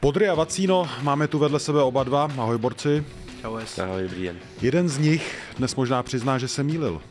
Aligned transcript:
Podry 0.00 0.28
a 0.28 0.34
Vacíno 0.34 0.88
máme 1.04 1.28
tu 1.28 1.36
vedle 1.36 1.60
sebe 1.60 1.82
oba 1.84 2.00
dva. 2.00 2.24
Ahoj 2.24 2.56
borci. 2.56 3.04
Ahoj. 3.44 3.68
Ahoj, 3.84 4.02
dobrý 4.02 4.22
den. 4.32 4.36
Jeden 4.60 4.88
z 4.88 4.98
nich 4.98 5.24
dnes 5.60 5.76
možná 5.76 6.02
přizná, 6.02 6.38
že 6.38 6.48
se 6.48 6.62
mýlil. 6.64 7.02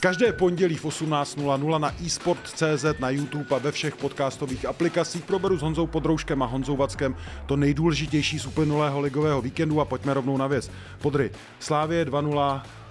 Každé 0.00 0.32
pondělí 0.32 0.76
v 0.76 0.84
18.00 0.84 1.78
na 1.78 1.94
eSport.cz, 2.06 2.84
na 2.98 3.10
YouTube 3.10 3.56
a 3.56 3.58
ve 3.58 3.72
všech 3.72 3.96
podcastových 3.96 4.66
aplikacích 4.66 5.24
proberu 5.24 5.58
s 5.58 5.62
Honzou 5.62 5.86
Podrouškem 5.86 6.42
a 6.42 6.46
Honzou 6.46 6.76
Vackem 6.76 7.16
to 7.46 7.56
nejdůležitější 7.56 8.38
z 8.38 8.46
uplynulého 8.46 9.00
ligového 9.00 9.42
víkendu 9.42 9.80
a 9.80 9.84
pojďme 9.84 10.14
rovnou 10.14 10.36
na 10.36 10.46
věc. 10.46 10.70
Podry, 10.98 11.30
Slávě 11.60 12.04
2-0 12.04 12.54
uh, 12.54 12.81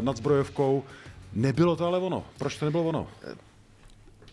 nad 0.00 0.16
zbrojovkou. 0.16 0.84
Nebylo 1.32 1.76
to 1.76 1.86
ale 1.86 1.98
ono. 1.98 2.24
Proč 2.38 2.56
to 2.56 2.64
nebylo 2.64 2.84
ono? 2.84 3.08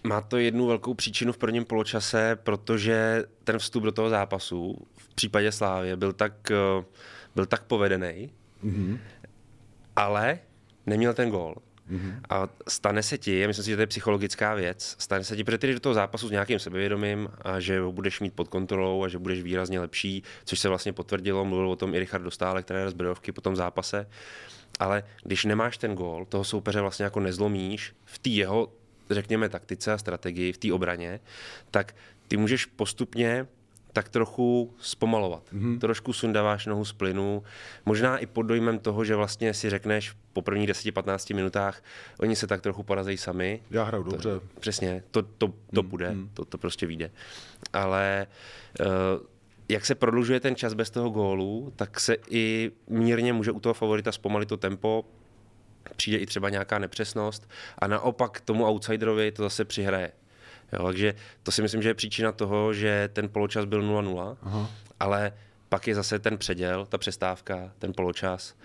Má 0.03 0.21
to 0.21 0.37
jednu 0.37 0.67
velkou 0.67 0.93
příčinu 0.93 1.33
v 1.33 1.37
prvním 1.37 1.65
poločase, 1.65 2.37
protože 2.43 3.23
ten 3.43 3.59
vstup 3.59 3.83
do 3.83 3.91
toho 3.91 4.09
zápasu 4.09 4.77
v 4.97 5.15
případě 5.15 5.51
Slávě 5.51 5.95
byl 5.95 6.13
tak, 6.13 6.51
eh, 6.51 6.85
byl 7.35 7.45
tak 7.45 7.63
povedený, 7.63 8.29
mm-hmm. 8.63 8.99
ale 9.95 10.39
neměl 10.85 11.13
ten 11.13 11.29
gól. 11.29 11.55
Mm-hmm. 11.91 12.19
A 12.29 12.47
stane 12.67 13.03
se 13.03 13.17
ti, 13.17 13.39
já 13.39 13.47
myslím 13.47 13.63
si, 13.63 13.69
že 13.69 13.75
to 13.75 13.81
je 13.81 13.87
psychologická 13.87 14.55
věc, 14.55 14.95
stane 14.99 15.23
se 15.23 15.35
ti, 15.35 15.43
protože 15.43 15.57
ty 15.57 15.73
do 15.73 15.79
toho 15.79 15.93
zápasu 15.93 16.27
s 16.27 16.31
nějakým 16.31 16.59
sebevědomím 16.59 17.29
a 17.41 17.59
že 17.59 17.79
ho 17.79 17.91
budeš 17.91 18.19
mít 18.19 18.33
pod 18.33 18.47
kontrolou 18.47 19.03
a 19.03 19.07
že 19.07 19.19
budeš 19.19 19.43
výrazně 19.43 19.79
lepší, 19.79 20.23
což 20.45 20.59
se 20.59 20.69
vlastně 20.69 20.93
potvrdilo, 20.93 21.45
mluvil 21.45 21.69
o 21.69 21.75
tom 21.75 21.95
i 21.95 21.99
Richard 21.99 22.21
Dostálek, 22.21 22.65
trenér 22.65 22.89
z 22.89 22.93
Brodovky 22.93 23.31
po 23.31 23.41
tom 23.41 23.55
zápase. 23.55 24.07
Ale 24.79 25.03
když 25.23 25.45
nemáš 25.45 25.77
ten 25.77 25.95
gól, 25.95 26.25
toho 26.25 26.43
soupeře 26.43 26.81
vlastně 26.81 27.03
jako 27.03 27.19
nezlomíš 27.19 27.93
v 28.05 28.19
té 28.19 28.29
jeho, 28.29 28.71
řekněme, 29.09 29.49
taktice 29.49 29.93
a 29.93 29.97
strategii, 29.97 30.51
v 30.51 30.57
té 30.57 30.73
obraně, 30.73 31.19
tak 31.71 31.95
ty 32.27 32.37
můžeš 32.37 32.65
postupně 32.65 33.47
tak 33.93 34.09
trochu 34.09 34.73
zpomalovat. 34.79 35.43
Mm-hmm. 35.53 35.79
Trošku 35.79 36.13
sundáváš 36.13 36.65
nohu 36.65 36.85
z 36.85 36.93
plynu, 36.93 37.43
možná 37.85 38.17
i 38.17 38.25
pod 38.25 38.41
dojmem 38.41 38.79
toho, 38.79 39.05
že 39.05 39.15
vlastně 39.15 39.53
si 39.53 39.69
řekneš 39.69 40.13
po 40.33 40.41
prvních 40.41 40.69
10-15 40.69 41.35
minutách, 41.35 41.83
oni 42.19 42.35
se 42.35 42.47
tak 42.47 42.61
trochu 42.61 42.83
porazejí 42.83 43.17
sami. 43.17 43.61
Já 43.71 43.83
hraju 43.83 44.03
to, 44.03 44.11
dobře. 44.11 44.29
Přesně, 44.59 45.03
to, 45.11 45.21
to, 45.21 45.53
to 45.73 45.83
mm, 45.83 45.89
bude, 45.89 46.11
mm. 46.11 46.29
To, 46.33 46.45
to 46.45 46.57
prostě 46.57 46.85
vyjde. 46.85 47.11
Ale 47.73 48.27
uh, 48.79 48.85
jak 49.71 49.85
se 49.85 49.95
prodlužuje 49.95 50.39
ten 50.39 50.55
čas 50.55 50.73
bez 50.73 50.89
toho 50.89 51.09
gólu, 51.09 51.73
tak 51.75 51.99
se 51.99 52.17
i 52.29 52.71
mírně 52.87 53.33
může 53.33 53.51
u 53.51 53.59
toho 53.59 53.73
favorita 53.73 54.11
zpomalit 54.11 54.49
to 54.49 54.57
tempo, 54.57 55.05
přijde 55.95 56.17
i 56.17 56.25
třeba 56.25 56.49
nějaká 56.49 56.79
nepřesnost 56.79 57.49
a 57.79 57.87
naopak 57.87 58.41
tomu 58.41 58.65
outsiderovi 58.65 59.31
to 59.31 59.43
zase 59.43 59.65
přihraje. 59.65 60.11
Jo, 60.73 60.85
takže 60.85 61.15
to 61.43 61.51
si 61.51 61.61
myslím, 61.61 61.81
že 61.81 61.89
je 61.89 61.93
příčina 61.93 62.31
toho, 62.31 62.73
že 62.73 63.09
ten 63.13 63.29
poločas 63.29 63.65
byl 63.65 63.83
0-0, 63.83 64.37
Aha. 64.41 64.69
ale 64.99 65.33
pak 65.71 65.87
je 65.87 65.95
zase 65.95 66.19
ten 66.19 66.37
předěl, 66.37 66.85
ta 66.85 66.97
přestávka, 66.97 67.71
ten 67.79 67.93
poločas, 67.93 68.55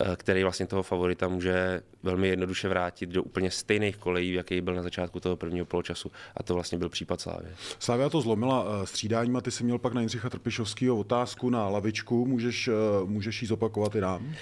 eh, 0.00 0.16
který 0.16 0.42
vlastně 0.42 0.66
toho 0.66 0.82
favorita 0.82 1.28
může 1.28 1.82
velmi 2.02 2.28
jednoduše 2.28 2.68
vrátit 2.68 3.10
do 3.10 3.22
úplně 3.22 3.50
stejných 3.50 3.96
kolejí, 3.96 4.32
jaký 4.32 4.60
byl 4.60 4.74
na 4.74 4.82
začátku 4.82 5.20
toho 5.20 5.36
prvního 5.36 5.66
poločasu. 5.66 6.10
A 6.36 6.42
to 6.42 6.54
vlastně 6.54 6.78
byl 6.78 6.88
případ 6.88 7.20
Slávy. 7.20 7.46
Slávia 7.78 8.08
to 8.08 8.20
zlomila 8.20 8.66
eh, 8.66 8.86
střídáním 8.86 9.36
a 9.36 9.40
ty 9.40 9.50
jsi 9.50 9.64
měl 9.64 9.78
pak 9.78 9.92
na 9.92 10.00
Jindřicha 10.00 10.30
Trpišovského 10.30 10.96
otázku 10.96 11.50
na 11.50 11.68
lavičku. 11.68 12.26
Můžeš, 12.26 12.68
eh, 12.68 12.72
můžeš 13.04 13.42
jí 13.42 13.48
zopakovat 13.48 13.94
i 13.94 14.00
nám? 14.00 14.34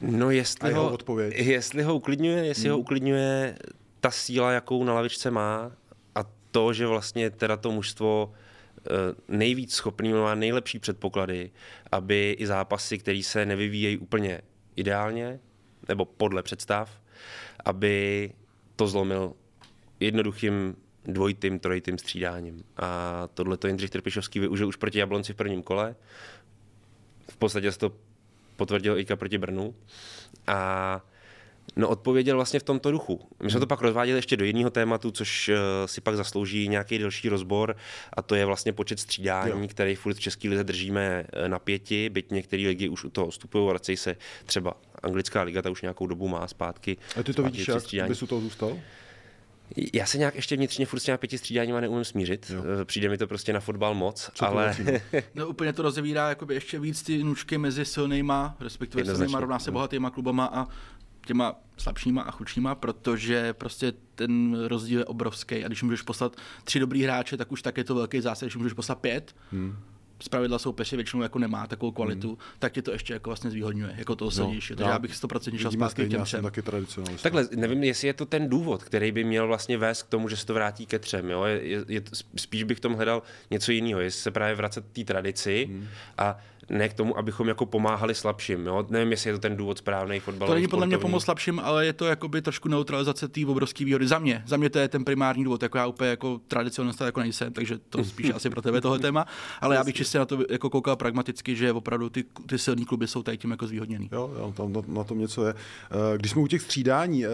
No 0.00 0.30
jestli 0.30 0.72
ho, 0.72 0.92
odpověď. 0.92 1.34
jestli 1.38 1.82
ho 1.82 1.94
uklidňuje, 1.94 2.46
jestli 2.46 2.64
hmm. 2.64 2.72
ho 2.72 2.78
uklidňuje 2.78 3.58
ta 4.00 4.10
síla, 4.10 4.52
jakou 4.52 4.84
na 4.84 4.94
lavičce 4.94 5.30
má 5.30 5.72
a 6.14 6.24
to, 6.50 6.72
že 6.72 6.86
vlastně 6.86 7.30
teda 7.30 7.56
to 7.56 7.72
mužstvo 7.72 8.32
nejvíc 9.28 9.74
schopný, 9.74 10.12
má 10.12 10.34
nejlepší 10.34 10.78
předpoklady, 10.78 11.50
aby 11.92 12.36
i 12.38 12.46
zápasy, 12.46 12.98
které 12.98 13.22
se 13.22 13.46
nevyvíjejí 13.46 13.98
úplně 13.98 14.40
ideálně, 14.76 15.40
nebo 15.88 16.04
podle 16.04 16.42
představ, 16.42 17.00
aby 17.64 18.32
to 18.76 18.86
zlomil 18.86 19.32
jednoduchým 20.00 20.76
dvojitým, 21.04 21.58
trojitým 21.58 21.98
střídáním. 21.98 22.64
A 22.76 23.28
tohle 23.34 23.56
to 23.56 23.66
Jindřich 23.66 23.90
Trpišovský 23.90 24.40
využil 24.40 24.68
už 24.68 24.76
proti 24.76 24.98
Jablonci 24.98 25.32
v 25.32 25.36
prvním 25.36 25.62
kole. 25.62 25.96
V 27.30 27.36
podstatě 27.36 27.72
se 27.72 27.78
to 27.78 27.92
potvrdil 28.56 28.98
Ika 28.98 29.16
proti 29.16 29.38
Brnu. 29.38 29.74
A 30.46 31.00
No 31.76 31.88
odpověděl 31.88 32.36
vlastně 32.36 32.60
v 32.60 32.62
tomto 32.62 32.90
duchu. 32.90 33.20
My 33.42 33.50
jsme 33.50 33.60
to 33.60 33.66
pak 33.66 33.80
rozváděli 33.80 34.18
ještě 34.18 34.36
do 34.36 34.44
jiného 34.44 34.70
tématu, 34.70 35.10
což 35.10 35.48
uh, 35.48 35.56
si 35.86 36.00
pak 36.00 36.16
zaslouží 36.16 36.68
nějaký 36.68 36.98
delší 36.98 37.28
rozbor 37.28 37.76
a 38.12 38.22
to 38.22 38.34
je 38.34 38.44
vlastně 38.44 38.72
počet 38.72 39.00
střídání, 39.00 39.62
jo. 39.62 39.68
který 39.68 39.94
furt 39.94 40.14
v 40.14 40.20
České 40.20 40.48
lize 40.48 40.64
držíme 40.64 41.24
eh, 41.32 41.48
na 41.48 41.58
pěti, 41.58 42.10
byť 42.10 42.30
některé 42.30 42.62
ligy 42.62 42.88
už 42.88 43.04
u 43.04 43.10
toho 43.10 43.30
vstupují, 43.30 43.68
vracejí 43.68 43.96
se 43.96 44.16
třeba 44.46 44.74
anglická 45.02 45.42
liga, 45.42 45.62
ta 45.62 45.70
už 45.70 45.82
nějakou 45.82 46.06
dobu 46.06 46.28
má 46.28 46.48
zpátky. 46.48 46.96
A 47.20 47.22
ty 47.22 47.32
to 47.32 47.42
vidíš, 47.42 47.70
jak 47.92 48.08
bys 48.08 48.22
u 48.22 48.26
toho 48.26 48.40
zůstal? 48.40 48.78
Já 49.92 50.06
se 50.06 50.18
nějak 50.18 50.34
ještě 50.34 50.56
vnitřně 50.56 50.86
furt 50.86 51.00
s 51.00 51.04
těmi 51.04 51.18
pěti 51.18 51.38
střídáníma 51.38 51.80
neumím 51.80 52.04
smířit. 52.04 52.52
Jo. 52.54 52.62
Eh, 52.80 52.84
přijde 52.84 53.08
mi 53.08 53.18
to 53.18 53.26
prostě 53.26 53.52
na 53.52 53.60
fotbal 53.60 53.94
moc, 53.94 54.30
Co 54.34 54.46
ale... 54.46 54.76
no 55.34 55.48
úplně 55.48 55.72
to 55.72 55.82
rozevírá 55.82 56.28
jakoby 56.28 56.54
ještě 56.54 56.78
víc 56.78 57.02
ty 57.02 57.24
nůžky 57.24 57.58
mezi 57.58 57.84
silnýma, 57.84 58.56
respektive 58.60 59.04
silnýma 59.04 59.40
rovná 59.40 59.58
se 59.58 59.70
bohatýma 59.70 60.10
klubama 60.10 60.50
a 60.52 60.66
těma 61.26 61.54
slabšíma 61.76 62.22
a 62.22 62.30
chudšíma, 62.30 62.74
protože 62.74 63.52
prostě 63.52 63.92
ten 64.14 64.64
rozdíl 64.66 64.98
je 64.98 65.04
obrovský 65.04 65.64
a 65.64 65.68
když 65.68 65.82
můžeš 65.82 66.02
poslat 66.02 66.36
tři 66.64 66.78
dobrý 66.80 67.02
hráče, 67.02 67.36
tak 67.36 67.52
už 67.52 67.62
tak 67.62 67.76
je 67.76 67.84
to 67.84 67.94
velký 67.94 68.20
zásah, 68.20 68.46
když 68.46 68.56
můžeš 68.56 68.72
poslat 68.72 68.98
pět, 68.98 69.36
hmm 69.52 69.76
zpravidla 70.22 70.58
soupeř 70.58 70.92
většinou 70.92 71.22
jako 71.22 71.38
nemá 71.38 71.66
takovou 71.66 71.92
kvalitu, 71.92 72.28
hmm. 72.28 72.36
tak 72.58 72.72
tě 72.72 72.82
to 72.82 72.92
ještě 72.92 73.12
jako 73.12 73.30
vlastně 73.30 73.50
zvýhodňuje, 73.50 73.94
jako 73.96 74.16
to 74.16 74.30
silnější. 74.30 74.72
No, 74.72 74.76
Takže 74.76 74.90
já 74.90 74.98
bych 74.98 75.12
100% 75.12 75.58
šel 75.58 75.70
zpátky 75.70 76.06
k 76.06 76.10
těm 76.10 76.24
třem. 76.24 76.42
Taky 76.42 76.62
Takhle, 77.22 77.48
nevím, 77.56 77.84
jestli 77.84 78.08
je 78.08 78.14
to 78.14 78.26
ten 78.26 78.48
důvod, 78.48 78.84
který 78.84 79.12
by 79.12 79.24
měl 79.24 79.46
vlastně 79.46 79.78
vést 79.78 80.02
k 80.02 80.08
tomu, 80.08 80.28
že 80.28 80.36
se 80.36 80.46
to 80.46 80.54
vrátí 80.54 80.86
ke 80.86 80.98
třem. 80.98 81.30
Jo? 81.30 81.44
Je, 81.44 81.62
je, 81.62 81.84
je, 81.88 82.02
spíš 82.36 82.62
bych 82.64 82.80
tom 82.80 82.94
hledal 82.94 83.22
něco 83.50 83.72
jiného, 83.72 84.00
jestli 84.00 84.22
se 84.22 84.30
právě 84.30 84.54
vracet 84.54 84.84
té 84.92 85.04
tradici 85.04 85.68
hmm. 85.70 85.88
a 86.18 86.38
ne 86.72 86.88
k 86.88 86.94
tomu, 86.94 87.18
abychom 87.18 87.48
jako 87.48 87.66
pomáhali 87.66 88.14
slabším. 88.14 88.66
Jo? 88.66 88.86
Nevím, 88.90 89.10
jestli 89.10 89.30
je 89.30 89.34
to 89.34 89.38
ten 89.38 89.56
důvod 89.56 89.78
správný 89.78 90.20
fotbal. 90.20 90.48
To 90.48 90.54
není 90.54 90.68
podle 90.68 90.86
mě 90.86 90.98
pomoc 90.98 91.24
slabším, 91.24 91.60
ale 91.60 91.86
je 91.86 91.92
to 91.92 92.06
jakoby 92.06 92.42
trošku 92.42 92.68
neutralizace 92.68 93.28
té 93.28 93.46
obrovské 93.46 93.84
výhody. 93.84 94.06
Za 94.06 94.18
mě, 94.18 94.42
za 94.46 94.56
mě 94.56 94.70
to 94.70 94.78
je 94.78 94.88
ten 94.88 95.04
primární 95.04 95.44
důvod. 95.44 95.62
Jako 95.62 95.78
já 95.78 95.86
úplně 95.86 96.10
jako 96.10 96.40
tradicionalista 96.48 97.06
jako 97.06 97.20
nejsem, 97.20 97.52
takže 97.52 97.78
to 97.78 98.04
spíš 98.12 98.30
asi 98.34 98.50
pro 98.50 98.62
tebe 98.62 98.80
tohle 98.80 98.98
téma. 98.98 99.26
Ale 99.60 99.76
já 99.76 99.84
bych 99.84 99.94
čistě 99.94 100.18
na 100.18 100.24
to 100.24 100.38
jako 100.50 100.70
koukal 100.70 100.96
pragmaticky, 100.96 101.56
že 101.56 101.72
opravdu 101.72 102.10
ty, 102.10 102.24
ty 102.46 102.58
silní 102.58 102.84
kluby 102.84 103.06
jsou 103.06 103.22
tady 103.22 103.38
tím 103.38 103.50
jako 103.50 103.66
zvýhodněný. 103.66 104.08
Jo, 104.12 104.34
jo 104.38 104.54
tam 104.56 104.72
na, 104.72 104.80
na 104.86 105.04
tom 105.04 105.18
něco 105.18 105.46
je. 105.46 105.54
Eh, 105.54 106.18
když 106.18 106.30
jsme 106.30 106.42
u 106.42 106.46
těch 106.46 106.62
střídání, 106.62 107.24
eh, 107.26 107.28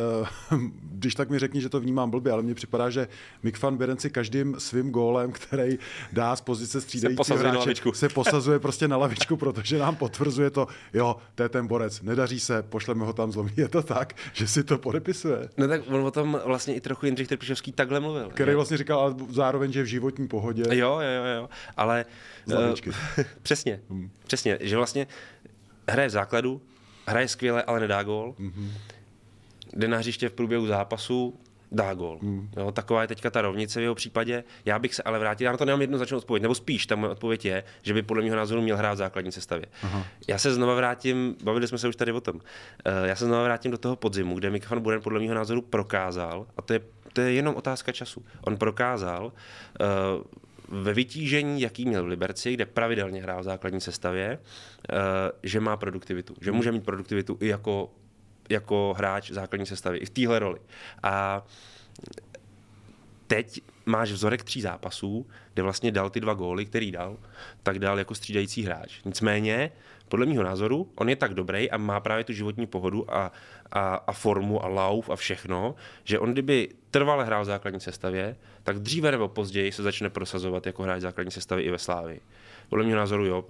když 0.82 1.14
tak 1.14 1.30
mi 1.30 1.38
řekni, 1.38 1.60
že 1.60 1.68
to 1.68 1.80
vnímám 1.80 2.10
blbě, 2.10 2.32
ale 2.32 2.42
mně 2.42 2.54
připadá, 2.54 2.90
že 2.90 3.08
Mick 3.42 3.62
van 3.62 3.76
Beren 3.76 3.98
si 3.98 4.10
každým 4.10 4.54
svým 4.58 4.90
gólem, 4.90 5.32
který 5.32 5.78
dá 6.12 6.36
z 6.36 6.40
pozice 6.40 6.80
střídajícího 6.80 7.38
hráče, 7.38 7.74
se 7.92 8.08
posazuje 8.08 8.58
prostě 8.58 8.88
na 8.88 8.96
lavičku 8.96 9.27
trošičku, 9.28 9.36
protože 9.36 9.78
nám 9.78 9.96
potvrzuje 9.96 10.50
to, 10.50 10.66
jo, 10.94 11.16
to 11.34 11.42
je 11.42 11.48
ten 11.48 11.66
borec, 11.66 12.02
nedaří 12.02 12.40
se, 12.40 12.62
pošleme 12.62 13.04
ho 13.04 13.12
tam 13.12 13.32
zlomí. 13.32 13.50
Je 13.56 13.68
to 13.68 13.82
tak, 13.82 14.16
že 14.32 14.48
si 14.48 14.64
to 14.64 14.78
podepisuje. 14.78 15.48
No 15.56 15.68
tak 15.68 15.80
on 15.88 16.00
o 16.00 16.10
tom 16.10 16.40
vlastně 16.44 16.74
i 16.74 16.80
trochu 16.80 17.06
Jindřich 17.06 17.28
Trpišovský 17.28 17.72
takhle 17.72 18.00
mluvil. 18.00 18.30
Který 18.30 18.54
vlastně 18.54 18.76
říkal 18.76 19.00
ale 19.00 19.14
zároveň, 19.30 19.72
že 19.72 19.80
je 19.80 19.84
v 19.84 19.86
životní 19.86 20.28
pohodě. 20.28 20.62
Jo, 20.70 21.00
jo, 21.00 21.24
jo, 21.36 21.48
ale... 21.76 22.04
Uh, 22.46 22.74
přesně, 23.42 23.80
hmm. 23.90 24.10
přesně, 24.26 24.58
že 24.60 24.76
vlastně 24.76 25.06
hraje 25.88 26.08
v 26.08 26.12
základu, 26.12 26.60
hraje 27.06 27.28
skvěle, 27.28 27.62
ale 27.62 27.80
nedá 27.80 28.02
gól. 28.02 28.34
Mm-hmm. 28.38 28.70
Jde 29.76 29.88
na 29.88 29.98
hřiště 29.98 30.28
v 30.28 30.32
průběhu 30.32 30.66
zápasu, 30.66 31.40
dá 31.72 31.94
gol. 31.94 32.18
Hmm. 32.22 32.50
Jo, 32.56 32.72
taková 32.72 33.02
je 33.02 33.08
teďka 33.08 33.30
ta 33.30 33.42
rovnice 33.42 33.80
v 33.80 33.82
jeho 33.82 33.94
případě. 33.94 34.44
Já 34.64 34.78
bych 34.78 34.94
se 34.94 35.02
ale 35.02 35.18
vrátil, 35.18 35.44
já 35.44 35.52
na 35.52 35.58
to 35.58 35.64
nemám 35.64 35.80
jednoznačnou 35.80 36.18
odpověď, 36.18 36.42
nebo 36.42 36.54
spíš 36.54 36.86
ta 36.86 36.96
moje 36.96 37.12
odpověď 37.12 37.44
je, 37.44 37.64
že 37.82 37.94
by 37.94 38.02
podle 38.02 38.22
mého 38.22 38.36
názoru 38.36 38.62
měl 38.62 38.76
hrát 38.76 38.94
v 38.94 38.96
základní 38.96 39.32
sestavě. 39.32 39.66
Aha. 39.82 40.04
Já 40.28 40.38
se 40.38 40.54
znova 40.54 40.74
vrátím, 40.74 41.36
bavili 41.44 41.68
jsme 41.68 41.78
se 41.78 41.88
už 41.88 41.96
tady 41.96 42.12
o 42.12 42.20
tom, 42.20 42.40
eh, 42.84 43.08
já 43.08 43.16
se 43.16 43.24
znova 43.24 43.44
vrátím 43.44 43.70
do 43.70 43.78
toho 43.78 43.96
podzimu, 43.96 44.34
kde 44.34 44.50
Mika 44.50 44.66
van 44.70 44.82
Buren 44.82 45.00
podle 45.00 45.20
mého 45.20 45.34
názoru 45.34 45.62
prokázal, 45.62 46.46
a 46.56 46.62
to 46.62 46.72
je, 46.72 46.80
to 47.12 47.20
je 47.20 47.32
jenom 47.32 47.54
otázka 47.54 47.92
času, 47.92 48.24
on 48.40 48.56
prokázal 48.56 49.26
uh, 49.26 50.82
ve 50.82 50.94
vytížení, 50.94 51.60
jaký 51.60 51.84
měl 51.84 52.04
v 52.04 52.06
Liberci, 52.06 52.54
kde 52.54 52.66
pravidelně 52.66 53.22
hrál 53.22 53.40
v 53.40 53.44
základní 53.44 53.80
sestavě, 53.80 54.38
uh, 54.38 54.96
že 55.42 55.60
má 55.60 55.76
produktivitu, 55.76 56.34
že 56.40 56.52
může 56.52 56.72
mít 56.72 56.84
produktivitu 56.84 57.36
i 57.40 57.46
jako 57.48 57.90
jako 58.48 58.94
hráč 58.98 59.30
základní 59.30 59.66
sestavy, 59.66 59.98
i 59.98 60.06
v 60.06 60.10
téhle 60.10 60.38
roli. 60.38 60.60
A 61.02 61.46
teď 63.26 63.60
máš 63.86 64.12
vzorek 64.12 64.44
tří 64.44 64.60
zápasů, 64.60 65.26
kde 65.54 65.62
vlastně 65.62 65.92
dal 65.92 66.10
ty 66.10 66.20
dva 66.20 66.34
góly, 66.34 66.66
který 66.66 66.92
dal, 66.92 67.16
tak 67.62 67.78
dal 67.78 67.98
jako 67.98 68.14
střídající 68.14 68.62
hráč. 68.62 69.00
Nicméně, 69.04 69.70
podle 70.08 70.26
mého 70.26 70.42
názoru, 70.42 70.92
on 70.94 71.08
je 71.08 71.16
tak 71.16 71.34
dobrý 71.34 71.70
a 71.70 71.76
má 71.76 72.00
právě 72.00 72.24
tu 72.24 72.32
životní 72.32 72.66
pohodu 72.66 73.14
a, 73.14 73.32
a, 73.72 73.94
a 73.94 74.12
formu 74.12 74.64
a 74.64 74.68
lauf 74.68 75.10
a 75.10 75.16
všechno, 75.16 75.74
že 76.04 76.18
on 76.18 76.32
kdyby 76.32 76.68
trvale 76.90 77.24
hrál 77.24 77.42
v 77.42 77.46
základní 77.46 77.80
sestavě, 77.80 78.36
tak 78.62 78.78
dříve 78.78 79.10
nebo 79.10 79.28
později 79.28 79.72
se 79.72 79.82
začne 79.82 80.10
prosazovat 80.10 80.66
jako 80.66 80.82
hráč 80.82 81.00
základní 81.00 81.30
sestavy 81.30 81.62
i 81.62 81.70
ve 81.70 81.78
Slávii. 81.78 82.20
Podle 82.68 82.84
mého 82.84 82.96
názoru, 82.96 83.26
jo, 83.26 83.44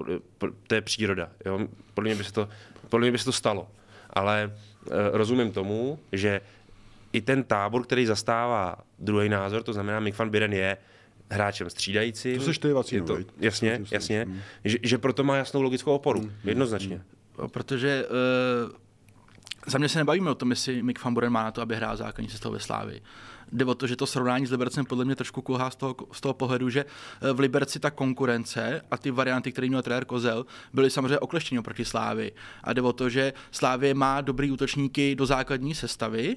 to 0.67 0.75
je 0.75 0.81
příroda. 0.81 1.31
Jo. 1.45 1.59
Podle, 1.95 2.09
mě 2.09 2.17
by 2.17 2.25
se 2.25 2.33
to, 2.33 2.49
podle 2.89 3.05
mě 3.05 3.13
by 3.13 3.19
se 3.19 3.25
to 3.25 3.33
stalo. 3.33 3.69
Ale 4.11 4.53
rozumím 5.13 5.53
tomu, 5.53 5.99
že 6.13 6.41
i 7.13 7.21
ten 7.21 7.45
tábor, 7.45 7.83
který 7.83 8.07
zastává 8.07 8.77
druhý 8.99 9.29
názor, 9.29 9.63
to 9.63 9.73
znamená 9.73 10.01
Mick 10.01 10.19
van 10.19 10.31
Biren 10.31 10.53
je 10.53 10.77
hráčem 11.31 11.71
střídajícím. 11.71 12.39
To 12.39 12.45
seš 12.45 12.59
ty, 12.59 12.73
Vacíno, 12.73 13.07
to, 13.07 13.19
Jasně, 13.41 13.81
jasně. 13.91 14.25
Hmm. 14.25 14.41
Že, 14.65 14.79
že 14.83 14.99
proto 14.99 15.25
má 15.25 15.37
jasnou 15.37 15.63
logickou 15.63 15.95
oporu, 15.95 16.21
hmm. 16.21 16.33
jednoznačně. 16.45 17.01
Hmm. 17.39 17.49
Protože 17.49 18.07
uh, 18.67 18.73
za 19.67 19.79
mě 19.79 19.89
se 19.89 19.99
nebavíme 19.99 20.31
o 20.31 20.35
tom, 20.35 20.51
jestli 20.51 20.83
Mick 20.83 21.05
van 21.05 21.15
Buren 21.15 21.33
má 21.33 21.43
na 21.43 21.51
to, 21.51 21.63
aby 21.63 21.77
hrál 21.77 21.97
základní 21.97 22.31
sestavu 22.31 22.53
ve 22.53 22.61
Slávii. 22.61 23.03
Jde 23.53 23.65
o 23.65 23.75
to, 23.75 23.87
že 23.87 23.97
to 23.97 24.07
srovnání 24.07 24.47
s 24.47 24.51
Libercem 24.51 24.85
podle 24.85 25.05
mě 25.05 25.17
trošku 25.17 25.43
kulhá 25.43 25.71
z 25.71 25.77
toho, 25.77 25.97
z 26.13 26.21
toho 26.21 26.35
pohledu, 26.35 26.71
že 26.71 26.85
eh, 26.85 27.33
v 27.33 27.41
Liberci 27.41 27.81
ta 27.81 27.91
konkurence 27.91 28.81
a 28.91 28.99
ty 28.99 29.11
varianty, 29.11 29.53
které 29.53 29.69
měl 29.69 29.83
trenér 29.83 30.05
Kozel, 30.05 30.47
byly 30.73 30.91
samozřejmě 30.91 31.19
okleštěny 31.19 31.63
proti 31.63 31.85
Slávy. 31.85 32.33
A 32.65 32.73
jde 32.73 32.83
o 32.83 32.93
to, 32.93 33.09
že 33.09 33.33
Slávě 33.51 33.95
má 33.95 34.21
dobrý 34.21 34.51
útočníky 34.51 35.15
do 35.15 35.27
základní 35.27 35.75
sestavy, 35.75 36.37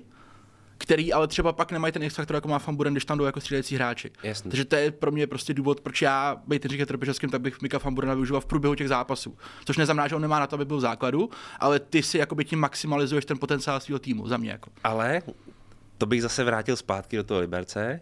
který 0.81 1.13
ale 1.13 1.27
třeba 1.27 1.53
pak 1.53 1.71
nemají 1.71 1.93
ten 1.93 2.03
X-faktor, 2.03 2.35
jako 2.35 2.47
má 2.47 2.59
Famburen, 2.59 2.93
když 2.93 3.05
tam 3.05 3.17
jdou 3.17 3.23
jako 3.23 3.39
střídající 3.39 3.75
hráči. 3.75 4.11
Jasný. 4.23 4.51
Takže 4.51 4.65
to 4.65 4.75
je 4.75 4.91
pro 4.91 5.11
mě 5.11 5.27
prostě 5.27 5.53
důvod, 5.53 5.81
proč 5.81 6.01
já, 6.01 6.41
být 6.47 6.65
říkat 6.65 6.87
Trpešovským, 6.87 7.29
tak 7.29 7.41
bych 7.41 7.61
Mika 7.61 7.79
Famburena 7.79 8.13
využíval 8.13 8.41
v 8.41 8.45
průběhu 8.45 8.75
těch 8.75 8.87
zápasů. 8.87 9.37
Což 9.65 9.77
neznamená, 9.77 10.07
že 10.07 10.15
on 10.15 10.21
nemá 10.21 10.39
na 10.39 10.47
to, 10.47 10.55
aby 10.55 10.65
byl 10.65 10.77
v 10.77 10.81
základu, 10.81 11.29
ale 11.59 11.79
ty 11.79 12.03
si 12.03 12.17
jakoby 12.17 12.45
tím 12.45 12.59
maximalizuješ 12.59 13.25
ten 13.25 13.37
potenciál 13.37 13.79
svého 13.79 13.99
týmu, 13.99 14.27
za 14.27 14.37
mě. 14.37 14.51
Jako. 14.51 14.69
Ale 14.83 15.21
to 16.01 16.05
bych 16.05 16.21
zase 16.21 16.43
vrátil 16.43 16.75
zpátky 16.75 17.17
do 17.17 17.23
toho 17.23 17.39
Liberce. 17.39 18.01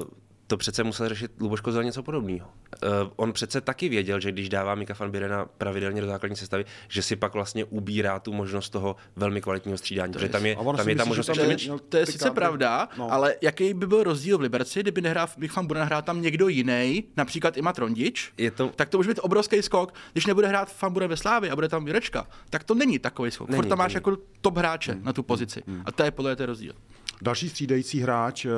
Uh, 0.00 0.08
to 0.46 0.56
přece 0.56 0.84
musel 0.84 1.08
řešit 1.08 1.32
Luboško 1.40 1.72
za 1.72 1.82
něco 1.82 2.02
podobného. 2.02 2.48
Uh, 2.48 3.12
on 3.16 3.32
přece 3.32 3.60
taky 3.60 3.88
věděl, 3.88 4.20
že 4.20 4.32
když 4.32 4.48
dává 4.48 4.74
Mika 4.74 4.94
van 4.98 5.10
Birena 5.10 5.44
pravidelně 5.58 6.00
do 6.00 6.06
základní 6.06 6.36
sestavy, 6.36 6.64
že 6.88 7.02
si 7.02 7.16
pak 7.16 7.34
vlastně 7.34 7.64
ubírá 7.64 8.18
tu 8.18 8.32
možnost 8.32 8.70
toho 8.70 8.96
velmi 9.16 9.40
kvalitního 9.40 9.78
střídání. 9.78 10.12
To 10.12 10.18
protože 10.18 10.28
tam 10.28 10.46
je, 10.46 10.56
tam 10.76 10.88
je 10.88 10.96
ta 10.96 11.04
možnost 11.04 11.26
to, 11.26 11.40
je, 11.40 11.56
to 11.88 11.96
je 11.96 12.06
sice 12.06 12.30
pravda, 12.30 12.88
no. 12.98 13.12
ale 13.12 13.34
jaký 13.42 13.74
by 13.74 13.86
byl 13.86 14.02
rozdíl 14.02 14.38
v 14.38 14.40
Liberci, 14.40 14.80
kdyby 14.80 15.00
nehrál 15.00 15.26
Mik 15.36 15.56
van 15.56 15.66
Buren 15.66 15.84
hrál 15.84 16.02
tam 16.02 16.22
někdo 16.22 16.48
jiný, 16.48 17.04
například 17.16 17.56
Ima 17.56 17.72
Trondič, 17.72 18.32
je 18.38 18.50
to... 18.50 18.68
tak 18.76 18.88
to 18.88 18.96
může 18.96 19.08
být 19.08 19.20
obrovský 19.22 19.62
skok. 19.62 19.94
Když 20.12 20.26
nebude 20.26 20.48
hrát 20.48 20.74
Van 20.82 20.92
Buren 20.92 21.10
ve 21.10 21.16
Slávě 21.16 21.50
a 21.50 21.54
bude 21.54 21.68
tam 21.68 21.86
Jurečka, 21.86 22.26
tak 22.50 22.64
to 22.64 22.74
není 22.74 22.98
takový 22.98 23.30
skok. 23.30 23.48
Není, 23.48 23.62
Furt 23.62 23.68
tam 23.68 23.78
máš 23.78 23.94
není. 23.94 23.96
jako 23.96 24.16
top 24.40 24.56
hráče 24.56 24.92
hmm. 24.92 25.04
na 25.04 25.12
tu 25.12 25.22
pozici. 25.22 25.62
Hmm. 25.66 25.82
A 25.84 25.92
to 25.92 26.02
je 26.02 26.10
podle 26.10 26.36
ten 26.36 26.46
rozdíl. 26.46 26.72
Další 27.22 27.48
střídající 27.48 28.00
hráč 28.00 28.44
uh, 28.44 28.52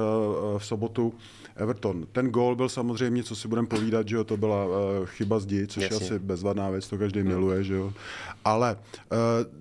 v 0.59 0.67
sobotu 0.67 1.15
Everton. 1.57 2.07
Ten 2.13 2.29
gól 2.29 2.57
byl 2.57 2.69
samozřejmě, 2.69 3.23
co 3.23 3.37
si 3.37 3.49
budeme 3.49 3.69
povídat, 3.69 4.09
že 4.09 4.17
jo, 4.17 4.25
to 4.25 4.37
byla 4.37 4.67
uh, 4.67 4.73
chyba 5.07 5.39
zdi, 5.39 5.67
což 5.67 5.83
Jasně. 5.83 5.97
je 5.97 6.01
asi 6.01 6.19
bezvadná 6.19 6.71
věc, 6.71 6.89
to 6.89 6.99
každý 6.99 7.21
hmm. 7.21 7.29
miluje, 7.29 7.65
že 7.65 7.75
jo. 7.75 7.93
Ale 8.45 8.77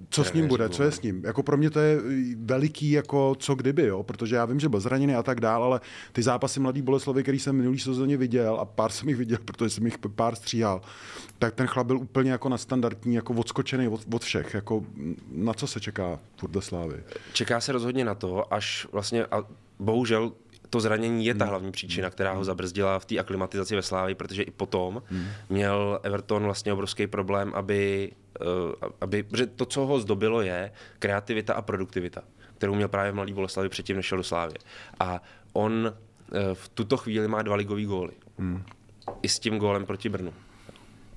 co 0.10 0.24
s 0.24 0.34
ním 0.34 0.48
bude, 0.48 0.70
co 0.70 0.84
je 0.84 0.92
s 0.92 1.02
ním? 1.02 1.22
Jako 1.26 1.44
pro 1.44 1.58
mě 1.58 1.70
to 1.70 1.80
je 1.80 2.00
veliký, 2.38 2.92
jako 2.92 3.36
co 3.40 3.56
kdyby, 3.56 3.86
jo, 3.86 4.04
protože 4.04 4.36
já 4.36 4.46
vím, 4.46 4.60
že 4.60 4.70
byl 4.70 4.80
zraněný 4.80 5.16
a 5.16 5.24
tak 5.24 5.42
dál, 5.42 5.64
ale 5.64 5.82
ty 6.12 6.24
zápasy 6.24 6.60
mladý 6.60 6.82
Boleslavy, 6.82 7.24
který 7.24 7.40
jsem 7.40 7.56
minulý 7.56 7.80
sezóně 7.80 8.18
viděl 8.18 8.58
a 8.60 8.66
pár 8.66 8.92
jsem 8.92 9.10
jich 9.10 9.18
viděl, 9.18 9.38
protože 9.46 9.70
jsem 9.70 9.86
jich 9.86 9.98
pár 9.98 10.36
stříhal, 10.36 10.82
tak 11.40 11.56
ten 11.56 11.68
chlap 11.68 11.88
byl 11.88 11.98
úplně 11.98 12.32
jako 12.32 12.50
na 12.50 12.58
standardní, 12.58 13.16
jako 13.16 13.34
odskočený 13.34 13.88
od, 13.88 14.02
od 14.14 14.24
všech. 14.24 14.54
Jako 14.54 14.86
na 15.32 15.54
co 15.54 15.68
se 15.68 15.80
čeká 15.80 16.20
v 16.42 16.60
Slávy? 16.60 17.04
Čeká 17.34 17.62
se 17.62 17.72
rozhodně 17.72 18.06
na 18.06 18.16
to, 18.16 18.54
až 18.54 18.87
vlastně, 18.92 19.26
a 19.26 19.44
bohužel 19.80 20.32
to 20.70 20.80
zranění 20.80 21.26
je 21.26 21.34
ta 21.34 21.46
hmm. 21.46 21.50
hlavní 21.50 21.72
příčina, 21.72 22.10
která 22.10 22.30
ho 22.30 22.36
hmm. 22.36 22.44
zabrzdila 22.44 23.00
v 23.00 23.06
té 23.06 23.20
aklimatizaci 23.20 23.76
ve 23.76 23.82
Slávii, 23.82 24.16
protože 24.16 24.44
i 24.44 24.52
potom 24.52 25.02
hmm. 25.06 25.28
měl 25.50 26.00
Everton 26.04 26.44
vlastně 26.44 26.74
obrovský 26.74 27.08
problém, 27.08 27.52
aby, 27.56 28.12
uh, 28.42 28.72
aby, 29.02 29.24
protože 29.24 29.48
to, 29.48 29.66
co 29.66 29.86
ho 29.86 30.00
zdobilo, 30.00 30.42
je 30.42 30.72
kreativita 31.00 31.54
a 31.54 31.62
produktivita, 31.62 32.22
kterou 32.58 32.76
měl 32.76 32.88
právě 32.88 33.12
v 33.12 33.16
Mladý 33.16 33.34
Boleslavi 33.34 33.70
předtím, 33.70 33.96
než 33.96 34.06
šel 34.06 34.18
do 34.18 34.24
Slávy. 34.24 34.54
A 35.00 35.22
on 35.54 35.72
uh, 35.72 36.40
v 36.54 36.70
tuto 36.70 36.98
chvíli 36.98 37.28
má 37.28 37.42
dva 37.42 37.56
ligový 37.56 37.86
góly. 37.86 38.14
Hmm. 38.38 38.64
I 39.22 39.30
s 39.30 39.40
tím 39.40 39.58
gólem 39.58 39.86
proti 39.86 40.10
Brnu. 40.10 40.34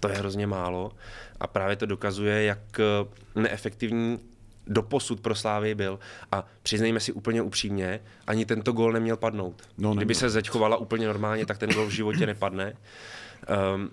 To 0.00 0.08
je 0.08 0.14
hrozně 0.14 0.46
málo 0.46 0.92
a 1.40 1.46
právě 1.46 1.76
to 1.76 1.86
dokazuje, 1.86 2.42
jak 2.42 2.80
eh, 2.80 3.40
neefektivní 3.40 4.18
doposud 4.70 5.20
pro 5.20 5.34
Slávy 5.34 5.74
byl. 5.74 5.98
A 6.32 6.46
přiznejme 6.62 7.00
si 7.00 7.12
úplně 7.12 7.42
upřímně, 7.42 8.00
ani 8.26 8.46
tento 8.46 8.72
gol 8.72 8.92
neměl 8.92 9.16
padnout. 9.16 9.62
No, 9.78 9.94
Kdyby 9.94 10.14
se 10.14 10.30
zeď 10.30 10.48
chovala 10.48 10.76
úplně 10.76 11.06
normálně, 11.06 11.46
tak 11.46 11.58
ten 11.58 11.70
gol 11.70 11.86
v 11.86 11.90
životě 11.90 12.26
nepadne. 12.26 12.72
Um, 13.74 13.90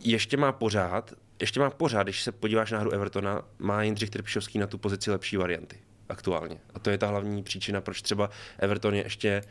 ještě 0.00 0.36
má 0.36 0.52
pořád, 0.52 1.12
ještě 1.40 1.60
má 1.60 1.70
pořád, 1.70 2.02
když 2.02 2.22
se 2.22 2.32
podíváš 2.32 2.70
na 2.70 2.78
hru 2.78 2.90
Evertona, 2.90 3.42
má 3.58 3.82
Jindřich 3.82 4.10
Trpišovský 4.10 4.58
na 4.58 4.66
tu 4.66 4.78
pozici 4.78 5.10
lepší 5.10 5.36
varianty 5.36 5.76
aktuálně. 6.08 6.58
A 6.74 6.78
to 6.78 6.90
je 6.90 6.98
ta 6.98 7.06
hlavní 7.06 7.42
příčina, 7.42 7.80
proč 7.80 8.02
třeba 8.02 8.30
Everton 8.58 8.94
je 8.94 9.02
ještě 9.02 9.42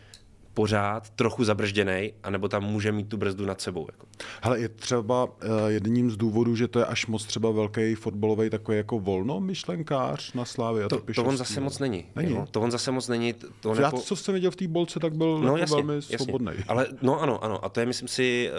pořád 0.57 1.09
trochu 1.09 1.43
zabržděný, 1.43 2.13
anebo 2.23 2.47
tam 2.47 2.63
může 2.63 2.91
mít 2.91 3.09
tu 3.09 3.17
brzdu 3.17 3.45
nad 3.45 3.61
sebou. 3.61 3.87
Jako. 3.91 4.05
Hele, 4.41 4.59
je 4.59 4.69
třeba 4.69 5.23
uh, 5.23 5.31
jedním 5.67 6.11
z 6.11 6.17
důvodů, 6.17 6.55
že 6.55 6.67
to 6.67 6.79
je 6.79 6.85
až 6.85 7.07
moc 7.07 7.25
třeba 7.25 7.51
velký 7.51 7.95
fotbalový 7.95 8.49
takový 8.49 8.77
jako 8.77 8.99
volno 8.99 9.39
myšlenkář 9.39 10.33
na 10.33 10.45
Slávě. 10.45 10.87
To, 10.87 11.01
to 11.15 11.23
on 11.23 11.37
zase 11.37 11.61
moc 11.61 11.79
není. 11.79 12.05
není. 12.15 12.31
Jo? 12.31 12.47
To 12.51 12.61
on 12.61 12.71
zase 12.71 12.91
moc 12.91 13.07
není. 13.07 13.33
To 13.33 13.75
Já, 13.75 13.81
nepo... 13.81 13.97
co 13.97 14.15
jsem 14.15 14.33
viděl 14.33 14.51
v 14.51 14.55
té 14.55 14.67
bolce, 14.67 14.99
tak 14.99 15.13
byl 15.13 15.39
no, 15.39 15.43
jako 15.43 15.57
jasně, 15.57 15.75
velmi 15.75 15.95
jasně. 15.95 16.17
svobodný. 16.17 16.51
Ale 16.67 16.87
no 17.01 17.21
ano, 17.21 17.43
ano. 17.43 17.65
A 17.65 17.69
to 17.69 17.79
je, 17.79 17.85
myslím 17.85 18.07
si, 18.07 18.49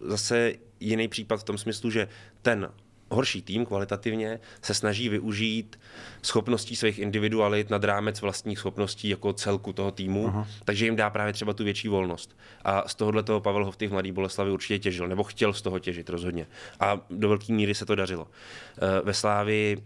uh, 0.00 0.10
zase 0.10 0.54
jiný 0.80 1.08
případ 1.08 1.40
v 1.40 1.44
tom 1.44 1.58
smyslu, 1.58 1.90
že 1.90 2.08
ten 2.42 2.68
horší 3.12 3.42
tým 3.42 3.66
kvalitativně 3.66 4.40
se 4.62 4.74
snaží 4.74 5.08
využít 5.08 5.80
schopností 6.22 6.76
svých 6.76 6.98
individualit 6.98 7.70
nad 7.70 7.84
rámec 7.84 8.20
vlastních 8.20 8.58
schopností 8.58 9.08
jako 9.08 9.32
celku 9.32 9.72
toho 9.72 9.90
týmu, 9.90 10.28
Aha. 10.28 10.48
takže 10.64 10.84
jim 10.84 10.96
dá 10.96 11.10
právě 11.10 11.32
třeba 11.32 11.52
tu 11.52 11.64
větší 11.64 11.88
volnost. 11.88 12.36
A 12.64 12.88
z 12.88 12.94
tohohle 12.94 13.22
toho 13.22 13.40
Pavel 13.40 13.64
Hovty 13.64 13.86
v 13.86 13.92
Mladý 13.92 14.12
Boleslavi 14.12 14.50
určitě 14.50 14.78
těžil, 14.78 15.08
nebo 15.08 15.24
chtěl 15.24 15.52
z 15.52 15.62
toho 15.62 15.78
těžit 15.78 16.10
rozhodně. 16.10 16.46
A 16.80 17.00
do 17.10 17.28
velké 17.28 17.52
míry 17.52 17.74
se 17.74 17.86
to 17.86 17.94
dařilo. 17.94 18.28
Eh, 18.76 19.00
ve 19.04 19.14
Slávi 19.14 19.78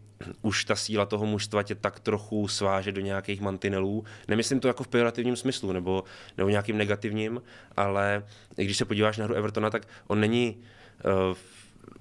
už 0.42 0.64
ta 0.64 0.76
síla 0.76 1.06
toho 1.06 1.26
mužstva 1.26 1.62
tě 1.62 1.74
tak 1.74 2.00
trochu 2.00 2.48
sváže 2.48 2.92
do 2.92 3.00
nějakých 3.00 3.40
mantinelů. 3.40 4.04
Nemyslím 4.28 4.60
to 4.60 4.68
jako 4.68 4.84
v 4.84 4.88
pejorativním 4.88 5.36
smyslu 5.36 5.72
nebo, 5.72 6.04
nebo 6.36 6.50
nějakým 6.50 6.78
negativním, 6.78 7.42
ale 7.76 8.24
když 8.54 8.76
se 8.76 8.84
podíváš 8.84 9.16
na 9.16 9.24
hru 9.24 9.34
Evertona, 9.34 9.70
tak 9.70 9.88
on 10.06 10.20
není 10.20 10.56
uh, 11.04 11.36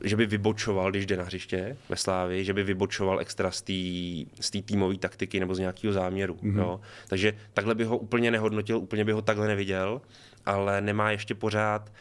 že 0.03 0.15
by 0.15 0.25
vybočoval, 0.25 0.91
když 0.91 1.05
jde 1.05 1.17
na 1.17 1.23
hřiště 1.23 1.77
ve 1.89 1.95
Slávi, 1.95 2.45
že 2.45 2.53
by 2.53 2.63
vybočoval 2.63 3.19
extra 3.19 3.51
z 3.51 3.61
té 4.51 4.61
týmové 4.65 4.97
taktiky 4.97 5.39
nebo 5.39 5.55
z 5.55 5.59
nějakého 5.59 5.93
záměru. 5.93 6.33
Mm-hmm. 6.33 6.57
Jo? 6.57 6.81
Takže 7.07 7.33
takhle 7.53 7.75
by 7.75 7.83
ho 7.83 7.97
úplně 7.97 8.31
nehodnotil, 8.31 8.77
úplně 8.77 9.05
by 9.05 9.11
ho 9.11 9.21
takhle 9.21 9.47
neviděl, 9.47 10.01
ale 10.45 10.81
nemá 10.81 11.11
ještě 11.11 11.35
pořád 11.35 11.91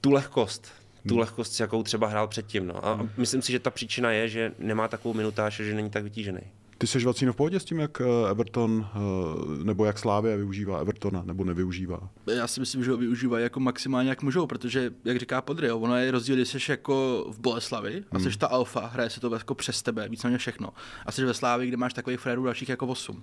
tu 0.00 0.10
lehkost, 0.10 0.72
tu 1.08 1.14
hmm. 1.14 1.20
lehkost, 1.20 1.52
s 1.52 1.60
jakou 1.60 1.82
třeba 1.82 2.06
hrál 2.06 2.28
předtím. 2.28 2.66
No. 2.66 2.86
A 2.86 2.94
hmm. 2.94 3.10
myslím 3.16 3.42
si, 3.42 3.52
že 3.52 3.58
ta 3.58 3.70
příčina 3.70 4.10
je, 4.10 4.28
že 4.28 4.52
nemá 4.58 4.88
takovou 4.88 5.14
minutáž, 5.14 5.56
že 5.56 5.74
není 5.74 5.90
tak 5.90 6.04
vytížený. 6.04 6.40
Ty 6.80 6.86
jsi 6.86 7.04
Vacíno 7.04 7.32
v 7.32 7.36
pohodě 7.36 7.60
s 7.60 7.64
tím, 7.64 7.78
jak 7.78 8.00
eh, 8.00 8.30
Everton 8.30 8.86
eh, 8.94 9.64
nebo 9.64 9.84
jak 9.84 9.98
Slávia 9.98 10.36
využívá 10.36 10.80
Evertona 10.80 11.22
nebo 11.22 11.44
nevyužívá? 11.44 12.10
Já 12.26 12.46
si 12.46 12.60
myslím, 12.60 12.84
že 12.84 12.90
ho 12.90 12.96
využívají 12.96 13.42
jako 13.42 13.60
maximálně 13.60 14.10
jak 14.10 14.22
můžou, 14.22 14.46
protože, 14.46 14.90
jak 15.04 15.18
říká 15.18 15.42
Podry, 15.42 15.72
ono 15.72 15.96
je 15.96 16.10
rozdíl, 16.10 16.36
když 16.36 16.48
jsi 16.48 16.70
jako 16.70 17.26
v 17.30 17.40
Boleslavi 17.40 18.04
a 18.10 18.18
hmm. 18.18 18.30
jsi 18.30 18.38
ta 18.38 18.46
alfa, 18.46 18.86
hraje 18.86 19.10
se 19.10 19.20
to 19.20 19.34
jako 19.34 19.54
přes 19.54 19.82
tebe, 19.82 20.08
víceméně 20.08 20.38
všechno. 20.38 20.68
A 21.06 21.12
jsi 21.12 21.24
ve 21.24 21.34
Slávi, 21.34 21.66
kde 21.66 21.76
máš 21.76 21.94
takových 21.94 22.20
frérů 22.20 22.44
dalších 22.44 22.68
jako 22.68 22.86
8. 22.86 23.22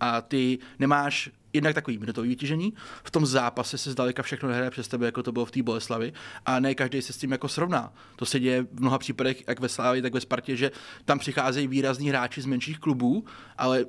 A 0.00 0.20
ty 0.20 0.58
nemáš 0.78 1.30
jednak 1.52 1.74
takový 1.74 1.98
minutový 1.98 2.28
vytížení, 2.28 2.74
v 3.04 3.10
tom 3.10 3.26
zápase 3.26 3.78
se 3.78 3.92
zdaleka 3.92 4.22
všechno 4.22 4.48
nehraje 4.48 4.70
přes 4.70 4.88
tebe, 4.88 5.06
jako 5.06 5.22
to 5.22 5.32
bylo 5.32 5.44
v 5.44 5.50
té 5.50 5.62
Boleslavi, 5.62 6.12
a 6.46 6.60
ne 6.60 6.74
každý 6.74 7.02
se 7.02 7.12
s 7.12 7.16
tím 7.16 7.32
jako 7.32 7.48
srovná. 7.48 7.92
To 8.16 8.26
se 8.26 8.40
děje 8.40 8.62
v 8.62 8.80
mnoha 8.80 8.98
případech, 8.98 9.48
jak 9.48 9.60
ve 9.60 9.68
Slávi, 9.68 10.02
tak 10.02 10.14
ve 10.14 10.20
Spartě, 10.20 10.56
že 10.56 10.70
tam 11.04 11.18
přicházejí 11.18 11.66
výrazní 11.66 12.08
hráči 12.08 12.42
z 12.42 12.46
menších 12.46 12.78
klubů, 12.78 13.24
ale 13.58 13.84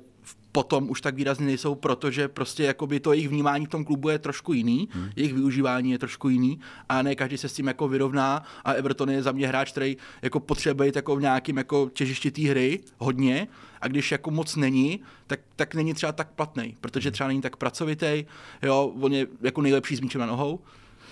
potom 0.51 0.89
už 0.89 1.01
tak 1.01 1.15
výrazně 1.15 1.46
nejsou, 1.46 1.75
protože 1.75 2.27
prostě 2.27 2.63
jakoby 2.63 3.00
to 3.00 3.13
jejich 3.13 3.29
vnímání 3.29 3.65
v 3.65 3.70
tom 3.70 3.86
klubu 3.86 4.10
je 4.10 4.20
trošku 4.20 4.53
jiný, 4.53 4.89
hmm. 4.91 5.10
jejich 5.15 5.34
využívání 5.34 5.91
je 5.91 5.98
trošku 5.98 6.29
jiný 6.29 6.60
a 6.89 7.01
ne 7.01 7.15
každý 7.15 7.38
se 7.38 7.50
s 7.50 7.53
tím 7.53 7.67
jako 7.67 7.88
vyrovná 7.88 8.44
a 8.63 8.74
Everton 8.74 9.10
je 9.10 9.24
za 9.24 9.32
mě 9.32 9.48
hráč, 9.48 9.72
který 9.72 9.98
jako 10.22 10.39
potřebuje 10.39 10.89
být 10.89 10.96
jako 10.96 11.15
v 11.15 11.22
nějakým 11.22 11.58
jako 11.58 11.89
těžišti 11.94 12.32
té 12.32 12.41
hry 12.41 12.79
hodně 12.98 13.48
a 13.82 13.88
když 13.88 14.12
jako 14.12 14.32
moc 14.32 14.55
není, 14.55 15.00
tak, 15.27 15.39
tak 15.55 15.75
není 15.75 15.94
třeba 15.94 16.12
tak 16.12 16.32
platný, 16.32 16.77
protože 16.82 17.12
třeba 17.12 17.27
není 17.27 17.41
tak 17.41 17.55
pracovitý, 17.55 18.25
jo, 18.63 18.94
on 19.01 19.13
je 19.13 19.27
jako 19.41 19.62
nejlepší 19.62 19.96
s 19.96 20.01
míčem 20.01 20.22
na 20.22 20.27
nohou, 20.27 20.60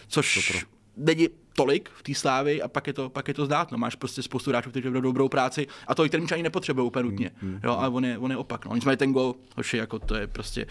což 0.07 0.65
není 0.97 1.29
tolik 1.55 1.89
v 1.89 2.03
té 2.03 2.13
slávy 2.13 2.61
a 2.61 2.67
pak 2.67 2.87
je 2.87 2.93
to, 2.93 3.09
pak 3.09 3.27
je 3.27 3.33
to 3.33 3.45
zdát. 3.45 3.71
No, 3.71 3.77
máš 3.77 3.95
prostě 3.95 4.23
spoustu 4.23 4.49
hráčů, 4.49 4.69
kteří 4.69 4.87
vedou 4.89 5.01
dobrou 5.01 5.29
práci 5.29 5.67
a 5.87 5.95
to 5.95 6.07
který 6.07 6.23
ani 6.31 6.43
nepotřebuje 6.43 6.85
úplně 6.85 7.03
nutně. 7.03 7.31
Mm, 7.41 7.49
mm, 7.49 7.59
jo, 7.63 7.77
ale 7.77 7.89
on 7.89 8.05
je, 8.05 8.17
on 8.17 8.31
je 8.31 8.37
opak. 8.37 8.65
No. 8.65 8.75
Nicméně 8.75 8.97
ten 8.97 9.13
gol, 9.13 9.35
hoši, 9.57 9.77
jako 9.77 9.99
to 9.99 10.15
je 10.15 10.27
prostě 10.27 10.65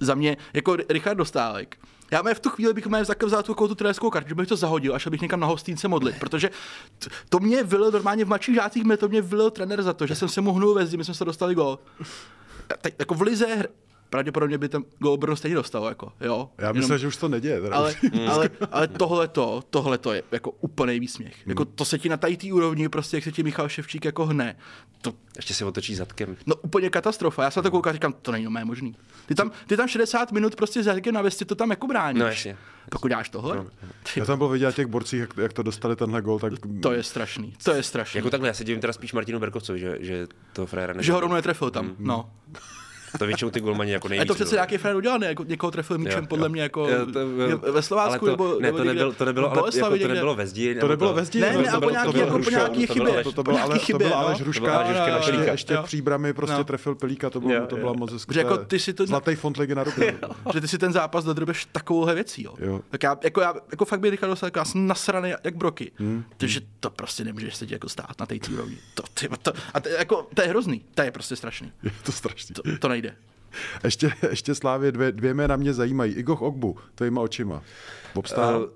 za 0.00 0.14
mě, 0.14 0.36
jako 0.54 0.76
Richard 0.76 1.16
Dostálek, 1.16 1.78
já 2.10 2.22
mě 2.22 2.34
v 2.34 2.40
tu 2.40 2.50
chvíli 2.50 2.74
bych 2.74 2.86
mě 2.86 3.02
vzal 3.02 3.42
tu, 3.42 3.54
tu 3.54 3.74
trenérskou 3.74 4.10
kartu, 4.10 4.28
že 4.28 4.34
bych 4.34 4.48
to 4.48 4.56
zahodil 4.56 4.94
a 4.94 4.98
šel 4.98 5.10
bych 5.10 5.20
někam 5.20 5.40
na 5.40 5.46
hostínce 5.46 5.88
modlit, 5.88 6.18
protože 6.18 6.50
t- 6.98 7.10
to 7.28 7.38
mě 7.38 7.62
vylil 7.62 7.90
normálně 7.90 8.24
v 8.24 8.28
mladších 8.28 8.54
žácích, 8.54 8.84
mě 8.84 8.96
to 8.96 9.08
mě 9.08 9.22
vylil 9.22 9.50
trenér 9.50 9.82
za 9.82 9.92
to, 9.92 10.06
že 10.06 10.14
jsem 10.14 10.28
se 10.28 10.40
mu 10.40 10.52
hnul 10.52 10.74
ve 10.74 10.86
zdi, 10.86 10.96
my 10.96 11.04
jsme 11.04 11.14
se 11.14 11.24
dostali 11.24 11.54
gol. 11.54 11.78
Tak, 12.66 12.92
jako 12.98 13.14
v 13.14 13.22
lize 13.22 13.66
pravděpodobně 14.10 14.58
by 14.58 14.68
ten 14.68 14.84
gol 14.98 15.16
Brno 15.16 15.36
stejně 15.36 15.54
dostal. 15.54 15.84
Jako, 15.88 16.12
jo? 16.20 16.50
Já 16.58 16.72
myslím, 16.72 16.82
Jenom, 16.82 16.98
že 16.98 17.06
už 17.06 17.16
to 17.16 17.28
neděje. 17.28 17.60
Teda. 17.60 17.76
Ale, 17.76 17.94
ale, 18.28 18.50
ale 18.70 18.88
tohle 18.88 19.28
to, 19.28 19.62
tohle 19.70 19.98
to 19.98 20.12
je 20.12 20.22
jako 20.32 20.50
úplný 20.50 21.00
výsměch. 21.00 21.34
Hmm. 21.36 21.50
Jako 21.50 21.64
to 21.64 21.84
se 21.84 21.98
ti 21.98 22.08
na 22.08 22.16
té 22.16 22.28
úrovni, 22.52 22.88
prostě 22.88 23.16
jak 23.16 23.24
se 23.24 23.32
ti 23.32 23.42
Michal 23.42 23.68
Ševčík 23.68 24.04
jako 24.04 24.26
hne. 24.26 24.56
To, 25.02 25.12
Ještě 25.36 25.54
se 25.54 25.64
otočí 25.64 25.94
zadkem. 25.94 26.36
No 26.46 26.54
úplně 26.54 26.90
katastrofa. 26.90 27.44
Já 27.44 27.50
jsem 27.50 27.62
to 27.62 27.70
koukal, 27.70 27.92
říkám, 27.92 28.12
to 28.22 28.32
není 28.32 28.48
mé 28.48 28.64
možný. 28.64 28.96
Ty 29.26 29.34
tam, 29.34 29.50
ty 29.66 29.76
tam 29.76 29.88
60 29.88 30.32
minut 30.32 30.56
prostě 30.56 30.82
zadkem 30.82 31.14
na 31.14 31.22
vesti, 31.22 31.44
to 31.44 31.54
tam 31.54 31.70
jako 31.70 31.86
bráníš. 31.86 32.20
No 32.20 32.26
jasně. 32.26 32.56
Pokud 32.90 33.08
děláš 33.08 33.28
tohle. 33.28 33.56
No. 33.56 33.66
Já 34.16 34.24
tam 34.24 34.38
byl 34.38 34.48
vidět 34.48 34.74
těch 34.74 34.86
borcích, 34.86 35.20
jak, 35.20 35.36
jak, 35.36 35.52
to 35.52 35.62
dostali 35.62 35.96
tenhle 35.96 36.22
gol, 36.22 36.38
tak... 36.38 36.52
To 36.82 36.92
je 36.92 37.02
strašný, 37.02 37.54
to 37.64 37.74
je 37.74 37.82
strašný. 37.82 38.18
Jako 38.18 38.30
takhle, 38.30 38.48
já 38.48 38.54
se 38.54 38.64
divím 38.64 38.80
teda 38.80 38.92
spíš 38.92 39.12
Martinu 39.12 39.38
Berkovcovi, 39.38 39.80
že, 39.80 39.98
že 40.00 40.26
to 40.52 40.66
fréra 40.66 40.94
Že 40.98 41.12
ho 41.12 41.20
rovnou 41.20 41.36
netrefil 41.36 41.70
tam, 41.70 41.86
mm. 41.86 41.96
no. 41.98 42.30
To 43.18 43.26
většinou 43.26 43.50
ty 43.50 43.60
golmani 43.60 43.92
jako 43.92 44.08
nejvíc. 44.08 44.22
A 44.22 44.28
to 44.28 44.34
přece 44.34 44.54
nějaký 44.54 44.76
Fred 44.76 44.96
udělal, 44.96 45.18
ne? 45.18 45.26
Jako 45.26 45.44
někoho 45.44 45.70
trefil 45.70 45.98
míčem, 45.98 46.20
jo, 46.20 46.26
podle 46.28 46.44
jo. 46.46 46.50
mě 46.50 46.62
jako 46.62 46.88
jo, 46.88 47.06
to, 47.12 47.20
jo. 47.20 47.58
ve 47.72 47.82
Slovácku, 47.82 48.24
to, 48.24 48.30
nebo, 48.30 48.60
ne, 48.60 48.72
to 48.72 48.84
nebylo, 48.84 49.12
to 49.12 49.24
nebylo, 49.24 49.50
ale 49.50 49.70
jako 49.76 49.98
to 49.98 50.08
nebylo 50.08 50.34
ve 50.34 50.46
zdi. 50.46 50.74
To 50.74 50.88
nebylo 50.88 51.14
ve 51.14 51.24
zdi? 51.24 51.40
Ne, 51.40 51.52
ne, 51.52 51.80
po 51.80 51.90
nějaký, 51.90 52.18
jako 52.18 52.38
po 52.38 52.50
nějaký 52.50 52.86
chybě. 52.86 53.24
To 53.34 53.42
bylo 53.42 53.58
ale, 53.58 53.78
to 53.78 53.98
bylo 53.98 54.16
ale 54.16 54.34
Žruška, 54.34 54.84
ještě 55.50 55.76
v 55.76 55.82
příbrami 55.82 56.32
prostě 56.32 56.64
trefil 56.64 56.94
Pelíka, 56.94 57.30
to 57.30 57.40
bylo, 57.40 57.66
to 57.66 57.76
byla 57.76 57.92
moc 57.92 58.12
hezké. 58.12 58.38
Jako 58.38 58.56
ty 58.56 58.78
si 58.78 58.92
to... 58.92 59.06
Zlatý 59.06 59.34
fond 59.34 59.56
ligy 59.56 59.74
na 59.74 59.84
ruku. 59.84 60.00
Že 60.52 60.60
ty 60.60 60.68
si 60.68 60.78
ten 60.78 60.92
zápas 60.92 61.24
dodrbeš 61.24 61.68
takovouhle 61.72 62.14
věcí, 62.14 62.42
jo. 62.42 62.80
Tak 62.90 63.02
já, 63.02 63.18
jako 63.24 63.40
já, 63.40 63.54
jako 63.70 63.84
fakt 63.84 64.00
bych 64.00 64.10
Richard 64.10 64.30
dostal, 64.30 64.50
já 64.56 64.64
jsem 64.64 64.86
nasraný 64.86 65.30
jak 65.44 65.56
broky. 65.56 65.92
Takže 66.36 66.60
to 66.80 66.90
prostě 66.90 67.24
nemůžeš 67.24 67.56
se 67.56 67.66
jako 67.68 67.88
stát 67.88 68.20
na 68.20 68.26
té 68.26 68.34
úrovni. 68.52 68.76
To, 68.94 69.02
ty, 69.14 69.28
to, 69.42 69.52
a 69.74 69.80
to, 69.80 69.88
jako, 69.88 70.26
to 70.34 70.42
je 70.42 70.48
hrozný, 70.48 70.84
to 70.94 71.02
je 71.02 71.10
prostě 71.10 71.36
strašný. 71.36 71.72
Je 71.82 71.90
to 72.02 72.12
strašný. 72.12 72.54
To, 72.54 72.62
to 72.78 72.88
nejde. 72.88 73.05
Ještě, 73.84 74.10
ještě 74.30 74.54
Slávě 74.54 74.92
dvě, 74.92 75.12
dvě 75.12 75.34
jména 75.34 75.56
mě 75.56 75.72
zajímají. 75.72 76.14
Igoch 76.14 76.42
Ogbu, 76.42 76.78
to 76.94 77.04
jima 77.04 77.20
očima. 77.20 77.62
Obstál? 78.14 78.60
Uh, 78.60 78.68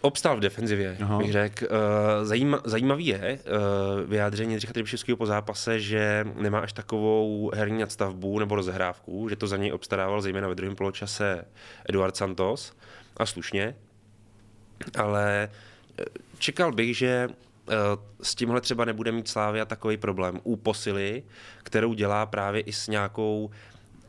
obstál 0.00 0.36
v 0.36 0.40
defenzivě, 0.40 0.96
Aha. 1.00 1.18
bych 1.18 1.32
řekl. 1.32 1.64
Uh, 1.64 2.26
zajíma, 2.26 2.60
zajímavý 2.64 3.06
je 3.06 3.38
uh, 3.44 4.10
vyjádření 4.10 4.52
Jindřicha 4.52 4.72
Trybšovského 4.72 5.16
po 5.16 5.26
zápase, 5.26 5.80
že 5.80 6.24
nemá 6.34 6.58
až 6.58 6.72
takovou 6.72 7.50
herní 7.54 7.78
nadstavbu 7.78 8.38
nebo 8.38 8.56
rozehrávku, 8.56 9.28
že 9.28 9.36
to 9.36 9.46
za 9.46 9.56
něj 9.56 9.72
obstarával 9.72 10.20
zejména 10.20 10.48
ve 10.48 10.54
druhém 10.54 10.76
poločase 10.76 11.44
Eduard 11.88 12.16
Santos 12.16 12.72
a 13.16 13.26
slušně. 13.26 13.74
Ale 14.98 15.50
čekal 16.38 16.72
bych, 16.72 16.96
že 16.96 17.28
s 18.22 18.34
tímhle 18.34 18.60
třeba 18.60 18.84
nebude 18.84 19.12
mít 19.12 19.28
Slávia 19.28 19.64
takový 19.64 19.96
problém 19.96 20.40
u 20.42 20.56
posily, 20.56 21.22
kterou 21.62 21.94
dělá 21.94 22.26
právě 22.26 22.60
i 22.60 22.72
s 22.72 22.88
nějakou 22.88 23.50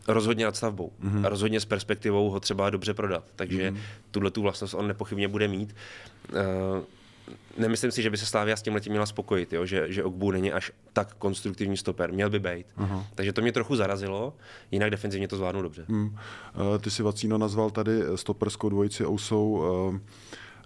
rozhodně 0.08 0.46
nad 0.46 0.56
stavbou. 0.56 0.92
Mm-hmm. 1.04 1.26
A 1.26 1.30
rozhodně 1.30 1.60
s 1.60 1.66
perspektivou 1.66 2.30
ho 2.30 2.40
třeba 2.40 2.70
dobře 2.70 2.94
prodat. 2.94 3.24
Takže 3.36 3.72
mm-hmm. 3.72 3.80
tuhle 4.12 4.32
tu 4.32 4.42
vlastnost 4.42 4.74
on 4.74 4.88
nepochybně 4.88 5.28
bude 5.28 5.48
mít. 5.48 5.76
Uh, 6.30 6.84
nemyslím 7.58 7.92
si, 7.92 8.02
že 8.02 8.10
by 8.10 8.18
se 8.18 8.26
Slávia 8.26 8.56
s 8.56 8.62
tím 8.62 8.74
letím 8.74 8.92
měla 8.92 9.06
spokojit, 9.06 9.54
jo? 9.54 9.66
Že, 9.66 9.94
že 9.94 10.04
Ogbu 10.04 10.32
není 10.32 10.52
až 10.52 10.72
tak 10.94 11.14
konstruktivní 11.14 11.78
stoper. 11.78 12.12
Měl 12.12 12.30
by 12.30 12.40
být. 12.40 12.68
Uh-huh. 12.78 13.04
Takže 13.16 13.34
to 13.34 13.42
mě 13.42 13.52
trochu 13.52 13.76
zarazilo, 13.76 14.34
jinak 14.72 14.90
defenzivně 14.90 15.28
to 15.28 15.38
zvládnu 15.38 15.62
dobře. 15.62 15.86
Hmm. 15.88 16.06
Uh, 16.06 16.78
ty 16.78 16.92
si 16.92 17.04
Vacíno 17.04 17.38
nazval 17.38 17.70
tady 17.70 17.92
stoperskou 18.16 18.70
dvojici 18.70 19.06
Ousou 19.06 19.50
uh, 19.50 19.98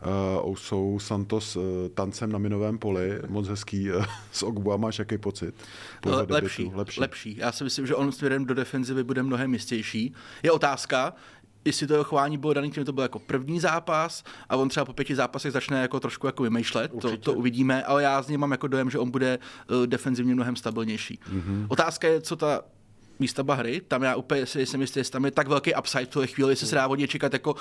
uh, 0.06 0.50
Ousou 0.50 1.00
Santos 1.00 1.56
uh, 1.56 1.64
tancem 1.94 2.32
na 2.32 2.40
minovém 2.40 2.78
poli, 2.78 3.20
moc 3.28 3.48
hezký. 3.48 3.92
Uh, 3.92 4.06
s 4.32 4.44
Ogbu 4.44 4.74
a 4.74 4.78
máš 4.78 5.00
jaký 5.00 5.18
pocit? 5.18 5.56
No, 6.06 6.26
lepší, 6.30 6.72
lepší, 6.74 7.00
lepší. 7.00 7.38
Já 7.38 7.52
si 7.52 7.64
myslím, 7.64 7.88
že 7.88 7.96
on 7.96 8.12
směrem 8.12 8.46
do 8.46 8.54
defenzivy 8.54 9.04
bude 9.04 9.24
mnohem 9.24 9.54
jistější. 9.54 10.14
Je 10.44 10.52
otázka, 10.52 11.14
jestli 11.66 11.88
to 11.88 11.94
jeho 11.94 12.04
chování 12.04 12.38
bylo 12.38 12.54
daný 12.54 12.72
tím, 12.72 12.86
to 12.86 12.94
byl 12.94 13.04
jako 13.04 13.20
první 13.20 13.60
zápas 13.60 14.24
a 14.50 14.56
on 14.56 14.70
třeba 14.70 14.86
po 14.86 14.94
pěti 14.94 15.16
zápasech 15.16 15.52
začne 15.52 15.82
jako 15.82 16.00
trošku 16.00 16.28
jako 16.28 16.44
vymýšlet, 16.44 16.92
to, 17.02 17.18
to, 17.18 17.34
uvidíme, 17.34 17.84
ale 17.84 18.04
já 18.04 18.22
z 18.22 18.28
něj 18.28 18.38
mám 18.38 18.52
jako 18.52 18.68
dojem, 18.68 18.90
že 18.90 19.00
on 19.00 19.12
bude 19.12 19.40
uh, 19.72 19.88
defenzivně 19.88 20.36
mnohem 20.36 20.56
stabilnější. 20.56 21.20
Mm-hmm. 21.34 21.66
Otázka 21.70 22.08
je, 22.08 22.22
co 22.22 22.36
ta 22.36 22.62
výstavba 23.20 23.56
hry, 23.56 23.82
tam 23.88 24.04
já 24.04 24.16
úplně 24.16 24.46
si 24.46 24.66
jsem 24.66 24.82
jistý, 24.82 25.00
jestli 25.00 25.12
tam 25.12 25.26
je 25.26 25.32
tak 25.32 25.48
velký 25.48 25.76
upside 25.76 26.06
v 26.06 26.10
tuhle 26.10 26.28
chvíli, 26.28 26.52
jestli 26.52 26.68
se 26.68 26.76
dá 26.76 26.88
vodě 26.88 27.08
čekat 27.08 27.34
jako 27.34 27.56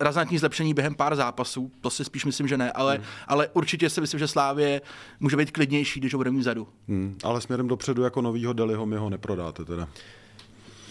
razantní 0.00 0.38
zlepšení 0.38 0.74
během 0.74 0.94
pár 0.94 1.16
zápasů, 1.16 1.70
to 1.80 1.90
si 1.90 2.04
spíš 2.04 2.24
myslím, 2.24 2.48
že 2.48 2.58
ne, 2.58 2.72
ale, 2.72 2.94
hmm. 2.94 3.04
ale 3.26 3.48
určitě 3.52 3.90
si 3.90 4.00
myslím, 4.00 4.20
že 4.20 4.28
Slávě 4.28 4.80
může 5.20 5.36
být 5.36 5.50
klidnější, 5.50 6.00
když 6.00 6.14
ho 6.14 6.18
bude 6.18 6.30
mít 6.30 6.40
vzadu. 6.40 6.68
Hmm. 6.88 7.16
Ale 7.24 7.40
směrem 7.40 7.68
dopředu 7.68 8.02
jako 8.02 8.22
novýho 8.22 8.52
Deliho 8.52 8.86
mi 8.86 8.96
ho 8.96 9.10
neprodáte 9.10 9.64
teda. 9.64 9.88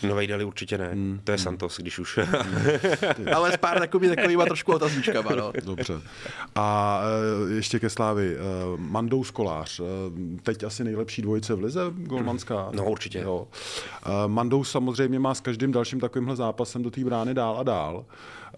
Nový 0.07 0.27
Deli 0.27 0.43
určitě 0.43 0.77
ne. 0.77 0.89
Hmm. 0.93 1.21
To 1.23 1.31
je 1.31 1.37
hmm. 1.37 1.43
Santos, 1.43 1.77
když 1.77 1.99
už. 1.99 2.19
Ale 3.35 3.51
s 3.51 3.57
pár 3.57 3.79
takový, 3.79 4.09
takovýma 4.15 4.45
trošku 4.45 4.73
otazníčkama, 4.73 5.35
no. 5.35 5.51
Dobře. 5.65 5.93
A 6.55 6.99
e, 7.49 7.53
ještě 7.53 7.79
ke 7.79 7.89
Slávi. 7.89 8.35
E, 8.35 8.39
Mandou 8.77 9.23
Skolář. 9.23 9.79
E, 9.79 9.83
teď 10.43 10.63
asi 10.63 10.83
nejlepší 10.83 11.21
dvojice 11.21 11.53
v 11.53 11.59
Lize, 11.59 11.81
golmanská. 11.95 12.69
No 12.71 12.85
určitě. 12.85 13.19
Jo. 13.19 13.47
Mandou 14.27 14.63
samozřejmě 14.63 15.19
má 15.19 15.33
s 15.33 15.41
každým 15.41 15.71
dalším 15.71 15.99
takovýmhle 15.99 16.35
zápasem 16.35 16.83
do 16.83 16.91
té 16.91 17.03
brány 17.03 17.33
dál 17.33 17.57
a 17.59 17.63
dál. 17.63 18.05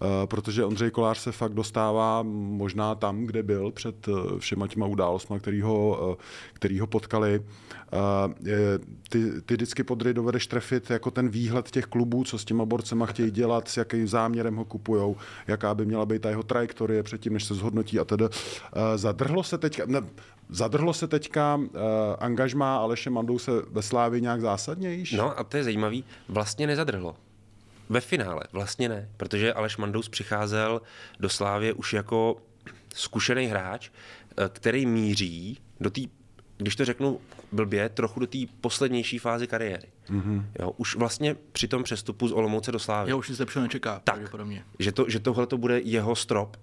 Eh, 0.02 0.26
protože 0.26 0.64
Ondřej 0.64 0.90
Kolář 0.90 1.18
se 1.18 1.32
fakt 1.32 1.52
dostává 1.52 2.22
možná 2.22 2.94
tam, 2.94 3.24
kde 3.24 3.42
byl 3.42 3.70
před 3.70 4.08
eh, 4.08 4.38
všema 4.38 4.66
těma 4.66 4.86
událostmi, 4.86 5.40
který 5.40 5.62
eh, 5.62 6.14
který 6.52 6.80
ho 6.80 6.86
potkali. 6.86 7.42
Ty, 9.08 9.42
ty 9.46 9.54
vždycky 9.54 9.84
podry 9.84 10.14
dovedeš 10.14 10.46
trefit 10.46 10.90
jako 10.90 11.10
ten 11.10 11.28
výhled 11.28 11.70
těch 11.70 11.84
klubů, 11.84 12.24
co 12.24 12.38
s 12.38 12.44
těma 12.44 12.64
borcema 12.64 13.06
chtějí 13.06 13.30
dělat, 13.30 13.68
s 13.68 13.76
jakým 13.76 14.08
záměrem 14.08 14.56
ho 14.56 14.64
kupujou, 14.64 15.16
jaká 15.46 15.74
by 15.74 15.86
měla 15.86 16.06
být 16.06 16.22
ta 16.22 16.28
jeho 16.28 16.42
trajektorie 16.42 17.02
předtím, 17.02 17.32
než 17.32 17.44
se 17.44 17.54
zhodnotí 17.54 17.98
a 17.98 18.04
tedy. 18.04 18.24
Zadrhlo 18.96 19.42
se 19.42 19.58
teďka, 19.58 19.84
ne, 19.86 20.00
Zadrhlo 20.48 20.94
se 20.94 21.08
teďka 21.08 21.60
angažmá 22.18 22.76
Aleše 22.76 23.10
Mandou 23.10 23.38
se 23.38 23.50
ve 23.70 23.82
Slávi 23.82 24.20
nějak 24.20 24.40
zásadně 24.40 24.94
již? 24.94 25.12
No 25.12 25.38
a 25.38 25.44
to 25.44 25.56
je 25.56 25.64
zajímavý, 25.64 26.04
vlastně 26.28 26.66
nezadrhlo. 26.66 27.16
Ve 27.92 28.00
finále 28.00 28.40
vlastně 28.52 28.88
ne, 28.88 29.08
protože 29.16 29.52
Aleš 29.52 29.76
Mandous 29.76 30.08
přicházel 30.08 30.82
do 31.20 31.28
Slávě 31.28 31.72
už 31.72 31.92
jako 31.92 32.36
zkušený 32.94 33.46
hráč, 33.46 33.90
eh, 33.90 34.48
který 34.48 34.86
míří 34.86 35.58
do 35.80 35.90
té, 35.90 36.00
když 36.56 36.76
to 36.76 36.84
řeknu 36.84 37.20
blbě, 37.52 37.88
trochu 37.88 38.20
do 38.20 38.26
té 38.26 38.38
poslednější 38.60 39.18
fázy 39.18 39.46
kariéry. 39.46 39.88
Mm-hmm. 40.10 40.44
Jo, 40.60 40.70
už 40.76 40.96
vlastně 40.96 41.36
při 41.52 41.68
tom 41.68 41.82
přestupu 41.82 42.28
z 42.28 42.32
Olomouce 42.32 42.72
do 42.72 42.78
Slávy. 42.78 43.10
Já 43.10 43.16
už 43.16 43.28
nic 43.28 43.38
lepšího 43.38 43.62
nečeká. 43.62 44.00
Tak, 44.04 44.20
že, 44.78 44.92
to, 44.92 45.08
že 45.08 45.20
tohle 45.20 45.46
to 45.46 45.58
bude 45.58 45.80
jeho 45.80 46.16
strop, 46.16 46.56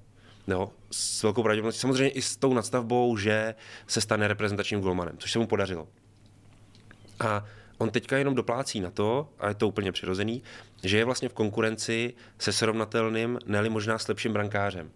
Jo, 0.48 0.72
s 0.92 1.24
velkou 1.24 1.44
pravděpodobností. 1.44 1.82
Samozřejmě 1.82 2.10
i 2.10 2.22
s 2.22 2.38
tou 2.38 2.54
nadstavbou, 2.54 3.18
že 3.18 3.56
se 3.88 4.02
stane 4.02 4.28
reprezentačním 4.28 4.82
golmanem, 4.82 5.18
což 5.18 5.32
se 5.32 5.40
mu 5.40 5.48
podařilo. 5.48 5.88
A 7.20 7.46
on 7.80 7.90
teďka 7.90 8.18
jenom 8.18 8.36
doplácí 8.36 8.80
na 8.80 8.92
to, 8.92 9.30
a 9.40 9.48
je 9.48 9.56
to 9.56 9.68
úplně 9.68 9.92
přirozený, 9.92 10.44
že 10.84 10.98
je 10.98 11.06
vlastně 11.06 11.30
v 11.30 11.34
konkurenci 11.34 12.14
se 12.40 12.54
srovnatelným, 12.54 13.40
neli 13.46 13.70
možná 13.70 13.98
s 13.98 14.08
lepším 14.08 14.34
brankářem. 14.34 14.92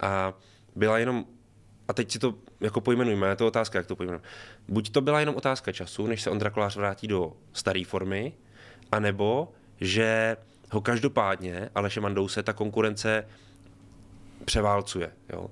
A 0.00 0.34
byla 0.76 0.98
jenom, 0.98 1.24
a 1.88 1.92
teď 1.92 2.10
si 2.10 2.18
to 2.18 2.34
jako 2.60 2.80
pojmenujme, 2.80 3.28
je 3.28 3.36
to 3.36 3.46
otázka, 3.46 3.78
jak 3.78 3.86
to 3.86 3.96
pojmenujeme. 3.96 4.24
Buď 4.68 4.90
to 4.90 5.00
byla 5.00 5.20
jenom 5.20 5.36
otázka 5.36 5.72
času, 5.72 6.06
než 6.06 6.22
se 6.22 6.30
Ondra 6.30 6.50
Kolář 6.50 6.76
vrátí 6.76 7.06
do 7.06 7.32
staré 7.52 7.82
formy, 7.86 8.32
anebo 8.92 9.52
že 9.80 10.36
ho 10.70 10.80
každopádně 10.80 11.70
Aleše 11.74 12.00
Mandouse 12.00 12.42
ta 12.42 12.52
konkurence 12.52 13.26
převálcuje. 14.44 15.10
Jo? 15.32 15.50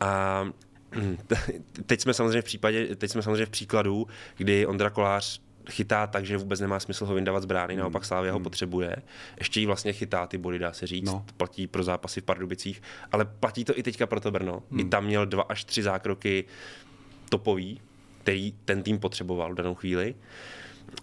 A 0.00 0.44
teď 1.86 2.00
jsme 2.00 2.14
samozřejmě 2.14 2.42
v 2.42 2.44
případě, 2.44 2.96
teď 2.96 3.10
jsme 3.10 3.22
samozřejmě 3.22 3.46
v 3.46 3.50
příkladu, 3.50 4.06
kdy 4.36 4.66
Ondra 4.66 4.90
Kolář 4.90 5.47
chytá 5.70 6.06
tak, 6.06 6.26
že 6.26 6.36
vůbec 6.36 6.60
nemá 6.60 6.80
smysl 6.80 7.06
ho 7.06 7.14
vyndávat 7.14 7.42
z 7.42 7.46
brány, 7.46 7.74
hmm. 7.74 7.80
naopak 7.80 8.04
Slávia 8.04 8.32
hmm. 8.32 8.40
ho 8.40 8.44
potřebuje. 8.44 8.96
Ještě 9.38 9.60
jí 9.60 9.66
vlastně 9.66 9.92
chytá 9.92 10.26
ty 10.26 10.38
body, 10.38 10.58
dá 10.58 10.72
se 10.72 10.86
říct. 10.86 11.06
No. 11.06 11.24
Platí 11.36 11.66
pro 11.66 11.82
zápasy 11.82 12.20
v 12.20 12.24
Pardubicích, 12.24 12.82
ale 13.12 13.24
platí 13.24 13.64
to 13.64 13.78
i 13.78 13.82
teďka 13.82 14.06
pro 14.06 14.20
to 14.20 14.30
Brno. 14.30 14.62
Hmm. 14.70 14.80
I 14.80 14.84
tam 14.84 15.04
měl 15.04 15.26
dva 15.26 15.42
až 15.42 15.64
tři 15.64 15.82
zákroky 15.82 16.44
topový, 17.28 17.80
který 18.22 18.52
ten 18.64 18.82
tým 18.82 18.98
potřeboval 18.98 19.52
v 19.52 19.54
danou 19.54 19.74
chvíli. 19.74 20.14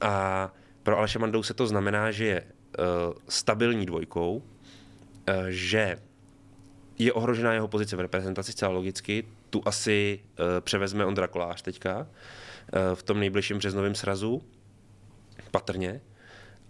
A 0.02 0.54
pro 0.84 0.98
Aleše 0.98 1.20
Mandou 1.20 1.44
se 1.44 1.54
to 1.54 1.68
znamená, 1.68 2.12
že 2.12 2.26
je 2.26 2.42
uh, 2.42 3.14
stabilní 3.30 3.86
dvojkou, 3.86 4.36
uh, 4.36 4.44
že 5.48 5.98
je 6.98 7.14
ohrožená 7.14 7.54
jeho 7.54 7.68
pozice 7.68 7.96
v 7.96 8.00
reprezentaci 8.00 8.52
zcela 8.52 8.72
logicky. 8.72 9.24
Tu 9.50 9.62
asi 9.66 10.20
uh, 10.24 10.46
převezme 10.62 11.06
Ondra 11.06 11.28
Kolář 11.28 11.62
teďka 11.62 11.98
uh, 12.00 12.06
v 12.94 13.04
tom 13.04 13.20
nejbližším 13.20 13.58
březnovém 13.58 13.96
srazu 13.96 14.42
patrně, 15.52 16.02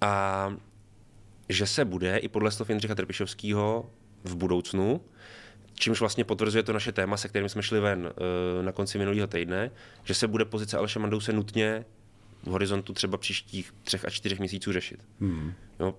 a 0.02 0.54
že 1.50 1.68
se 1.68 1.86
bude 1.86 2.18
i 2.18 2.28
podle 2.28 2.52
slov 2.52 2.70
Jindřicha 2.70 2.96
Trpišovského 2.96 3.90
v 4.24 4.36
budoucnu, 4.36 5.02
čímž 5.74 6.00
vlastně 6.00 6.24
potvrzuje 6.24 6.64
to 6.64 6.74
naše 6.74 6.92
téma, 6.92 7.18
se 7.18 7.30
kterým 7.30 7.50
jsme 7.50 7.64
šli 7.64 7.80
ven 7.80 8.10
eh, 8.10 8.64
na 8.64 8.72
konci 8.72 8.98
minulého 8.98 9.28
týdne, 9.28 9.72
že 10.04 10.14
se 10.14 10.28
bude 10.28 10.46
pozice 10.46 10.78
Aleše 10.78 11.00
Mandouse 11.00 11.34
nutně 11.34 11.86
v 12.44 12.48
horizontu 12.48 12.94
třeba 12.94 13.18
příštích 13.18 13.74
třech 13.84 14.06
a 14.06 14.10
čtyřech 14.10 14.40
měsíců 14.40 14.74
řešit. 14.74 15.00
Hmm. 15.20 15.54
Jo, 15.80 15.96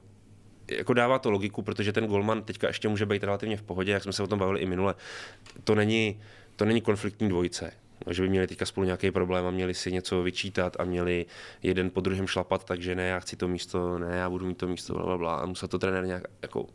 jako 0.71 0.95
dává 0.95 1.19
to 1.19 1.31
logiku, 1.31 1.62
protože 1.62 1.93
ten 1.93 2.07
golman 2.07 2.43
teďka 2.43 2.67
ještě 2.67 2.88
může 2.88 3.07
být 3.07 3.25
relativně 3.25 3.57
v 3.57 3.62
pohodě, 3.62 3.93
jak 3.93 4.03
jsme 4.03 4.12
se 4.12 4.23
o 4.23 4.26
tom 4.26 4.38
bavili 4.38 4.61
i 4.61 4.67
minule. 4.67 4.95
To 5.65 5.75
není, 5.75 6.21
to 6.57 6.65
není 6.65 6.81
konfliktní 6.81 7.29
dvojice 7.29 7.73
že 8.11 8.23
by 8.23 8.29
měli 8.29 8.47
teďka 8.47 8.67
spolu 8.67 8.85
nějaký 8.85 9.11
problém 9.11 9.47
a 9.47 9.50
měli 9.50 9.75
si 9.75 9.93
něco 9.93 10.23
vyčítat 10.23 10.76
a 10.81 10.85
měli 10.85 11.26
jeden 11.62 11.91
po 11.91 12.00
druhém 12.00 12.26
šlapat, 12.26 12.65
takže 12.65 12.95
ne, 12.95 13.07
já 13.07 13.21
chci 13.21 13.37
to 13.37 13.49
místo, 13.49 13.99
ne, 13.99 14.17
já 14.17 14.31
budu 14.31 14.47
mít 14.47 14.59
to 14.59 14.69
místo, 14.69 14.95
bla, 14.95 15.19
bla. 15.19 15.37
A 15.37 15.47
musel 15.47 15.69
to 15.69 15.79
trenér 15.79 16.07
nějak 16.07 16.25
jako 16.43 16.67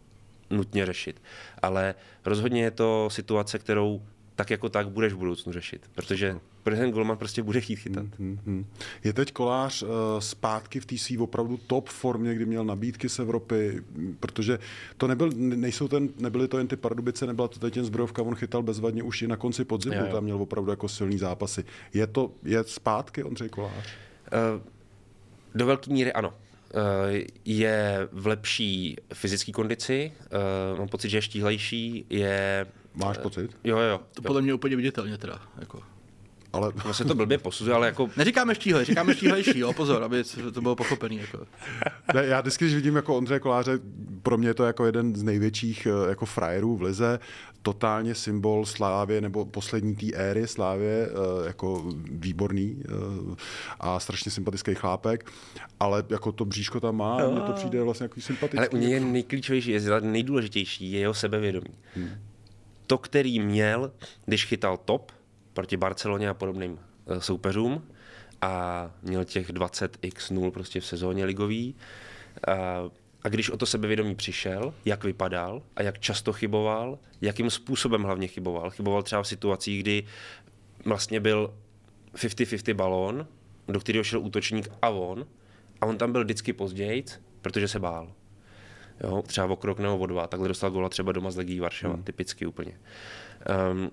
nutně 0.50 0.86
řešit. 0.86 1.22
Ale 1.62 1.96
rozhodně 2.26 2.64
je 2.64 2.72
to 2.72 3.10
situace, 3.12 3.60
kterou 3.60 4.02
tak 4.36 4.50
jako 4.50 4.70
tak 4.70 4.90
budeš 4.90 5.14
v 5.14 5.18
budoucnu 5.18 5.54
řešit, 5.54 5.90
protože 5.94 6.40
protože 6.64 6.82
ten 6.82 6.92
golman 6.92 7.18
prostě 7.18 7.44
bude 7.44 7.62
chtít 7.62 7.76
chytat. 7.76 8.06
Hmm, 8.20 8.28
hmm, 8.28 8.40
hmm. 8.46 8.66
Je 9.04 9.14
teď 9.14 9.32
kolář 9.32 9.84
uh, 9.84 9.90
zpátky 10.20 10.80
v 10.80 10.86
té 10.86 10.98
svý 10.98 11.18
opravdu 11.18 11.60
top 11.68 11.90
formě, 11.90 12.36
kdy 12.36 12.46
měl 12.46 12.66
nabídky 12.66 13.10
z 13.10 13.20
Evropy, 13.20 13.84
protože 14.20 14.60
to 14.98 15.08
nebyl, 15.08 15.30
nejsou 15.36 15.88
ten, 15.88 16.10
nebyly 16.20 16.48
to 16.48 16.58
jen 16.58 16.68
ty 16.68 16.76
Pardubice, 16.76 17.28
nebyla 17.28 17.48
to 17.48 17.60
teď 17.60 17.76
jen 17.76 17.86
zbrojovka, 17.86 18.22
on 18.22 18.36
chytal 18.36 18.64
bezvadně 18.64 19.04
už 19.04 19.22
i 19.22 19.28
na 19.28 19.36
konci 19.36 19.66
podzimu, 19.66 19.96
jo, 19.96 20.06
jo. 20.06 20.12
tam 20.12 20.24
měl 20.24 20.42
opravdu 20.42 20.72
jako 20.72 20.88
silný 20.88 21.18
zápasy. 21.18 21.64
Je 21.94 22.08
to, 22.08 22.32
je 22.44 22.64
zpátky 22.64 23.24
Ondřej 23.24 23.50
Kolář? 23.50 23.96
Uh, 24.56 24.62
do 25.56 25.66
velké 25.66 25.94
míry 25.94 26.14
ano 26.14 26.34
eh, 26.34 27.26
je 27.46 28.08
v 28.12 28.28
lepší 28.28 28.98
fyzické 29.14 29.52
kondici, 29.52 30.12
mám 30.78 30.88
pocit, 30.88 31.10
že 31.10 31.18
je 31.18 31.22
štíhlejší, 31.22 32.06
je... 32.10 32.66
Máš 32.96 33.18
pocit? 33.18 33.58
Jo, 33.64 33.78
jo. 33.78 34.00
To 34.14 34.22
podle 34.22 34.42
mě 34.42 34.54
úplně 34.54 34.76
viditelně 34.76 35.18
teda. 35.18 35.42
Jako 35.60 35.84
ale... 36.54 36.74
Se 36.92 37.06
to 37.06 37.16
blbě 37.16 37.38
posuzuje, 37.38 37.76
ale 37.76 37.88
jako... 37.88 38.10
Neříkáme 38.18 38.56
štíhle, 38.56 38.86
říkáme 38.86 39.16
štíhlejší, 39.16 39.60
jo, 39.60 39.74
pozor, 39.74 40.04
aby 40.04 40.24
to 40.54 40.62
bylo 40.62 40.76
pochopený. 40.76 41.18
Jako. 41.18 41.46
Ne, 42.14 42.26
já 42.26 42.42
vždycky, 42.42 42.66
když 42.66 42.76
vidím 42.76 42.96
jako 42.96 43.18
Ondřeje 43.18 43.40
Koláře, 43.40 43.80
pro 44.24 44.38
mě 44.38 44.48
je 44.48 44.54
to 44.54 44.66
jako 44.66 44.86
jeden 44.86 45.16
z 45.16 45.24
největších 45.24 45.88
eh, 45.88 46.10
jako 46.10 46.26
frajerů 46.26 46.78
v 46.78 46.82
lize, 46.82 47.20
totálně 47.62 48.16
symbol 48.16 48.66
Slávě 48.66 49.22
nebo 49.22 49.46
poslední 49.46 49.96
té 49.96 50.06
éry 50.14 50.48
Slávě, 50.48 51.10
eh, 51.10 51.48
jako 51.48 51.84
výborný 52.12 52.84
eh, 52.86 53.36
a 53.80 54.00
strašně 54.00 54.32
sympatický 54.32 54.76
chlápek, 54.76 55.32
ale 55.80 56.04
jako 56.10 56.32
to 56.32 56.46
bříško 56.46 56.80
tam 56.80 56.96
má, 56.96 57.18
no. 57.20 57.32
mně 57.32 57.42
to 57.42 57.54
přijde 57.54 57.84
vlastně 57.84 58.04
jako 58.04 58.22
sympatický. 58.22 58.58
Ale 58.58 58.70
u 58.70 58.78
něj 58.78 58.92
je 58.92 59.00
nejklíčovější, 59.00 59.72
je 59.72 59.82
nejdůležitější, 60.02 60.92
je 60.92 61.00
jeho 61.00 61.14
sebevědomí. 61.14 61.74
Hmm. 61.96 62.10
To, 62.88 62.98
který 62.98 63.40
měl, 63.40 63.92
když 64.26 64.46
chytal 64.46 64.78
top, 64.78 65.12
proti 65.62 65.78
Barceloně 65.78 66.30
a 66.30 66.34
podobným 66.34 66.80
eh, 67.08 67.22
soupeřům 67.22 67.88
a 68.42 68.92
měl 69.02 69.26
těch 69.26 69.50
20x0 69.50 70.52
prostě 70.52 70.80
v 70.80 70.86
sezóně 70.86 71.26
ligový. 71.26 71.76
A, 72.48 72.54
a 73.24 73.30
když 73.30 73.50
o 73.50 73.58
to 73.58 73.66
sebevědomí 73.66 74.16
přišel, 74.16 74.74
jak 74.86 75.04
vypadal 75.04 75.62
a 75.76 75.82
jak 75.82 76.00
často 76.00 76.34
chyboval, 76.34 77.00
jakým 77.22 77.50
způsobem 77.50 78.04
hlavně 78.04 78.28
chyboval. 78.28 78.70
Chyboval 78.70 79.04
třeba 79.04 79.24
v 79.24 79.28
situacích, 79.28 79.84
kdy 79.84 80.04
vlastně 80.86 81.20
byl 81.20 81.54
50-50 82.14 82.74
balón, 82.74 83.28
do 83.68 83.80
kterého 83.80 84.04
šel 84.04 84.20
útočník 84.20 84.70
a 84.82 84.90
on, 84.90 85.26
a 85.82 85.86
on 85.86 85.98
tam 85.98 86.12
byl 86.12 86.24
vždycky 86.24 86.54
později, 86.54 87.06
protože 87.42 87.68
se 87.68 87.80
bál. 87.80 88.14
Jo, 89.04 89.22
třeba 89.22 89.48
o 89.48 89.56
krok 89.56 89.80
nebo 89.80 89.98
o 89.98 90.06
dva. 90.06 90.28
Takhle 90.28 90.48
dostal 90.48 90.72
gola 90.72 90.90
třeba 90.90 91.12
doma 91.12 91.32
z 91.32 91.38
Legii 91.38 91.60
Varšava, 91.60 91.94
hmm. 91.94 92.04
typicky 92.04 92.46
úplně. 92.46 92.80
Um, 93.72 93.92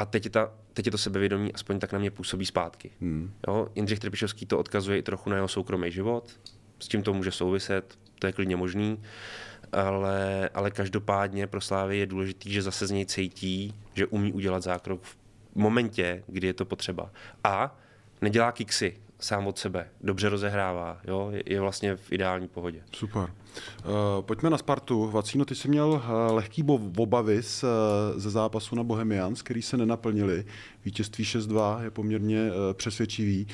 a 0.00 0.04
teď 0.04 0.24
je, 0.24 0.30
ta, 0.30 0.52
teď 0.72 0.86
je 0.86 0.92
to 0.92 0.98
sebevědomí, 0.98 1.52
aspoň 1.52 1.78
tak 1.78 1.92
na 1.92 1.98
mě 1.98 2.10
působí 2.10 2.46
zpátky. 2.46 2.90
Hmm. 3.00 3.32
Jo? 3.48 3.68
Jindřich 3.74 3.98
Trpišovský 3.98 4.46
to 4.46 4.58
odkazuje 4.58 4.98
i 4.98 5.02
trochu 5.02 5.30
na 5.30 5.36
jeho 5.36 5.48
soukromý 5.48 5.90
život, 5.90 6.40
s 6.78 6.88
tím 6.88 7.02
to 7.02 7.12
může 7.12 7.30
souviset, 7.30 7.98
to 8.18 8.26
je 8.26 8.32
klidně 8.32 8.56
možný, 8.56 9.02
ale, 9.72 10.48
ale 10.54 10.70
každopádně 10.70 11.46
pro 11.46 11.60
Slávy 11.60 11.98
je 11.98 12.06
důležitý, 12.06 12.52
že 12.52 12.62
zase 12.62 12.86
z 12.86 12.90
něj 12.90 13.06
cítí, 13.06 13.74
že 13.94 14.06
umí 14.06 14.32
udělat 14.32 14.62
zákrok 14.62 15.02
v 15.02 15.16
momentě, 15.54 16.22
kdy 16.26 16.46
je 16.46 16.54
to 16.54 16.64
potřeba. 16.64 17.10
A 17.44 17.78
nedělá 18.20 18.52
kiksy 18.52 18.96
sám 19.18 19.46
od 19.46 19.58
sebe, 19.58 19.88
dobře 20.00 20.28
rozehrává, 20.28 21.00
jo? 21.04 21.30
Je, 21.32 21.42
je 21.46 21.60
vlastně 21.60 21.96
v 21.96 22.12
ideální 22.12 22.48
pohodě. 22.48 22.82
Super. 22.92 23.30
Uh, 23.84 24.24
pojďme 24.24 24.50
na 24.50 24.58
Spartu. 24.58 25.10
Vacíno, 25.10 25.44
ty 25.44 25.54
jsi 25.54 25.68
měl 25.68 25.88
uh, 25.88 26.34
lehký 26.34 26.64
obavy 26.96 27.42
z, 27.42 27.64
uh, 27.64 27.68
ze 28.20 28.30
zápasu 28.30 28.76
na 28.76 28.82
Bohemians, 28.82 29.42
který 29.42 29.62
se 29.62 29.76
nenaplnili. 29.76 30.44
Vítězství 30.84 31.24
6-2 31.24 31.82
je 31.82 31.90
poměrně 31.90 32.50
uh, 32.50 32.74
přesvědčivý, 32.74 33.46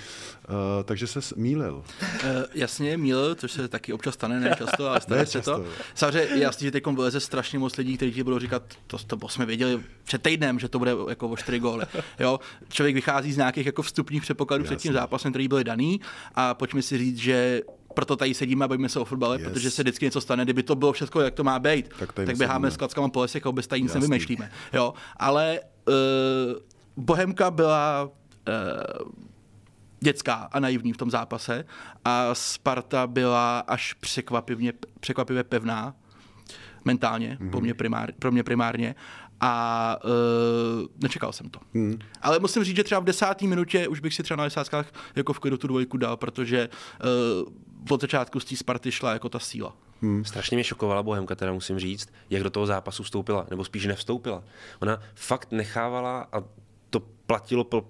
uh, 0.49 0.55
takže 0.85 1.07
se 1.07 1.21
mýlil. 1.37 1.75
Uh, 1.75 2.31
jasně, 2.55 2.97
mýlil, 2.97 3.35
což 3.35 3.53
se 3.53 3.69
taky 3.69 3.93
občas 3.93 4.15
stane, 4.15 4.41
ne 4.41 4.55
často, 4.59 4.89
ale 4.89 5.01
stane 5.07 5.27
se 5.27 5.41
to. 5.41 5.65
Samozřejmě 5.95 6.37
je 6.37 6.43
jasný, 6.43 6.65
že 6.65 6.71
teď 6.71 6.87
vyleze 6.87 7.21
strašně 7.21 7.59
moc 7.59 7.77
lidí, 7.77 7.97
kteří 7.97 8.13
ti 8.13 8.23
budou 8.23 8.39
říkat, 8.39 8.63
to, 8.87 8.99
to 8.99 9.29
jsme 9.29 9.47
věděli 9.47 9.81
před 10.05 10.23
týdnem, 10.23 10.59
že 10.59 10.69
to 10.69 10.79
bude 10.79 10.93
jako 11.09 11.29
o 11.29 11.37
4 11.37 11.59
góly. 11.59 11.85
Jo? 12.19 12.41
Člověk 12.69 12.95
vychází 12.95 13.33
z 13.33 13.37
nějakých 13.37 13.67
jako 13.67 13.83
vstupních 13.83 14.23
předpokladů 14.23 14.65
před 14.65 14.81
tím 14.81 14.93
zápasem, 14.93 15.33
který 15.33 15.49
byly 15.49 15.65
daný 15.65 16.01
a 16.35 16.55
pojďme 16.55 16.83
si 16.83 16.99
říct, 16.99 17.17
že 17.17 17.63
proto 17.97 18.17
tady 18.17 18.35
sedíme 18.35 18.65
a 18.65 18.69
bavíme 18.69 18.89
se 18.89 19.01
o 19.01 19.05
fotbale, 19.05 19.41
yes. 19.41 19.49
protože 19.49 19.71
se 19.71 19.83
vždycky 19.83 20.05
něco 20.05 20.21
stane. 20.21 20.45
Kdyby 20.45 20.63
to 20.63 20.75
bylo 20.75 20.93
všechno, 20.93 21.21
jak 21.21 21.35
to 21.35 21.45
má 21.45 21.59
být, 21.59 21.89
tak, 21.99 22.13
tak 22.13 22.37
běháme 22.37 22.71
s 22.71 22.77
klackama 22.77 23.09
po 23.09 23.21
lesech 23.21 23.47
a 23.47 23.49
vůbec 23.49 23.67
tady 23.67 23.83
nic 23.83 23.95
nevymýšlíme. 23.95 24.51
Jo? 24.73 24.95
Ale 25.17 25.61
uh, 25.89 25.95
Bohemka 26.97 27.51
byla 27.51 28.05
uh, 28.05 29.13
dětská 30.01 30.35
a 30.35 30.61
naivní 30.61 30.93
v 30.93 30.97
tom 30.97 31.11
zápase 31.11 31.65
a 32.05 32.35
Sparta 32.35 33.07
byla 33.07 33.59
až 33.59 33.93
překvapivě, 33.93 34.73
překvapivě 35.01 35.45
pevná 35.45 35.95
mentálně, 36.85 37.39
mm-hmm. 37.41 37.51
pro, 37.51 37.61
mě 37.61 37.75
primár, 37.75 38.13
pro 38.19 38.33
mě 38.33 38.43
primárně 38.43 38.95
a 39.41 39.97
uh, 40.05 40.87
nečekal 41.03 41.33
jsem 41.33 41.51
to. 41.51 41.61
Hmm. 41.75 41.99
Ale 42.23 42.39
musím 42.39 42.65
říct, 42.65 42.77
že 42.77 42.85
třeba 42.85 43.01
v 43.01 43.05
desáté 43.05 43.47
minutě 43.47 43.89
už 43.89 44.01
bych 44.01 44.15
si 44.15 44.23
třeba 44.23 44.39
na 44.39 44.45
desátkách 44.45 44.93
jako 45.17 45.33
v 45.33 45.39
klidu 45.39 45.57
tu 45.57 45.67
dvojku 45.67 45.97
dal, 45.97 46.17
protože 46.17 46.69
uh, 46.69 47.53
od 47.91 48.01
začátku 48.01 48.41
z 48.41 48.45
té 48.45 48.57
Sparty 48.57 48.93
šla 48.93 49.13
jako 49.13 49.29
ta 49.29 49.39
síla. 49.39 49.77
Hmm. 50.03 50.25
Strašně 50.25 50.57
mě 50.57 50.65
šokovala 50.65 51.03
Bohemka, 51.03 51.35
teda 51.35 51.53
musím 51.53 51.79
říct, 51.79 52.09
jak 52.31 52.43
do 52.43 52.51
toho 52.51 52.67
zápasu 52.67 53.03
vstoupila, 53.03 53.47
nebo 53.51 53.65
spíš 53.65 53.87
nevstoupila. 53.87 54.43
Ona 54.81 55.01
fakt 55.15 55.53
nechávala, 55.53 56.29
a 56.33 56.43
to 56.91 57.01
platilo 57.01 57.65
pro 57.65 57.85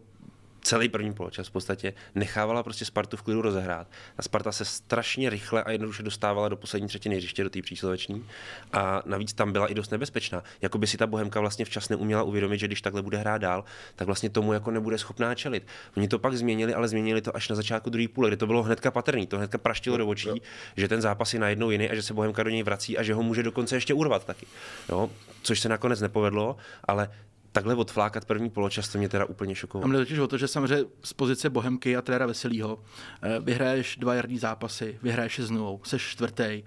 celý 0.66 0.88
první 0.88 1.14
poločas 1.14 1.48
v 1.48 1.50
podstatě 1.50 1.92
nechávala 2.14 2.62
prostě 2.62 2.84
Spartu 2.84 3.16
v 3.16 3.22
klidu 3.22 3.42
rozehrát. 3.42 3.86
A 4.18 4.22
Sparta 4.22 4.52
se 4.52 4.64
strašně 4.64 5.30
rychle 5.30 5.62
a 5.62 5.70
jednoduše 5.70 6.02
dostávala 6.02 6.48
do 6.48 6.56
poslední 6.56 6.88
třetiny 6.88 7.16
hřiště, 7.16 7.44
do 7.44 7.50
té 7.50 7.62
přísloveční. 7.62 8.26
A 8.72 9.02
navíc 9.06 9.32
tam 9.32 9.52
byla 9.52 9.66
i 9.66 9.74
dost 9.74 9.90
nebezpečná. 9.90 10.42
Jako 10.62 10.78
by 10.78 10.86
si 10.86 10.96
ta 10.96 11.06
Bohemka 11.06 11.40
vlastně 11.40 11.64
včas 11.64 11.88
neuměla 11.88 12.22
uvědomit, 12.22 12.58
že 12.58 12.66
když 12.66 12.82
takhle 12.82 13.02
bude 13.02 13.18
hrát 13.18 13.38
dál, 13.38 13.64
tak 13.96 14.06
vlastně 14.06 14.30
tomu 14.30 14.52
jako 14.52 14.70
nebude 14.70 14.98
schopná 14.98 15.34
čelit. 15.34 15.66
Oni 15.96 16.08
to 16.08 16.18
pak 16.18 16.34
změnili, 16.34 16.74
ale 16.74 16.88
změnili 16.88 17.20
to 17.20 17.36
až 17.36 17.48
na 17.48 17.56
začátku 17.56 17.90
druhé 17.90 18.08
půle, 18.08 18.28
kde 18.28 18.36
to 18.36 18.46
bylo 18.46 18.62
hnedka 18.62 18.90
patrný, 18.90 19.26
to 19.26 19.36
hnedka 19.36 19.58
praštilo 19.58 19.96
do 19.96 20.06
očí, 20.06 20.42
že 20.76 20.88
ten 20.88 21.00
zápas 21.00 21.34
je 21.34 21.40
najednou 21.40 21.70
jiný 21.70 21.90
a 21.90 21.94
že 21.94 22.02
se 22.02 22.14
Bohemka 22.14 22.42
do 22.42 22.50
něj 22.50 22.62
vrací 22.62 22.98
a 22.98 23.02
že 23.02 23.14
ho 23.14 23.22
může 23.22 23.42
dokonce 23.42 23.76
ještě 23.76 23.94
urvat 23.94 24.24
taky. 24.24 24.46
Jo? 24.88 25.10
Což 25.42 25.60
se 25.60 25.68
nakonec 25.68 26.00
nepovedlo, 26.00 26.56
ale 26.84 27.08
takhle 27.56 27.74
odflákat 27.74 28.24
první 28.24 28.50
poločas, 28.50 28.88
to 28.88 28.98
mě 28.98 29.08
teda 29.08 29.24
úplně 29.24 29.54
šokovalo. 29.54 29.84
A 29.84 29.88
mě 29.88 29.98
totiž 29.98 30.18
o 30.18 30.26
to, 30.26 30.38
že 30.38 30.48
samozřejmě 30.48 30.84
z 31.04 31.12
pozice 31.12 31.50
Bohemky 31.50 31.96
a 31.96 32.02
trenéra 32.02 32.26
Veselýho 32.26 32.78
eh, 33.22 33.40
vyhraješ 33.40 33.96
dva 33.96 34.14
jarní 34.14 34.38
zápasy, 34.38 34.98
vyhraješ 35.02 35.40
s 35.40 35.50
nulou, 35.50 35.80
seš 35.84 36.02
čtvrtý, 36.02 36.42
eh, 36.44 36.62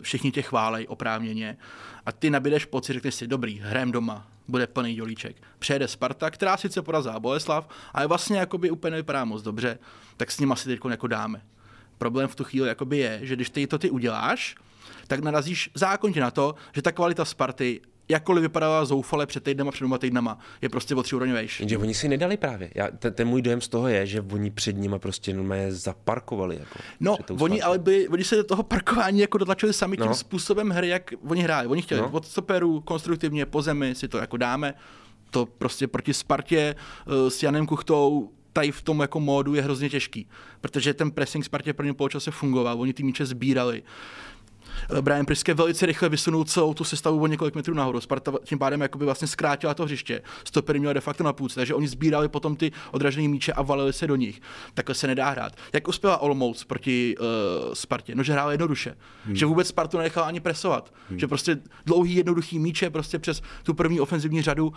všichni 0.00 0.32
tě 0.32 0.42
chválej 0.42 0.86
oprávněně 0.88 1.56
a 2.06 2.12
ty 2.12 2.30
nabídeš 2.30 2.64
pocit, 2.64 2.92
řekneš 2.92 3.14
si, 3.14 3.26
dobrý, 3.26 3.58
hrajem 3.58 3.92
doma, 3.92 4.26
bude 4.48 4.66
plný 4.66 4.94
dělíček. 4.94 5.36
Přejede 5.58 5.88
Sparta, 5.88 6.30
která 6.30 6.56
sice 6.56 6.82
porazila 6.82 7.20
Boleslav, 7.20 7.68
ale 7.94 8.06
vlastně 8.06 8.38
jakoby 8.38 8.70
úplně 8.70 8.90
nevypadá 8.90 9.24
moc 9.24 9.42
dobře, 9.42 9.78
tak 10.16 10.30
s 10.30 10.40
ním 10.40 10.52
asi 10.52 10.68
teď 10.68 10.80
jako 10.90 11.06
dáme. 11.06 11.42
Problém 11.98 12.28
v 12.28 12.34
tu 12.34 12.44
chvíli 12.44 12.68
jakoby 12.68 12.98
je, 12.98 13.20
že 13.22 13.36
když 13.36 13.50
ty 13.50 13.66
to 13.66 13.78
ty 13.78 13.90
uděláš, 13.90 14.54
tak 15.06 15.20
narazíš 15.20 15.70
zákonitě 15.74 16.20
na 16.20 16.30
to, 16.30 16.54
že 16.72 16.82
ta 16.82 16.92
kvalita 16.92 17.24
Sparty 17.24 17.80
jakkoliv 18.10 18.42
vypadala 18.42 18.84
zoufale 18.84 19.26
před 19.26 19.44
týdnem 19.44 19.68
a 19.68 19.70
před 19.70 19.84
dvěma 19.84 19.98
týdnama, 19.98 20.38
je 20.62 20.68
prostě 20.68 20.94
o 20.94 21.02
tři 21.02 21.16
úrovně 21.16 21.34
vejš. 21.34 21.60
Jenže 21.60 21.78
oni 21.78 21.94
si 21.94 22.08
nedali 22.08 22.36
právě. 22.36 22.70
Já, 22.74 22.88
ten, 22.90 23.14
ten, 23.14 23.28
můj 23.28 23.42
dojem 23.42 23.60
z 23.60 23.68
toho 23.68 23.88
je, 23.88 24.06
že 24.06 24.20
oni 24.32 24.50
před 24.50 24.76
nimi 24.76 24.98
prostě 24.98 25.34
normálně 25.34 25.72
zaparkovali. 25.72 26.56
Jako, 26.56 26.78
no, 27.00 27.16
oni 27.40 27.62
ale 27.62 27.78
by, 27.78 28.08
oni 28.08 28.24
se 28.24 28.36
do 28.36 28.44
toho 28.44 28.62
parkování 28.62 29.20
jako 29.20 29.38
dotlačili 29.38 29.72
sami 29.72 29.96
no. 30.00 30.06
tím 30.06 30.14
způsobem 30.14 30.70
hry, 30.70 30.88
jak 30.88 31.10
oni 31.28 31.42
hráli. 31.42 31.66
Oni 31.66 31.82
chtěli 31.82 32.00
no. 32.00 32.10
od 32.12 32.26
stoperu 32.26 32.80
konstruktivně 32.80 33.46
po 33.46 33.62
zemi 33.62 33.94
si 33.94 34.08
to 34.08 34.18
jako 34.18 34.36
dáme. 34.36 34.74
To 35.30 35.46
prostě 35.46 35.86
proti 35.86 36.14
Spartě 36.14 36.74
uh, 37.06 37.28
s 37.28 37.42
Janem 37.42 37.66
Kuchtou 37.66 38.30
tady 38.52 38.72
v 38.72 38.82
tom 38.82 39.00
jako 39.00 39.20
módu 39.20 39.54
je 39.54 39.62
hrozně 39.62 39.90
těžký, 39.90 40.28
protože 40.60 40.94
ten 40.94 41.10
pressing 41.10 41.44
Spartě 41.44 41.72
první 41.72 41.94
poločase 41.94 42.30
fungoval, 42.30 42.80
oni 42.80 42.92
ty 42.92 43.02
míče 43.02 43.26
sbírali. 43.26 43.82
Eh, 44.98 45.02
Brian 45.02 45.26
Priske 45.26 45.54
velice 45.54 45.86
rychle 45.86 46.08
vysunul 46.08 46.44
celou 46.44 46.74
tu 46.74 46.84
sestavu 46.84 47.22
o 47.22 47.26
několik 47.26 47.54
metrů 47.54 47.74
nahoru. 47.74 48.00
Sparta 48.00 48.32
tím 48.44 48.58
pádem 48.58 48.80
jakoby 48.80 49.04
vlastně 49.04 49.28
zkrátila 49.28 49.74
to 49.74 49.84
hřiště. 49.84 50.22
Stopery 50.44 50.78
měli 50.78 50.94
de 50.94 51.00
facto 51.00 51.24
na 51.24 51.32
půlce, 51.32 51.54
takže 51.54 51.74
oni 51.74 51.88
sbírali 51.88 52.28
potom 52.28 52.56
ty 52.56 52.72
odražené 52.90 53.28
míče 53.28 53.52
a 53.52 53.62
valili 53.62 53.92
se 53.92 54.06
do 54.06 54.16
nich. 54.16 54.40
Takhle 54.74 54.94
se 54.94 55.06
nedá 55.06 55.30
hrát. 55.30 55.52
Jak 55.72 55.88
uspěla 55.88 56.18
Olomouc 56.18 56.64
proti 56.64 57.14
uh, 57.18 57.26
Spartě? 57.74 58.14
No, 58.14 58.22
že 58.22 58.32
hrála 58.32 58.52
jednoduše. 58.52 58.96
Hmm. 59.24 59.36
Že 59.36 59.46
vůbec 59.46 59.68
Spartu 59.68 59.96
nenechala 59.96 60.26
ani 60.26 60.40
presovat. 60.40 60.94
Hmm. 61.08 61.18
Že 61.18 61.26
prostě 61.26 61.58
dlouhý 61.86 62.14
jednoduchý 62.14 62.58
míče 62.58 62.90
prostě 62.90 63.18
přes 63.18 63.42
tu 63.62 63.74
první 63.74 64.00
ofenzivní 64.00 64.42
řadu 64.42 64.72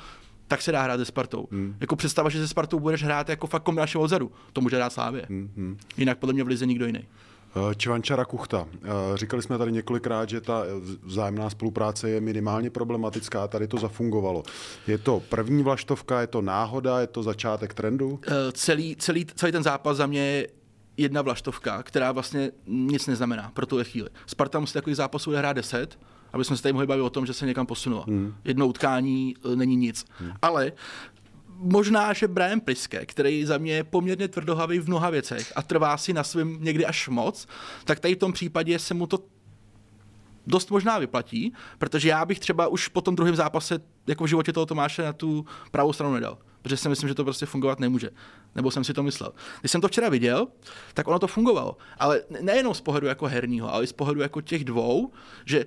tak 0.47 0.61
se 0.61 0.71
dá 0.71 0.81
hrát 0.81 0.97
se 0.97 1.05
Spartou. 1.05 1.47
Hmm. 1.51 1.75
Jako 1.79 1.95
představa, 1.95 2.29
že 2.29 2.39
se 2.39 2.47
Spartou 2.47 2.79
budeš 2.79 3.03
hrát 3.03 3.29
jako 3.29 3.47
fakt 3.47 3.63
kombinačně 3.63 3.99
odzadu. 3.99 4.31
To 4.53 4.61
může 4.61 4.77
dát 4.77 4.93
Slávě. 4.93 5.25
Hmm. 5.29 5.51
hmm. 5.57 5.77
Jinak 5.97 6.17
podle 6.17 6.33
mě 6.33 6.43
v 6.43 6.47
lize 6.47 6.65
nikdo 6.65 6.85
jiný. 6.85 7.05
Eh, 7.55 7.75
Čvančara 7.75 8.25
Kuchta. 8.25 8.67
Eh, 8.73 8.89
říkali 9.15 9.43
jsme 9.43 9.57
tady 9.57 9.71
několikrát, 9.71 10.29
že 10.29 10.41
ta 10.41 10.63
vzájemná 11.03 11.49
spolupráce 11.49 12.09
je 12.09 12.21
minimálně 12.21 12.69
problematická, 12.69 13.47
tady 13.47 13.67
to 13.67 13.77
zafungovalo. 13.77 14.43
Je 14.87 14.97
to 14.97 15.19
první 15.29 15.63
vlaštovka, 15.63 16.21
je 16.21 16.27
to 16.27 16.41
náhoda, 16.41 16.99
je 16.99 17.07
to 17.07 17.23
začátek 17.23 17.73
trendu? 17.73 18.19
Eh, 18.27 18.31
celý, 18.51 18.95
celý, 18.95 19.25
celý 19.25 19.51
ten 19.51 19.63
zápas 19.63 19.97
za 19.97 20.05
mě 20.05 20.19
je 20.19 20.47
jedna 20.97 21.21
vlaštovka, 21.21 21.83
která 21.83 22.11
vlastně 22.11 22.51
nic 22.67 23.07
neznamená 23.07 23.51
pro 23.53 23.65
tu 23.65 23.83
chvíli. 23.83 24.09
Sparta 24.25 24.59
musí 24.59 24.73
takový 24.73 24.95
zápasů 24.95 25.31
hrát 25.31 25.53
10, 25.53 25.99
aby 26.33 26.45
jsme 26.45 26.57
se 26.57 26.63
tady 26.63 26.73
mohli 26.73 26.87
bavit 26.87 27.01
o 27.01 27.09
tom, 27.09 27.25
že 27.25 27.33
se 27.33 27.45
někam 27.45 27.65
posunula. 27.65 28.03
Hmm. 28.07 28.35
Jedno 28.45 28.67
utkání 28.67 29.35
není 29.55 29.75
nic. 29.75 30.05
Hmm. 30.19 30.31
Ale 30.41 30.71
možná, 31.57 32.13
že 32.13 32.27
Brian 32.27 32.59
Priske, 32.59 33.05
který 33.05 33.45
za 33.45 33.57
mě 33.57 33.73
je 33.73 33.83
poměrně 33.83 34.27
tvrdohavý 34.27 34.79
v 34.79 34.87
mnoha 34.87 35.09
věcech 35.09 35.53
a 35.55 35.61
trvá 35.61 35.97
si 35.97 36.13
na 36.13 36.23
svém 36.23 36.57
někdy 36.61 36.85
až 36.85 37.07
moc, 37.07 37.47
tak 37.85 37.99
tady 37.99 38.15
v 38.15 38.17
tom 38.17 38.33
případě 38.33 38.79
se 38.79 38.93
mu 38.93 39.07
to 39.07 39.19
dost 40.47 40.71
možná 40.71 40.99
vyplatí, 40.99 41.53
protože 41.77 42.09
já 42.09 42.25
bych 42.25 42.39
třeba 42.39 42.67
už 42.67 42.87
po 42.87 43.01
tom 43.01 43.15
druhém 43.15 43.35
zápase 43.35 43.79
jako 44.07 44.23
v 44.23 44.27
životě 44.27 44.53
toho 44.53 44.65
Tomáše 44.65 45.03
na 45.03 45.13
tu 45.13 45.45
pravou 45.71 45.93
stranu 45.93 46.13
nedal. 46.13 46.37
Protože 46.61 46.77
si 46.77 46.89
myslím, 46.89 47.09
že 47.09 47.15
to 47.15 47.23
prostě 47.23 47.45
fungovat 47.45 47.79
nemůže. 47.79 48.09
Nebo 48.55 48.71
jsem 48.71 48.83
si 48.83 48.93
to 48.93 49.03
myslel. 49.03 49.33
Když 49.59 49.71
jsem 49.71 49.81
to 49.81 49.87
včera 49.87 50.09
viděl, 50.09 50.47
tak 50.93 51.07
ono 51.07 51.19
to 51.19 51.27
fungovalo. 51.27 51.77
Ale 51.99 52.21
nejenom 52.41 52.73
z 52.73 52.81
pohledu 52.81 53.07
jako 53.07 53.27
herního, 53.27 53.73
ale 53.73 53.83
i 53.83 53.87
z 53.87 53.93
pohledu 53.93 54.21
jako 54.21 54.41
těch 54.41 54.63
dvou, 54.63 55.11
že 55.45 55.65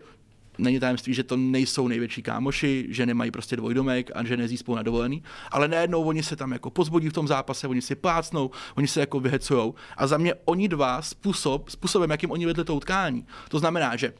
není 0.59 0.81
tajemství, 0.81 1.15
že 1.15 1.23
to 1.23 1.37
nejsou 1.37 1.89
největší 1.89 2.23
kámoši, 2.23 2.87
že 2.89 3.07
nemají 3.07 3.31
prostě 3.31 3.57
dvojdomek 3.57 4.11
a 4.15 4.25
že 4.25 4.37
nezí 4.37 4.57
spolu 4.57 4.77
na 4.77 4.83
dovolený, 4.83 5.23
ale 5.51 5.69
najednou 5.69 6.03
oni 6.03 6.23
se 6.23 6.37
tam 6.37 6.53
jako 6.53 6.71
pozbudí 6.71 7.09
v 7.09 7.13
tom 7.13 7.29
zápase, 7.29 7.69
oni 7.69 7.83
si 7.83 7.95
plácnou, 7.95 8.51
oni 8.77 8.89
se 8.89 9.01
jako 9.01 9.21
vyhecujou 9.21 9.75
a 9.97 10.07
za 10.07 10.19
mě 10.19 10.35
oni 10.45 10.69
dva 10.69 11.03
způsob, 11.03 11.69
způsobem, 11.69 12.11
jakým 12.11 12.31
oni 12.31 12.47
vedli 12.47 12.65
to 12.65 12.75
utkání. 12.75 13.27
To 13.49 13.59
znamená, 13.59 13.97
že 13.97 14.13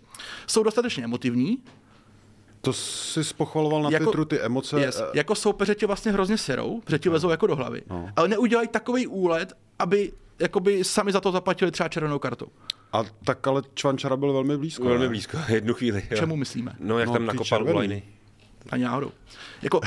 jsou 0.47 0.63
dostatečně 0.63 1.05
emotivní, 1.05 1.59
to 2.61 2.73
si 2.73 3.25
spochvaloval 3.25 3.83
na 3.83 3.91
jako, 3.91 4.05
Twitteru 4.05 4.25
ty 4.25 4.41
emoce. 4.41 4.81
Yes, 4.81 5.03
jako 5.15 5.35
soupeře 5.35 5.75
tě 5.75 5.87
vlastně 5.87 6.13
hrozně 6.13 6.39
serou, 6.39 6.81
protože 6.81 6.99
ti 6.99 7.09
vezou 7.09 7.31
jako 7.31 7.47
do 7.47 7.57
hlavy. 7.57 7.83
No. 7.91 8.11
Ale 8.17 8.29
neudělají 8.29 8.69
takový 8.69 9.07
úlet, 9.07 9.53
aby 9.79 10.13
jakoby 10.39 10.85
sami 10.85 11.13
za 11.13 11.21
to 11.21 11.33
zaplatili 11.33 11.71
třeba 11.71 11.89
červenou 11.89 12.19
kartu. 12.19 12.49
A 12.93 13.05
tak 13.25 13.47
ale 13.47 13.63
Čvančara 13.75 14.17
byl 14.17 14.33
velmi 14.33 14.57
blízko. 14.57 14.85
Velmi 14.85 15.01
ne? 15.01 15.09
blízko, 15.09 15.39
jednu 15.49 15.75
chvíli. 15.75 16.03
Jo. 16.11 16.17
Čemu 16.17 16.37
myslíme? 16.37 16.77
No, 16.79 16.99
jak 16.99 17.09
no, 17.09 17.13
tam 17.13 17.27
nakopal 17.27 17.65
u 17.65 17.75
lajny. 17.75 18.03
Ani 18.71 18.85
náhodou. 18.85 19.13
Jako... 19.63 19.81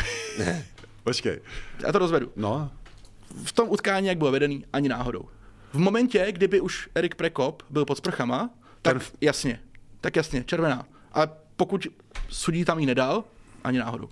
Počkej. 1.03 1.39
Já 1.85 1.91
to 1.91 1.99
rozvedu. 1.99 2.31
No. 2.35 2.71
V 3.43 3.51
tom 3.51 3.69
utkání, 3.69 4.07
jak 4.07 4.17
bylo 4.17 4.31
vedený, 4.31 4.65
ani 4.73 4.89
náhodou. 4.89 5.25
V 5.73 5.77
momentě, 5.79 6.27
kdyby 6.31 6.62
už 6.62 6.89
Erik 6.95 7.15
Prekop 7.15 7.63
byl 7.69 7.85
pod 7.85 7.97
sprchama, 7.97 8.49
tak 8.81 8.97
Ten... 8.97 9.17
jasně. 9.21 9.59
Tak 10.01 10.15
jasně, 10.15 10.43
červená. 10.43 10.85
A 11.13 11.27
pokud 11.55 11.88
sudí 12.29 12.65
tam 12.65 12.79
ji 12.79 12.85
nedal, 12.85 13.23
ani 13.63 13.79
náhodou. 13.79 14.09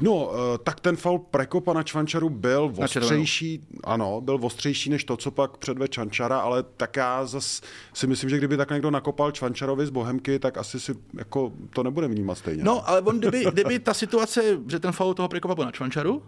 No, 0.00 0.30
eh, 0.34 0.58
tak 0.58 0.80
ten 0.80 0.96
faul 0.96 1.18
Prekopa 1.18 1.72
na 1.72 1.82
Čvančaru 1.82 2.30
byl 2.30 2.72
ostřejší, 2.76 3.66
ano, 3.84 4.20
byl 4.20 4.38
ostřejší 4.42 4.90
než 4.90 5.04
to, 5.04 5.16
co 5.16 5.30
pak 5.30 5.56
předve 5.56 5.88
Čvančara, 5.88 6.38
ale 6.38 6.62
tak 6.62 6.96
já 6.96 7.26
zas 7.26 7.60
si 7.94 8.06
myslím, 8.06 8.30
že 8.30 8.38
kdyby 8.38 8.56
tak 8.56 8.70
někdo 8.70 8.90
nakopal 8.90 9.30
Čvančarovi 9.30 9.86
z 9.86 9.90
Bohemky, 9.90 10.38
tak 10.38 10.58
asi 10.58 10.80
si 10.80 10.94
jako 11.18 11.52
to 11.70 11.82
nebude 11.82 12.08
vnímat 12.08 12.38
stejně. 12.38 12.64
No, 12.64 12.88
ale 12.88 13.00
on, 13.00 13.18
kdyby, 13.18 13.44
kdyby 13.52 13.78
ta 13.78 13.94
situace, 13.94 14.58
že 14.68 14.78
ten 14.78 14.92
faul 14.92 15.14
toho 15.14 15.28
Prekopa 15.28 15.54
byl 15.54 15.64
na 15.64 15.72
Čvančaru, 15.72 16.22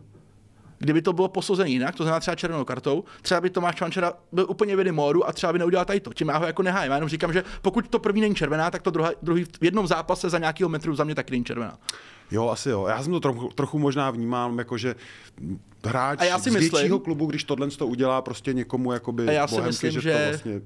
kdyby 0.79 1.03
to 1.03 1.13
bylo 1.13 1.29
posouzeno 1.29 1.69
jinak, 1.69 1.95
to 1.95 2.03
znamená 2.03 2.21
třeba 2.21 2.35
červenou 2.35 2.65
kartou, 2.65 3.05
třeba 3.23 3.41
by 3.41 3.51
Tomáš 3.51 3.75
Čvančara 3.75 4.13
byl 4.33 4.47
úplně 4.49 4.77
v 4.77 4.93
módu 4.93 5.29
a 5.29 5.33
třeba 5.33 5.53
by 5.53 5.59
neudělal 5.59 5.85
tady 5.85 6.01
to. 6.01 6.13
Tím 6.13 6.29
já 6.29 6.39
ho 6.39 6.47
jako 6.47 6.63
nehájím. 6.63 6.91
Já 6.91 6.97
jenom 6.97 7.09
říkám, 7.09 7.33
že 7.33 7.45
pokud 7.63 7.89
to 7.89 7.99
první 7.99 8.21
není 8.21 8.35
červená, 8.35 8.71
tak 8.71 8.83
to 8.83 8.91
druhý, 8.91 9.11
druhý 9.23 9.45
v 9.45 9.65
jednom 9.65 9.87
zápase 9.87 10.31
za 10.31 10.39
nějakého 10.39 10.69
metru 10.69 10.95
za 10.95 11.05
mě 11.05 11.15
taky 11.15 11.31
není 11.31 11.45
červená. 11.45 11.79
Jo, 12.31 12.49
asi 12.49 12.71
jo. 12.71 12.87
Já 12.87 13.03
jsem 13.03 13.13
to 13.13 13.21
trochu, 13.21 13.49
trochu 13.55 13.79
možná 13.79 14.11
vnímám, 14.11 14.59
jako 14.59 14.79
že 14.79 14.95
hráč 15.85 16.19
a 16.21 16.25
já 16.25 16.39
si 16.39 16.51
z 16.51 16.53
myslím, 16.53 16.71
většího 16.71 16.99
klubu, 16.99 17.27
když 17.27 17.45
tohle 17.45 17.69
to 17.69 17.87
udělá 17.87 18.23
prostě 18.23 18.53
někomu 18.53 18.93
jakoby 18.93 19.29
a 19.29 19.33
já 19.33 19.47
si 19.47 19.55
bohemky, 19.55 19.69
myslím, 19.69 19.91
že, 19.91 20.01
že 20.01 20.13
to 20.13 20.19
vlastně 20.29 20.61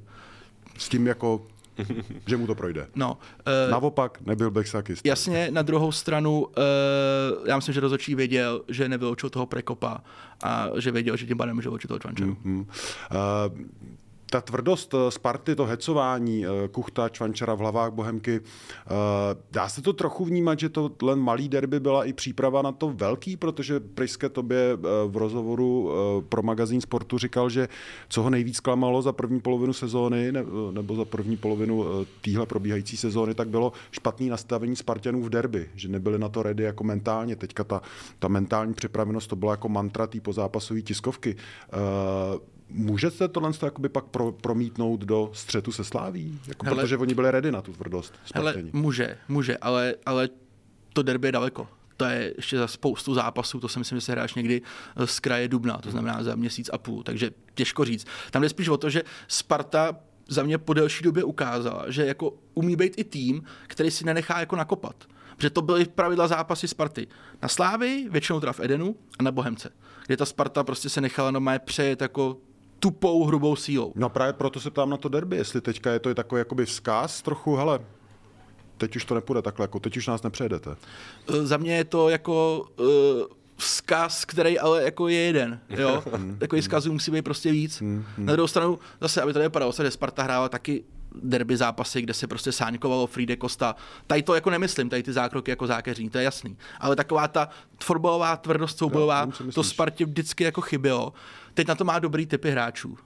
s 0.79 0.88
tím 0.88 1.07
jako 1.07 1.42
že 2.27 2.37
mu 2.37 2.46
to 2.46 2.55
projde. 2.55 2.87
No, 2.94 3.18
uh, 3.66 3.70
Naopak 3.70 4.20
nebyl 4.20 4.51
Bexakist. 4.51 5.07
Jasně, 5.07 5.48
na 5.51 5.62
druhou 5.62 5.92
stranu, 5.92 6.40
uh, 6.40 7.48
já 7.48 7.57
myslím, 7.57 7.75
že 7.75 7.81
rozhodčí 7.81 8.14
věděl, 8.14 8.62
že 8.68 8.88
nevyloučil 8.88 9.31
toho 9.31 9.46
Prekopa 9.46 10.01
a 10.42 10.68
že 10.79 10.90
věděl, 10.90 11.16
že 11.16 11.27
tím 11.27 11.37
pádem 11.37 11.55
může 11.55 11.68
vyloučit 11.68 11.88
toho 11.88 11.98
Čvančaru. 11.98 12.37
Mm-hmm. 12.44 12.61
Uh, 12.61 13.66
ta 14.33 14.40
tvrdost 14.40 14.95
eh, 14.95 15.11
Sparty, 15.11 15.57
to 15.57 15.66
hecování, 15.66 16.47
eh, 16.47 16.68
Kuchta, 16.68 17.09
Čvančara 17.09 17.55
v 17.55 17.59
hlavách 17.59 17.92
Bohemky, 17.92 18.40
eh, 18.40 18.90
dá 19.51 19.68
se 19.68 19.83
to 19.83 19.92
trochu 19.92 20.25
vnímat, 20.25 20.59
že 20.59 20.68
to 20.68 20.90
len 21.03 21.21
malý 21.21 21.49
derby 21.49 21.81
byla 21.81 22.05
i 22.05 22.12
příprava 22.12 22.62
na 22.62 22.73
to 22.73 22.90
velký, 22.90 23.37
protože 23.37 23.81
Priske 23.81 24.29
tobě 24.29 24.77
v 25.07 25.16
rozhovoru 25.16 25.90
pro 26.29 26.42
magazín 26.42 26.81
sportu 26.81 27.18
říkal, 27.18 27.51
že 27.51 27.68
co 28.09 28.23
ho 28.23 28.31
nejvíc 28.31 28.61
klamalo 28.61 29.03
za 29.03 29.12
první 29.12 29.40
polovinu 29.40 29.73
sezóny 29.73 30.33
nebo 30.71 30.95
za 30.95 31.05
první 31.05 31.37
polovinu 31.37 31.87
téhle 32.21 32.47
probíhající 32.47 32.97
sezóny, 32.97 33.35
tak 33.35 33.49
bylo 33.49 33.73
špatný 33.90 34.29
nastavení 34.29 34.77
Spartanů 34.77 35.23
v 35.23 35.31
derby, 35.31 35.68
že 35.75 35.88
nebyli 35.88 36.18
na 36.18 36.29
to 36.29 36.42
ready 36.42 36.64
jako 36.64 36.85
mentálně. 36.85 37.37
Teďka 37.37 37.64
ta, 37.64 37.83
ta 38.18 38.29
mentální 38.29 38.75
připravenost, 38.75 39.31
to 39.31 39.37
byla 39.37 39.53
jako 39.53 39.68
mantra 39.68 40.07
té 40.07 40.21
pozápasové 40.21 40.83
tiskovky. 40.83 41.37
Může 42.75 43.11
se 43.11 43.29
tohle 43.29 43.51
jakoby 43.63 43.89
pak 43.89 44.05
pro, 44.05 44.33
promítnout 44.33 45.01
do 45.01 45.31
střetu 45.35 45.73
se 45.73 45.85
Sláví? 45.85 46.41
Jako, 46.47 46.67
hele, 46.67 46.83
protože 46.83 46.97
oni 46.97 47.15
byli 47.15 47.31
ready 47.31 47.53
na 47.53 47.63
tu 47.63 47.73
tvrdost. 47.73 48.15
Hele, 48.35 48.55
může, 48.73 49.19
může, 49.29 49.57
ale, 49.57 49.95
ale 50.07 50.29
to 50.93 51.03
derby 51.03 51.29
je 51.29 51.33
daleko. 51.33 51.69
To 51.97 52.05
je 52.05 52.35
ještě 52.37 52.59
za 52.59 52.67
spoustu 52.67 53.15
zápasů, 53.15 53.61
to 53.61 53.69
si 53.69 53.79
myslím, 53.79 53.97
že 53.97 54.01
se 54.01 54.13
hráš 54.13 54.35
někdy 54.35 54.63
z 55.05 55.21
kraje 55.21 55.49
Dubna, 55.49 55.79
to 55.79 55.91
znamená 55.91 56.23
za 56.23 56.35
měsíc 56.35 56.71
a 56.73 56.79
půl, 56.79 57.03
takže 57.03 57.31
těžko 57.55 57.85
říct. 57.85 58.07
Tam 58.31 58.43
jde 58.43 58.49
spíš 58.49 58.69
o 58.69 58.77
to, 58.77 58.91
že 58.91 59.03
Sparta 59.29 59.97
za 60.29 60.43
mě 60.43 60.59
po 60.59 60.75
delší 60.75 61.05
době 61.05 61.25
ukázala, 61.25 61.85
že 61.91 62.07
jako 62.07 62.35
umí 62.55 62.77
být 62.77 62.95
i 62.97 63.05
tým, 63.05 63.43
který 63.67 63.91
si 63.91 64.05
nenechá 64.05 64.41
jako 64.41 64.57
nakopat. 64.57 65.05
Protože 65.37 65.51
to 65.51 65.63
byly 65.63 65.85
pravidla 65.85 66.29
zápasy 66.29 66.69
Sparty. 66.69 67.07
Na 67.43 67.49
Slávy, 67.49 68.07
většinou 68.11 68.41
teda 68.41 68.53
v 68.53 68.61
Edenu 68.61 68.97
a 69.19 69.23
na 69.23 69.33
Bohemce. 69.33 69.71
Kde 70.07 70.17
ta 70.17 70.27
Sparta 70.27 70.65
prostě 70.65 70.89
se 70.89 71.01
nechala 71.01 71.31
normálně 71.31 71.59
přejet 71.59 72.01
jako 72.01 72.39
tupou, 72.83 73.25
hrubou 73.25 73.57
sílou. 73.57 73.92
No 73.97 74.09
právě 74.09 74.33
proto 74.33 74.61
se 74.61 74.71
ptám 74.71 74.90
na 74.90 74.97
to 74.97 75.09
derby, 75.09 75.37
jestli 75.37 75.61
teďka 75.61 75.92
je 75.92 75.99
to 75.99 76.14
takový 76.14 76.38
jakoby 76.38 76.66
vzkaz 76.66 77.23
trochu, 77.23 77.57
hele, 77.57 77.81
teď 78.77 78.97
už 78.97 79.05
to 79.05 79.14
nepůjde 79.14 79.42
takhle, 79.42 79.64
jako 79.64 79.81
teď 79.81 79.97
už 79.97 80.07
nás 80.07 80.23
nepřejedete? 80.23 80.77
Za 81.42 81.57
mě 81.57 81.77
je 81.77 81.85
to 81.85 82.09
jako 82.09 82.66
uh, 82.77 82.87
vzkaz, 83.57 84.25
který 84.25 84.59
ale 84.59 84.83
jako 84.83 85.09
je 85.09 85.18
jeden, 85.18 85.61
jo. 85.71 86.05
Takový 86.38 86.62
vzkazů 86.62 86.92
musí 86.92 87.11
být 87.11 87.23
prostě 87.23 87.53
víc. 87.53 87.83
Na 88.18 88.33
druhou 88.33 88.47
stranu, 88.47 88.79
zase, 89.01 89.23
aby 89.23 89.33
to 89.33 89.38
nevypadalo, 89.38 89.73
že 89.73 89.90
Sparta 89.90 90.23
hrála 90.23 90.49
taky 90.49 90.85
derby 91.14 91.57
zápasy, 91.57 92.03
kde 92.03 92.14
se 92.14 92.27
prostě 92.27 92.53
sáňkovalo 92.53 93.07
Fride 93.07 93.37
Costa. 93.37 93.77
Tady 94.07 94.23
to 94.23 94.35
jako 94.35 94.51
nemyslím, 94.51 94.88
tady 94.88 95.03
ty 95.03 95.12
zákroky 95.12 95.51
jako 95.51 95.66
zákeřní, 95.66 96.11
to 96.11 96.18
je 96.18 96.25
jasný. 96.25 96.57
Ale 96.81 96.97
taková 96.97 97.29
ta 97.29 97.49
fotbalová 97.83 98.37
tvrdost 98.37 98.79
soubojová, 98.79 99.29
to 99.55 99.62
Spartě 99.62 100.05
vždycky 100.05 100.45
jako 100.45 100.61
chybělo. 100.61 101.12
Teď 101.55 101.69
na 101.69 101.75
to 101.75 101.85
má 101.85 101.99
dobrý 101.99 102.27
typy 102.27 102.51
hráčů 102.51 102.99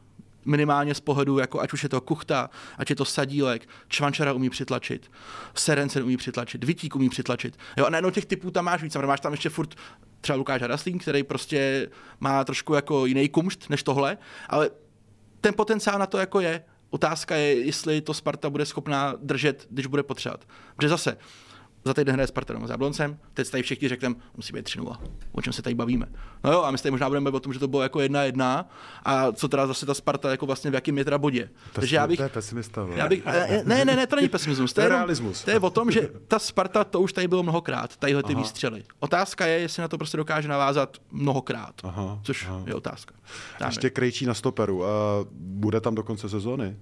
minimálně 0.46 0.94
z 0.94 1.00
pohledu, 1.00 1.38
jako 1.38 1.60
ať 1.60 1.72
už 1.72 1.82
je 1.82 1.88
to 1.88 2.00
Kuchta, 2.00 2.50
ať 2.78 2.90
je 2.90 2.96
to 2.96 3.04
Sadílek, 3.04 3.68
Čvančara 3.88 4.32
umí 4.32 4.50
přitlačit, 4.50 5.10
Serencen 5.54 6.02
umí 6.02 6.16
přitlačit, 6.16 6.64
Vitík 6.64 6.96
umí 6.96 7.08
přitlačit. 7.08 7.58
Jo, 7.76 7.86
a 7.86 7.90
najednou 7.90 8.10
těch 8.10 8.26
typů 8.26 8.50
tam 8.50 8.64
máš 8.64 8.82
víc, 8.82 8.96
máš 8.96 9.20
tam 9.20 9.32
ještě 9.32 9.48
furt 9.48 9.74
třeba 10.20 10.36
Lukáš 10.36 10.60
Haraslín, 10.60 10.98
který 10.98 11.22
prostě 11.22 11.90
má 12.20 12.44
trošku 12.44 12.74
jako 12.74 13.06
jiný 13.06 13.28
kumšt 13.28 13.70
než 13.70 13.82
tohle, 13.82 14.18
ale 14.48 14.70
ten 15.40 15.54
potenciál 15.54 15.98
na 15.98 16.06
to 16.06 16.18
jako 16.18 16.40
je. 16.40 16.64
Otázka 16.90 17.36
je, 17.36 17.64
jestli 17.64 18.00
to 18.00 18.14
Sparta 18.14 18.50
bude 18.50 18.66
schopná 18.66 19.14
držet, 19.20 19.66
když 19.70 19.86
bude 19.86 20.02
potřebovat. 20.02 20.48
Protože 20.76 20.88
zase, 20.88 21.16
za 21.86 21.94
týden 21.94 22.14
hraje 22.14 22.26
Sparta 22.26 22.52
doma 22.52 22.66
s 22.66 22.70
Jabloncem, 22.70 23.18
teď 23.34 23.50
tady 23.50 23.62
všichni 23.62 23.88
řekneme, 23.88 24.14
musí 24.36 24.52
být 24.52 24.62
3 24.62 24.78
O 25.32 25.42
čem 25.42 25.52
se 25.52 25.62
tady 25.62 25.74
bavíme? 25.74 26.06
No 26.44 26.52
jo, 26.52 26.62
a 26.62 26.70
my 26.70 26.78
se 26.78 26.82
tady 26.82 26.90
možná 26.90 27.08
budeme 27.08 27.24
bavit 27.24 27.36
o 27.36 27.40
tom, 27.40 27.52
že 27.52 27.58
to 27.58 27.68
bylo 27.68 27.82
jako 27.82 28.00
jedna 28.00 28.22
jedna 28.22 28.68
a 29.04 29.32
co 29.32 29.48
teda 29.48 29.66
zase 29.66 29.86
ta 29.86 29.94
Sparta 29.94 30.30
jako 30.30 30.46
vlastně 30.46 30.70
v 30.70 30.74
jakém 30.74 30.98
je 30.98 31.04
teda 31.04 31.18
bodě. 31.18 31.50
To, 31.72 31.80
Takže 31.80 31.96
já 31.96 32.06
bych, 32.06 32.16
to 32.16 32.22
je 32.22 32.28
pesimista. 32.28 32.86
Já 32.94 33.08
bych, 33.08 33.24
ne, 33.64 33.84
ne, 33.84 33.96
ne, 33.96 34.06
to 34.06 34.16
není 34.16 34.28
pesimismus. 34.28 34.72
To 34.72 34.80
je, 34.80 34.88
realismus. 34.88 35.44
To 35.44 35.50
je 35.50 35.60
o 35.60 35.70
tom, 35.70 35.90
že 35.90 36.00
ta 36.28 36.38
Sparta, 36.38 36.84
to 36.84 37.00
už 37.00 37.12
tady 37.12 37.28
bylo 37.28 37.42
mnohokrát, 37.42 37.96
tadyhle 37.96 38.22
ty 38.22 38.32
Aha. 38.32 38.42
výstřely. 38.42 38.84
Otázka 39.00 39.46
je, 39.46 39.60
jestli 39.60 39.80
na 39.80 39.88
to 39.88 39.98
prostě 39.98 40.16
dokáže 40.16 40.48
navázat 40.48 40.96
mnohokrát, 41.10 41.74
Aha. 41.84 42.20
což 42.22 42.46
Aha. 42.46 42.62
je 42.66 42.74
otázka. 42.74 43.14
Dáme. 43.60 43.68
Ještě 43.68 43.90
krejčí 43.90 44.26
na 44.26 44.34
stoperu. 44.34 44.78
Uh, 44.78 44.84
bude 45.32 45.80
tam 45.80 45.94
do 45.94 46.02
konce 46.02 46.28
sezóny? 46.28 46.76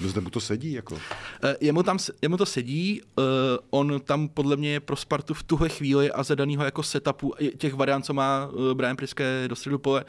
Zde 0.00 0.20
mu 0.20 0.30
to 0.30 0.40
sedí? 0.40 0.72
Jako? 0.72 0.98
Eh, 1.44 1.56
jemu, 1.60 1.82
tam, 1.82 1.98
jemu 2.22 2.36
to 2.36 2.46
sedí, 2.46 3.02
uh, 3.02 3.24
on 3.70 4.00
tam 4.04 4.28
podle 4.28 4.56
mě 4.56 4.72
je 4.72 4.80
pro 4.80 4.96
Spartu 4.96 5.34
v 5.34 5.42
tuhle 5.42 5.68
chvíli 5.68 6.12
a 6.12 6.22
za 6.22 6.34
daného 6.34 6.64
jako 6.64 6.82
setupu 6.82 7.34
těch 7.56 7.74
variant, 7.74 8.04
co 8.04 8.14
má 8.14 8.46
uh, 8.46 8.74
Brian 8.74 8.96
Priske 8.96 9.44
do 9.46 9.56
středu 9.56 9.78
pole, 9.78 10.04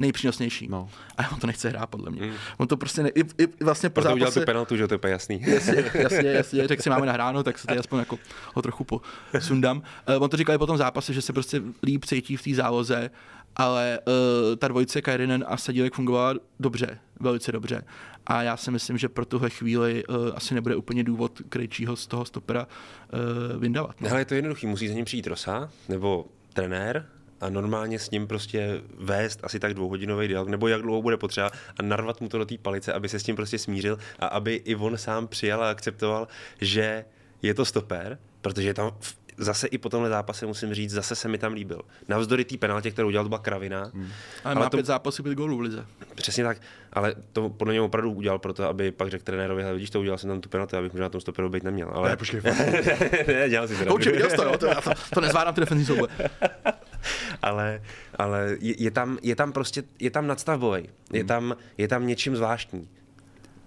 nejpřínosnější. 0.00 0.68
No. 0.68 0.88
A 1.18 1.32
on 1.32 1.38
to 1.38 1.46
nechce 1.46 1.68
hrát, 1.68 1.86
podle 1.86 2.10
mě. 2.10 2.26
Mm. 2.26 2.32
On 2.56 2.68
to 2.68 2.76
prostě 2.76 3.02
ne, 3.02 3.08
i, 3.08 3.20
i 3.20 3.64
vlastně 3.64 3.90
po 3.90 4.02
zápase... 4.02 4.14
udělal 4.14 4.32
tu 4.32 4.40
penaltu, 4.40 4.76
že 4.76 4.88
to 4.88 4.94
je 4.94 4.98
úplně 4.98 5.12
jasný. 5.12 5.42
Jasně, 5.46 5.84
jasně, 5.94 6.30
jasně 6.30 6.68
řekl 6.68 6.82
si 6.82 6.90
máme 6.90 7.06
nahráno, 7.06 7.42
tak 7.42 7.58
se 7.58 7.66
tady 7.66 7.78
aspoň 7.78 7.98
jako 7.98 8.18
ho 8.54 8.62
trochu 8.62 8.84
posundám. 8.84 9.82
Uh, 10.16 10.22
on 10.22 10.30
to 10.30 10.36
říkal 10.36 10.54
i 10.54 10.58
po 10.58 10.66
tom 10.66 10.76
zápase, 10.76 11.12
že 11.12 11.22
se 11.22 11.32
prostě 11.32 11.62
líp 11.82 12.04
cítí 12.04 12.36
v 12.36 12.42
té 12.42 12.54
záloze 12.54 13.10
ale 13.56 13.98
uh, 14.06 14.56
ta 14.56 14.68
dvojice 14.68 15.02
Kairinen 15.02 15.44
a 15.48 15.56
Sadílek 15.56 15.94
fungovala 15.94 16.34
dobře, 16.60 16.98
velice 17.20 17.52
dobře. 17.52 17.84
A 18.26 18.42
já 18.42 18.56
si 18.56 18.70
myslím, 18.70 18.98
že 18.98 19.08
pro 19.08 19.24
tuhle 19.24 19.50
chvíli 19.50 20.04
uh, 20.06 20.16
asi 20.34 20.54
nebude 20.54 20.76
úplně 20.76 21.04
důvod 21.04 21.42
Krejčího 21.48 21.96
z 21.96 22.06
toho 22.06 22.24
stopera 22.24 22.66
uh, 22.66 23.60
vyndavat. 23.60 24.00
No. 24.00 24.10
Ale 24.10 24.20
je 24.20 24.24
to 24.24 24.34
jednoduchý, 24.34 24.66
musí 24.66 24.88
za 24.88 24.94
ním 24.94 25.04
přijít 25.04 25.26
Rosa, 25.26 25.70
nebo 25.88 26.26
trenér, 26.52 27.06
a 27.40 27.48
normálně 27.48 27.98
s 27.98 28.10
ním 28.10 28.26
prostě 28.26 28.82
vést 28.98 29.40
asi 29.42 29.60
tak 29.60 29.74
dvouhodinový 29.74 30.28
dialog, 30.28 30.48
nebo 30.48 30.68
jak 30.68 30.82
dlouho 30.82 31.02
bude 31.02 31.16
potřeba 31.16 31.50
a 31.78 31.82
narvat 31.82 32.20
mu 32.20 32.28
to 32.28 32.38
do 32.38 32.44
té 32.44 32.58
palice, 32.58 32.92
aby 32.92 33.08
se 33.08 33.18
s 33.18 33.22
tím 33.22 33.36
prostě 33.36 33.58
smířil 33.58 33.98
a 34.18 34.26
aby 34.26 34.54
i 34.54 34.76
on 34.76 34.98
sám 34.98 35.28
přijal 35.28 35.64
a 35.64 35.70
akceptoval, 35.70 36.28
že 36.60 37.04
je 37.42 37.54
to 37.54 37.64
stoper, 37.64 38.18
protože 38.40 38.68
je 38.68 38.74
tam 38.74 38.92
zase 39.40 39.66
i 39.66 39.78
po 39.78 39.88
tomhle 39.88 40.08
zápase 40.08 40.46
musím 40.46 40.74
říct, 40.74 40.90
zase 40.90 41.14
se 41.14 41.28
mi 41.28 41.38
tam 41.38 41.52
líbil. 41.52 41.80
Navzdory 42.08 42.44
té 42.44 42.56
penaltě, 42.56 42.90
kterou 42.90 43.08
udělal, 43.08 43.24
to 43.24 43.28
byla 43.28 43.38
kravina. 43.38 43.90
Hmm. 43.94 44.08
Ale, 44.44 44.54
ale 44.54 44.54
má 44.54 44.70
to, 44.70 44.76
pět 44.76 44.86
zápasů, 44.86 45.22
pět 45.22 45.34
gólů 45.34 45.56
v 45.56 45.60
lize. 45.60 45.86
Přesně 46.14 46.44
tak, 46.44 46.58
ale 46.92 47.14
to 47.32 47.48
podle 47.48 47.74
něj 47.74 47.80
opravdu 47.80 48.12
udělal 48.12 48.38
proto, 48.38 48.64
aby 48.64 48.92
pak 48.92 49.10
řekl 49.10 49.24
trenérovi, 49.24 49.64
ale 49.64 49.74
vidíš, 49.74 49.90
to 49.90 50.00
udělal 50.00 50.18
jsem 50.18 50.30
tam 50.30 50.40
tu 50.40 50.48
penaltu, 50.48 50.76
abych 50.76 50.92
možná 50.92 51.04
na 51.04 51.08
tom 51.08 51.20
stoperu 51.20 51.48
být 51.48 51.62
neměl. 51.62 51.90
Ale... 51.92 52.10
Ne, 52.10 52.16
počkej, 52.16 52.40
ne, 53.26 53.48
dělal 53.48 53.68
si 53.68 53.86
Kouči, 53.86 54.10
viděl 54.10 54.30
to, 54.36 54.42
jo? 54.42 54.58
To, 54.58 54.66
to, 54.74 54.90
to 55.14 55.20
nezvládám 55.20 55.54
ty 55.54 55.60
defenzivní 55.60 55.86
souboje. 55.96 56.30
ale, 57.42 57.82
ale 58.18 58.56
je, 58.60 58.82
je, 58.82 58.90
tam, 58.90 59.18
je 59.22 59.36
tam 59.36 59.52
prostě, 59.52 59.82
je 60.00 60.10
tam 60.10 60.26
nadstavbový, 60.26 60.88
je, 61.12 61.20
hmm. 61.20 61.28
tam, 61.28 61.56
je 61.78 61.88
tam 61.88 62.06
něčím 62.06 62.36
zvláštní. 62.36 62.88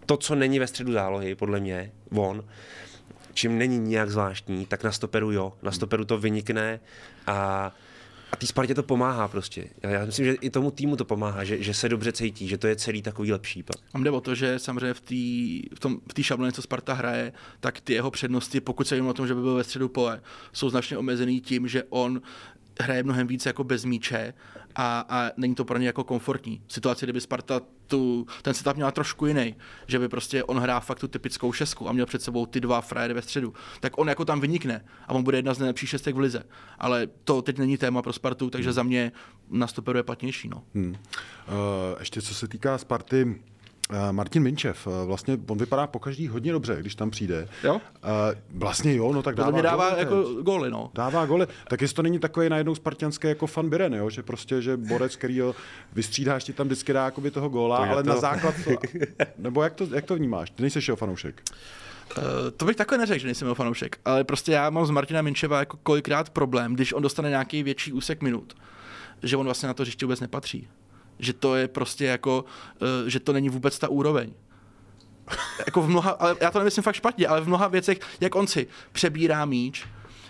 To, 0.06 0.18
co 0.18 0.36
není 0.36 0.60
ve 0.60 0.68
středu 0.68 0.92
zálohy, 0.92 1.36
podle 1.36 1.60
mě, 1.60 1.92
on, 2.12 2.44
čím 3.34 3.58
není 3.58 3.80
nijak 3.80 4.10
zvláštní, 4.10 4.66
tak 4.66 4.84
na 4.84 4.92
stoperu 4.92 5.32
jo. 5.32 5.54
Na 5.64 5.72
stoperu 5.72 6.06
to 6.06 6.18
vynikne 6.18 6.80
a 7.28 7.72
a 8.34 8.36
té 8.36 8.48
Spartě 8.48 8.76
to 8.76 8.84
pomáhá 8.84 9.28
prostě. 9.28 9.70
Já 9.84 10.06
myslím, 10.06 10.26
že 10.26 10.34
i 10.34 10.50
tomu 10.50 10.72
týmu 10.72 10.96
to 10.96 11.06
pomáhá, 11.06 11.44
že, 11.44 11.64
že 11.64 11.74
se 11.74 11.90
dobře 11.90 12.12
cítí, 12.12 12.48
že 12.48 12.58
to 12.58 12.68
je 12.68 12.76
celý 12.76 13.02
takový 13.02 13.32
lepší. 13.32 13.64
Pak. 13.64 13.76
Mám 13.94 14.04
jde 14.04 14.12
o 14.12 14.22
to, 14.22 14.36
že 14.36 14.60
samozřejmě 14.60 14.94
v 14.94 15.02
té 15.02 15.76
v 15.76 15.80
tom, 15.80 16.00
v 16.18 16.24
šabloně, 16.24 16.52
co 16.52 16.62
Sparta 16.62 16.94
hraje, 16.94 17.34
tak 17.60 17.82
ty 17.82 17.94
jeho 17.94 18.12
přednosti, 18.12 18.62
pokud 18.62 18.88
se 18.88 18.96
jim 18.96 19.08
o 19.08 19.14
tom, 19.14 19.28
že 19.28 19.36
by 19.36 19.42
byl 19.42 19.56
ve 19.56 19.64
středu 19.64 19.90
pole, 19.90 20.22
jsou 20.54 20.70
značně 20.70 20.98
omezený 20.98 21.42
tím, 21.42 21.68
že 21.68 21.84
on 21.90 22.22
hraje 22.80 23.04
mnohem 23.04 23.28
více 23.28 23.50
jako 23.50 23.64
bez 23.64 23.86
míče 23.86 24.34
a, 24.76 25.06
a 25.10 25.32
není 25.38 25.56
to 25.56 25.66
pro 25.66 25.78
ně 25.78 25.88
jako 25.88 26.04
komfortní. 26.04 26.62
Situace, 26.68 27.06
kdyby 27.06 27.22
Sparta 27.22 27.62
tu, 27.88 28.28
ten 28.42 28.54
setup 28.54 28.76
měla 28.76 28.92
trošku 28.92 29.26
jiný, 29.26 29.56
že 29.88 30.00
by 30.00 30.10
prostě 30.10 30.44
on 30.44 30.58
hrá 30.58 30.80
fakt 30.80 31.00
tu 31.00 31.08
typickou 31.08 31.52
šestku 31.52 31.90
a 31.90 31.92
měl 31.92 32.06
před 32.06 32.22
sebou 32.22 32.46
ty 32.46 32.60
dva 32.60 32.82
frajery 32.82 33.14
ve 33.14 33.22
středu, 33.22 33.54
tak 33.80 33.98
on 33.98 34.10
jako 34.10 34.26
tam 34.26 34.42
vynikne 34.42 34.86
a 35.08 35.14
on 35.14 35.24
bude 35.24 35.38
jedna 35.38 35.54
z 35.54 35.60
nejlepších 35.60 35.90
šestek 35.90 36.16
v 36.16 36.20
lize. 36.20 36.44
Ale 36.80 37.08
to 37.24 37.42
teď 37.42 37.58
není 37.58 37.78
téma 37.78 38.02
pro 38.02 38.14
Spartu, 38.14 38.50
takže 38.50 38.70
hmm. 38.70 38.74
za 38.74 38.84
mě 38.84 39.12
na 39.50 39.68
stoperu 39.68 39.98
je 39.98 40.04
platnější. 40.04 40.50
No. 40.50 40.64
Hmm. 40.76 40.90
Uh, 40.92 40.96
ještě 42.00 42.22
co 42.22 42.34
se 42.36 42.48
týká 42.48 42.78
Sparty, 42.78 43.42
Martin 44.12 44.44
Minčev, 44.44 44.88
eh, 44.88 45.06
vlastně 45.06 45.38
on 45.48 45.58
vypadá 45.58 45.88
po 45.88 46.00
každý 46.00 46.28
hodně 46.28 46.52
dobře, 46.52 46.78
když 46.80 46.96
tam 46.96 47.12
přijde. 47.12 47.48
Jo? 47.64 47.74
Uh, 47.74 47.80
vlastně 48.60 48.96
jo, 48.96 49.14
no 49.14 49.24
tak 49.24 49.36
dává, 49.36 49.62
dává 49.62 49.90
goly, 49.90 50.00
jako 50.00 50.24
góly, 50.42 50.72
no. 50.72 50.92
Dává 50.94 51.26
goly. 51.26 51.48
Tak 51.68 51.82
jestli 51.82 51.96
to 51.96 52.02
není 52.02 52.20
takové 52.20 52.50
najednou 52.50 52.76
spartianské 52.76 53.30
jako 53.30 53.48
fan 53.48 53.70
Biren, 53.70 53.94
jo? 53.94 54.10
že 54.10 54.24
prostě, 54.24 54.62
že 54.62 54.78
borec, 54.78 55.16
který 55.16 55.40
ho 55.40 55.56
vystřídáš, 55.94 56.44
ti 56.44 56.54
tam 56.54 56.68
vždycky 56.68 56.94
dá 56.94 57.06
jakoby 57.06 57.32
toho 57.32 57.50
góla, 57.50 57.78
to 57.78 57.92
ale 57.92 58.04
to. 58.04 58.10
na 58.10 58.16
základ 58.16 58.56
to, 58.64 58.72
nebo 59.38 59.64
jak 59.64 59.74
to, 59.74 59.88
jak 59.92 60.06
to 60.06 60.16
vnímáš? 60.16 60.50
Ty 60.50 60.62
nejsi 60.62 60.80
jeho 60.88 60.96
fanoušek. 60.96 61.44
Uh, 62.18 62.24
to 62.58 62.66
bych 62.66 62.76
takhle 62.76 62.98
neřekl, 62.98 63.20
že 63.20 63.28
nejsem 63.28 63.46
jeho 63.46 63.56
fanoušek, 63.56 63.98
ale 64.06 64.24
prostě 64.24 64.52
já 64.52 64.70
mám 64.70 64.86
z 64.86 64.90
Martina 64.90 65.22
Minčeva 65.22 65.60
jako 65.60 65.78
kolikrát 65.84 66.30
problém, 66.30 66.74
když 66.74 66.94
on 66.94 67.04
dostane 67.04 67.30
nějaký 67.30 67.64
větší 67.64 67.94
úsek 67.94 68.22
minut, 68.22 68.54
že 69.24 69.38
on 69.38 69.46
vlastně 69.46 69.68
na 69.68 69.74
to 69.74 69.84
hřiště 69.84 70.06
vůbec 70.06 70.20
nepatří 70.20 70.68
že 71.20 71.34
to 71.34 71.56
je 71.56 71.68
prostě 71.68 72.06
jako, 72.06 72.46
uh, 72.82 73.08
že 73.08 73.20
to 73.20 73.34
není 73.34 73.50
vůbec 73.50 73.80
ta 73.80 73.88
úroveň. 73.88 74.34
jako 75.66 75.82
v 75.82 75.90
mnoha, 75.90 76.12
ale 76.12 76.36
já 76.42 76.52
to 76.52 76.60
nemyslím 76.60 76.84
fakt 76.84 76.96
špatně, 76.96 77.28
ale 77.28 77.42
v 77.42 77.48
mnoha 77.48 77.68
věcech, 77.68 78.00
jak 78.22 78.36
on 78.36 78.48
si 78.48 78.68
přebírá 78.92 79.46
míč, 79.46 79.86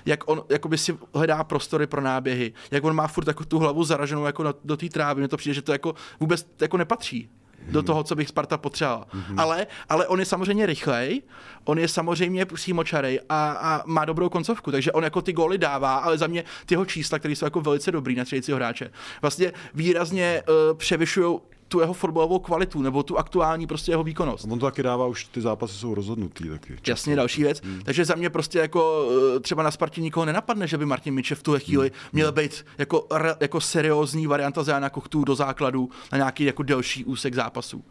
jak 0.05 0.29
on 0.29 0.43
jakoby 0.49 0.77
si 0.77 0.97
hledá 1.13 1.43
prostory 1.43 1.87
pro 1.87 2.01
náběhy, 2.01 2.53
jak 2.71 2.83
on 2.83 2.95
má 2.95 3.07
furt 3.07 3.27
jako 3.27 3.45
tu 3.45 3.59
hlavu 3.59 3.83
zaraženou 3.83 4.25
jako 4.25 4.43
na, 4.43 4.53
do 4.63 4.77
té 4.77 4.89
trávy, 4.89 5.21
mně 5.21 5.27
to 5.27 5.37
přijde, 5.37 5.53
že 5.53 5.61
to 5.61 5.71
jako 5.71 5.95
vůbec 6.19 6.47
jako 6.61 6.77
nepatří 6.77 7.29
do 7.71 7.83
toho, 7.83 8.03
co 8.03 8.15
bych 8.15 8.27
Sparta 8.27 8.57
potřebovala. 8.57 9.05
Mm-hmm. 9.05 9.41
Ale, 9.41 9.67
ale 9.89 10.07
on 10.07 10.19
je 10.19 10.25
samozřejmě 10.25 10.65
rychlej, 10.65 11.21
on 11.65 11.79
je 11.79 11.87
samozřejmě 11.87 12.45
přímočarej 12.45 13.19
a, 13.29 13.51
a 13.51 13.83
má 13.85 14.05
dobrou 14.05 14.29
koncovku, 14.29 14.71
takže 14.71 14.91
on 14.91 15.03
jako 15.03 15.21
ty 15.21 15.33
góly 15.33 15.57
dává, 15.57 15.97
ale 15.97 16.17
za 16.17 16.27
mě 16.27 16.43
ty 16.65 16.73
jeho 16.73 16.85
čísla, 16.85 17.19
které 17.19 17.35
jsou 17.35 17.45
jako 17.45 17.61
velice 17.61 17.91
dobrý 17.91 18.15
na 18.15 18.25
středícího 18.25 18.55
hráče, 18.55 18.91
vlastně 19.21 19.53
výrazně 19.73 20.43
uh, 20.47 20.77
převyšují 20.77 21.39
tu 21.73 21.79
jeho 21.79 21.93
fotbalovou 21.93 22.39
kvalitu 22.39 22.81
nebo 22.81 23.03
tu 23.03 23.17
aktuální 23.17 23.67
prostě 23.67 23.91
jeho 23.91 24.03
výkonnost. 24.03 24.45
On 24.51 24.59
to 24.59 24.65
taky 24.65 24.83
dává, 24.83 25.05
už 25.05 25.25
ty 25.25 25.41
zápasy 25.41 25.73
jsou 25.73 25.95
rozhodnutý 25.95 26.49
taky. 26.49 26.73
Často. 26.73 26.91
Jasně, 26.91 27.15
další 27.15 27.43
věc. 27.43 27.61
Hmm. 27.63 27.81
Takže 27.83 28.05
za 28.05 28.15
mě 28.15 28.29
prostě 28.29 28.59
jako 28.59 29.09
eh, 29.35 29.39
třeba 29.39 29.63
na 29.63 29.71
Spartě 29.71 30.01
nikoho 30.01 30.25
nenapadne, 30.25 30.67
že 30.67 30.77
by 30.77 30.85
Martin 30.85 31.13
Miče 31.13 31.35
v 31.35 31.43
tuhle 31.43 31.59
chvíli 31.59 31.89
hmm. 31.89 32.09
měl 32.13 32.31
být 32.31 32.65
jako, 32.77 33.07
jako 33.39 33.61
seriózní 33.61 34.27
varianta 34.27 34.63
Zajana 34.63 34.89
Kochtů 34.89 35.23
do 35.23 35.35
základu 35.35 35.89
na 36.11 36.17
nějaký 36.17 36.43
jako 36.43 36.63
delší 36.63 37.05
úsek 37.05 37.33
zápasu. 37.33 37.83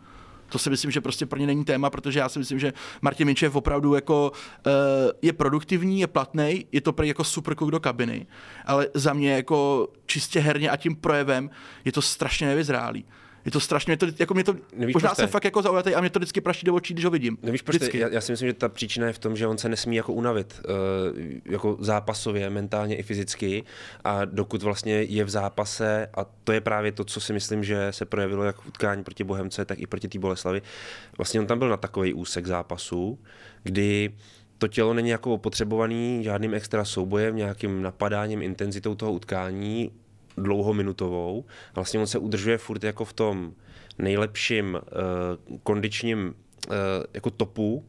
To 0.49 0.59
si 0.59 0.71
myslím, 0.71 0.91
že 0.91 1.01
prostě 1.01 1.27
pro 1.27 1.39
ně 1.39 1.47
není 1.47 1.65
téma, 1.65 1.91
protože 1.91 2.19
já 2.19 2.29
si 2.29 2.39
myslím, 2.39 2.59
že 2.59 2.73
Martin 3.03 3.27
Minčev 3.27 3.57
opravdu 3.57 3.95
jako 3.95 4.33
uh, 4.33 4.73
je 5.23 5.33
produktivní, 5.33 6.01
je 6.01 6.07
platný, 6.07 6.67
je 6.73 6.81
to 6.81 6.93
prý 6.93 7.09
jako 7.09 7.25
super 7.25 7.55
do 7.71 7.81
kabiny, 7.81 8.27
ale 8.67 8.89
za 8.95 9.13
mě 9.13 9.33
jako 9.33 9.89
čistě 10.07 10.41
herně 10.41 10.71
a 10.71 10.77
tím 10.77 10.97
projevem 10.97 11.51
je 11.85 11.93
to 11.93 12.03
strašně 12.03 12.47
nevyzrálý. 12.47 13.05
Je 13.45 13.51
to 13.51 13.61
strašně, 13.61 13.97
to, 13.97 14.07
jako 14.19 14.35
mě 14.35 14.45
to, 14.45 14.57
Nevíš, 14.77 14.95
možná 14.95 15.15
jsem 15.15 15.29
fakt 15.29 15.45
jako 15.45 15.63
zaujatý 15.63 15.95
a 15.95 16.01
mě 16.01 16.11
to 16.11 16.19
vždycky 16.19 16.41
praší 16.41 16.67
do 16.67 16.75
očí, 16.75 16.95
když 16.95 17.05
ho 17.05 17.11
vidím. 17.11 17.39
Nevíš, 17.43 17.63
proč 17.63 17.95
já, 17.95 18.09
já, 18.09 18.21
si 18.21 18.33
myslím, 18.33 18.49
že 18.49 18.53
ta 18.53 18.69
příčina 18.69 19.07
je 19.07 19.13
v 19.13 19.19
tom, 19.19 19.37
že 19.37 19.47
on 19.47 19.59
se 19.59 19.69
nesmí 19.69 19.97
jako 19.97 20.13
unavit, 20.13 20.61
uh, 20.65 21.21
jako 21.45 21.77
zápasově, 21.81 22.51
mentálně 22.51 22.97
i 22.97 23.03
fyzicky 23.03 23.65
a 24.05 24.25
dokud 24.25 24.63
vlastně 24.63 25.03
je 25.03 25.25
v 25.25 25.31
zápase 25.31 26.09
a 26.15 26.25
to 26.45 26.53
je 26.53 26.61
právě 26.61 26.93
to, 26.93 27.05
co 27.05 27.21
si 27.21 27.33
myslím, 27.33 27.65
že 27.65 27.89
se 27.91 28.05
projevilo 28.05 28.45
jak 28.45 28.61
v 28.61 28.67
utkání 28.67 29.05
proti 29.05 29.25
Bohemce, 29.25 29.65
tak 29.65 29.79
i 29.79 29.87
proti 29.87 30.09
té 30.09 30.19
Boleslavi. 30.19 30.63
Vlastně 31.19 31.41
on 31.41 31.47
tam 31.47 31.59
byl 31.59 31.69
na 31.69 31.77
takový 31.77 32.15
úsek 32.15 32.47
zápasu, 32.47 33.19
kdy 33.63 34.11
to 34.59 34.69
tělo 34.69 34.95
není 34.95 35.09
jako 35.09 35.35
opotřebovaný 35.35 36.25
žádným 36.25 36.55
extra 36.55 36.85
soubojem, 36.85 37.37
nějakým 37.37 37.83
napadáním, 37.83 38.43
intenzitou 38.43 38.95
toho 38.95 39.13
utkání, 39.13 39.91
dlouhominutovou. 40.43 41.45
Vlastně 41.75 42.01
on 42.01 42.07
se 42.07 42.19
udržuje 42.19 42.59
furt 42.59 42.85
jako 42.85 43.05
v 43.05 43.13
tom 43.13 43.53
nejlepším 43.99 44.75
uh, 44.75 45.59
kondičním 45.63 46.35
uh, 46.69 46.75
jako 47.15 47.31
topu 47.31 47.85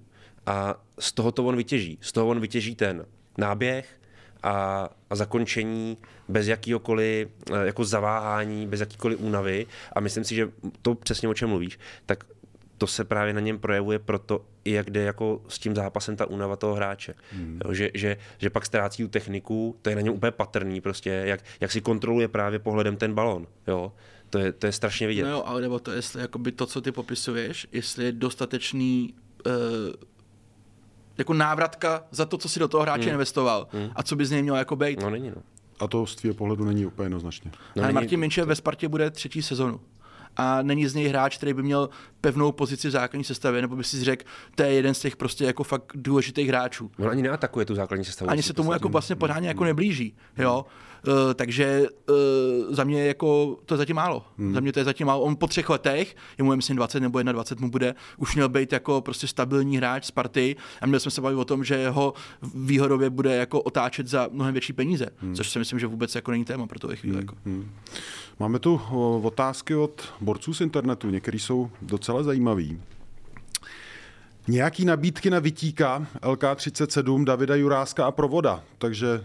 a 0.46 0.84
z 1.00 1.12
toho 1.12 1.32
to 1.32 1.46
on 1.46 1.56
vytěží. 1.56 1.98
Z 2.02 2.12
toho 2.12 2.28
on 2.28 2.40
vytěží 2.40 2.76
ten 2.76 3.06
náběh 3.38 4.00
a, 4.44 4.90
a 5.10 5.16
zakončení 5.16 5.98
bez 6.28 6.48
jakýhokoliv 6.48 7.28
uh, 7.52 7.58
jako 7.62 7.86
zaváhání, 7.86 8.68
bez 8.68 8.80
jakýkoliv 8.80 9.20
únavy 9.22 9.66
a 9.94 10.00
myslím 10.00 10.24
si, 10.24 10.36
že 10.36 10.50
to 10.82 10.96
přesně 10.96 11.30
o 11.30 11.34
čem 11.34 11.50
mluvíš, 11.50 11.80
tak 12.06 12.24
to 12.84 12.88
se 12.88 13.04
právě 13.04 13.34
na 13.34 13.40
něm 13.40 13.60
projevuje 13.60 14.00
proto, 14.00 14.46
jak 14.66 14.90
jde 14.90 15.04
jako 15.04 15.42
s 15.48 15.60
tím 15.60 15.76
zápasem 15.76 16.16
ta 16.16 16.26
únava 16.26 16.56
toho 16.56 16.76
hráče. 16.76 17.14
Hmm. 17.32 17.60
Jo, 17.66 17.74
že, 17.74 17.92
že, 17.94 18.18
že, 18.38 18.50
pak 18.50 18.66
ztrácí 18.66 19.04
tu 19.04 19.10
techniku, 19.10 19.76
to 19.82 19.90
je 19.90 19.96
na 19.96 20.02
něm 20.02 20.14
úplně 20.14 20.32
patrný, 20.32 20.82
prostě, 20.82 21.10
jak, 21.10 21.40
jak 21.60 21.72
si 21.72 21.82
kontroluje 21.82 22.28
právě 22.28 22.60
pohledem 22.60 22.98
ten 22.98 23.14
balon. 23.14 23.48
Jo? 23.68 23.94
To 24.30 24.40
je, 24.40 24.52
to 24.52 24.66
je 24.66 24.72
strašně 24.72 25.08
vidět. 25.08 25.24
No 25.24 25.30
jo, 25.30 25.44
ale 25.46 25.62
nebo 25.62 25.80
to, 25.80 25.92
jestli 25.92 26.22
jakoby 26.22 26.52
to, 26.52 26.66
co 26.66 26.82
ty 26.82 26.92
popisuješ, 26.92 27.68
jestli 27.72 28.06
je 28.06 28.12
dostatečný 28.12 29.14
uh, 29.46 29.54
jako 31.18 31.34
návratka 31.34 32.04
za 32.12 32.26
to, 32.26 32.38
co 32.38 32.50
si 32.50 32.60
do 32.60 32.68
toho 32.68 32.84
hráče 32.84 33.04
hmm. 33.04 33.14
investoval 33.14 33.68
hmm. 33.72 33.90
a 33.96 34.04
co 34.04 34.16
by 34.16 34.26
z 34.26 34.32
něj 34.32 34.42
mělo 34.42 34.58
jako 34.58 34.76
být. 34.76 35.02
No 35.02 35.10
není, 35.10 35.30
no. 35.30 35.42
A 35.80 35.88
to 35.88 36.06
z 36.06 36.16
tvého 36.16 36.34
pohledu 36.34 36.66
není 36.66 36.86
úplně 36.86 37.06
jednoznačně. 37.06 37.52
No, 37.76 37.84
ale 37.84 37.94
Martin 37.94 38.20
Minče 38.20 38.42
to... 38.42 38.48
ve 38.48 38.56
Spartě 38.56 38.88
bude 38.88 39.12
třetí 39.12 39.42
sezonu 39.42 39.80
a 40.38 40.62
není 40.62 40.88
z 40.88 40.96
něj 40.96 41.08
hráč, 41.08 41.38
který 41.38 41.54
by 41.54 41.64
měl 41.64 41.90
pevnou 42.22 42.52
pozici 42.52 42.88
v 42.88 42.92
základní 42.92 43.24
sestavě, 43.24 43.62
nebo 43.62 43.76
by 43.76 43.84
si 43.84 44.04
řekl, 44.04 44.26
to 44.56 44.64
je 44.64 44.74
jeden 44.74 44.94
z 44.94 45.00
těch 45.00 45.16
prostě 45.16 45.46
jako 45.46 45.64
fakt 45.64 45.92
důležitých 45.96 46.48
hráčů. 46.48 46.92
On 47.00 47.10
ani 47.10 47.22
neatakuje 47.22 47.66
tu 47.66 47.76
základní 47.76 48.06
sestavu. 48.06 48.32
Ani 48.32 48.44
se 48.44 48.54
tomu 48.54 48.74
jako 48.74 48.90
vlastně 48.90 49.16
pořádně 49.16 49.48
jako 49.48 49.64
neblíží. 49.64 50.16
Jo? 50.38 50.66
Uh, 51.08 51.34
takže 51.34 51.88
uh, 52.10 52.16
za 52.76 52.84
mě 52.84 53.06
jako 53.06 53.58
to 53.66 53.74
je 53.74 53.78
zatím 53.78 53.96
málo. 53.96 54.26
Hmm. 54.38 54.54
Za 54.54 54.60
mě 54.60 54.74
to 54.74 54.80
je 54.80 54.86
zatím 54.86 55.08
málo. 55.08 55.22
On 55.22 55.36
po 55.36 55.48
třech 55.48 55.70
letech, 55.70 56.16
je 56.38 56.44
mu 56.44 56.56
myslím 56.56 56.76
20 56.76 57.00
nebo 57.00 57.22
21 57.22 57.66
mu 57.66 57.72
bude, 57.72 57.96
už 58.18 58.36
měl 58.36 58.50
být 58.50 58.74
jako 58.74 59.02
prostě 59.02 59.28
stabilní 59.28 59.78
hráč 59.78 60.06
z 60.06 60.12
party 60.12 60.56
a 60.82 60.86
měli 60.86 61.00
jsme 61.00 61.12
se 61.12 61.22
bavit 61.22 61.36
o 61.36 61.46
tom, 61.46 61.64
že 61.64 61.76
jeho 61.76 62.14
výhodově 62.56 63.10
bude 63.10 63.36
jako 63.36 63.62
otáčet 63.62 64.08
za 64.08 64.30
mnohem 64.32 64.54
větší 64.54 64.74
peníze, 64.74 65.08
hmm. 65.18 65.36
což 65.36 65.50
si 65.50 65.60
myslím, 65.60 65.80
že 65.80 65.88
vůbec 65.88 66.16
jako 66.16 66.32
není 66.32 66.46
téma 66.46 66.68
pro 66.68 66.80
to 66.80 66.96
chvíli. 66.96 67.16
Hmm. 67.16 67.22
Jako. 67.22 67.36
Hmm. 67.46 67.72
Máme 68.40 68.60
tu 68.60 68.82
otázky 69.24 69.76
od 69.76 70.14
borců 70.22 70.54
z 70.54 70.62
internetu, 70.62 71.10
některý 71.10 71.40
jsou 71.40 71.70
docela 71.82 72.24
zajímavý. 72.24 72.82
Nějaký 74.48 74.86
nabídky 74.86 75.30
na 75.30 75.40
Vytíka, 75.40 76.08
LK37, 76.22 77.24
Davida 77.24 77.56
Juráska 77.56 78.06
a 78.06 78.12
Provoda, 78.12 78.64
takže 78.78 79.24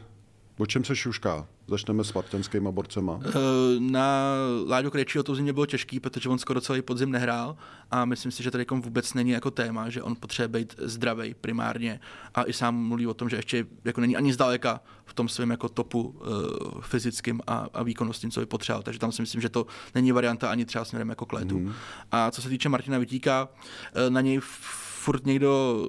o 0.59 0.67
čem 0.67 0.85
se 0.85 0.97
šušká? 0.97 1.47
Začneme 1.67 2.05
s 2.05 2.09
spartanskýma 2.09 2.71
borcema. 2.71 3.21
Eh, 3.27 3.31
na 3.79 4.35
Láďu 4.67 4.91
Krejčího 4.91 5.25
to 5.25 5.35
zimě 5.35 5.53
bylo 5.53 5.67
těžký, 5.67 6.01
protože 6.01 6.29
on 6.29 6.39
skoro 6.39 6.61
celý 6.61 6.83
podzim 6.83 7.11
nehrál 7.11 7.57
a 7.91 8.05
myslím 8.05 8.33
si, 8.33 8.43
že 8.43 8.51
tady 8.51 8.67
vůbec 8.71 9.15
není 9.15 9.31
jako 9.31 9.51
téma, 9.51 9.89
že 9.89 10.03
on 10.03 10.17
potřebuje 10.21 10.49
být 10.49 10.75
zdravý 10.79 11.35
primárně 11.35 12.01
a 12.35 12.45
i 12.45 12.53
sám 12.53 12.77
mluví 12.77 13.07
o 13.07 13.15
tom, 13.15 13.29
že 13.29 13.37
ještě 13.37 13.67
jako 13.85 14.01
není 14.01 14.17
ani 14.17 14.33
zdaleka 14.33 14.81
v 15.05 15.15
tom 15.15 15.29
svém 15.29 15.51
jako 15.51 15.69
topu 15.69 16.03
uh, 16.03 16.81
fyzickým 16.81 17.41
a, 17.47 17.67
a 17.75 17.83
výkonnostním, 17.83 18.31
co 18.31 18.41
by 18.41 18.47
potřeboval. 18.47 18.83
Takže 18.83 19.01
tam 19.01 19.13
si 19.13 19.23
myslím, 19.23 19.41
že 19.41 19.49
to 19.49 19.67
není 19.95 20.13
varianta 20.13 20.51
ani 20.51 20.65
třeba 20.65 20.85
směrem 20.85 21.09
jako 21.09 21.27
k 21.27 21.33
létu. 21.33 21.59
Mm. 21.59 21.73
A 22.13 22.31
co 22.31 22.43
se 22.43 22.49
týče 22.49 22.69
Martina 22.69 22.99
Vytíka, 22.99 23.49
uh, 23.49 24.11
na 24.11 24.21
něj 24.21 24.41
furt 25.09 25.27
někdo 25.27 25.83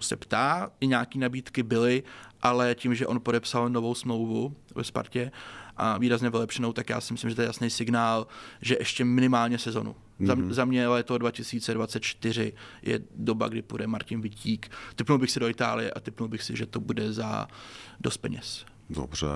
se 0.00 0.16
ptá, 0.16 0.70
i 0.80 0.86
nějaké 0.86 1.18
nabídky 1.18 1.62
byly, 1.62 2.02
ale 2.44 2.74
tím, 2.74 2.94
že 2.94 3.06
on 3.06 3.20
podepsal 3.20 3.68
novou 3.68 3.94
smlouvu 3.94 4.56
ve 4.74 4.84
Spartě 4.84 5.32
a 5.76 5.98
výrazně 5.98 6.30
vylepšenou, 6.30 6.72
tak 6.72 6.90
já 6.90 7.00
si 7.00 7.12
myslím, 7.12 7.30
že 7.30 7.36
to 7.36 7.42
je 7.42 7.46
jasný 7.46 7.70
signál, 7.70 8.26
že 8.62 8.76
ještě 8.78 9.04
minimálně 9.04 9.58
sezonu. 9.58 9.96
Mm-hmm. 10.20 10.46
Za, 10.48 10.54
za 10.54 10.64
mě 10.64 10.88
léto 10.88 11.18
2024 11.18 12.52
je 12.82 13.00
doba, 13.16 13.48
kdy 13.48 13.62
půjde 13.62 13.86
Martin 13.86 14.20
Vitík. 14.20 14.70
Typnul 14.96 15.18
bych 15.18 15.30
si 15.30 15.40
do 15.40 15.48
Itálie 15.48 15.90
a 15.90 16.00
typnul 16.00 16.28
bych 16.28 16.42
si, 16.42 16.56
že 16.56 16.66
to 16.66 16.80
bude 16.80 17.12
za 17.12 17.48
dost 18.00 18.16
peněz. 18.16 18.64
Dobře. 18.90 19.26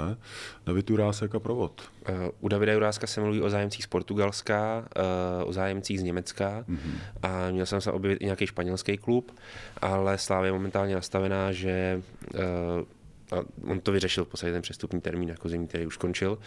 David 0.66 0.90
Jurásek 0.90 1.34
a 1.34 1.40
provod. 1.40 1.82
Uh, 2.08 2.14
u 2.40 2.48
Davida 2.48 2.72
Juráska 2.72 3.06
se 3.06 3.20
mluví 3.20 3.40
o 3.42 3.50
zájemcích 3.50 3.84
z 3.84 3.86
Portugalska, 3.86 4.78
uh, 5.42 5.48
o 5.48 5.52
zájemcích 5.52 6.00
z 6.00 6.02
Německa 6.02 6.64
mm-hmm. 6.68 6.98
a 7.22 7.50
měl 7.50 7.66
jsem 7.66 7.80
se 7.80 7.92
objevit 7.92 8.22
i 8.22 8.24
nějaký 8.24 8.46
španělský 8.46 8.96
klub, 8.96 9.32
ale 9.82 10.18
Slávě 10.18 10.48
je 10.48 10.52
momentálně 10.52 10.94
nastavená, 10.94 11.52
že 11.52 12.02
uh, 12.34 12.40
a 13.32 13.36
on 13.62 13.80
to 13.80 13.92
vyřešil 13.92 14.24
v 14.24 14.28
podstatě 14.28 14.52
ten 14.52 14.62
přestupní 14.62 15.00
termín 15.00 15.28
jako 15.28 15.48
zimní, 15.48 15.68
který 15.68 15.86
už 15.86 15.96
končil, 15.96 16.38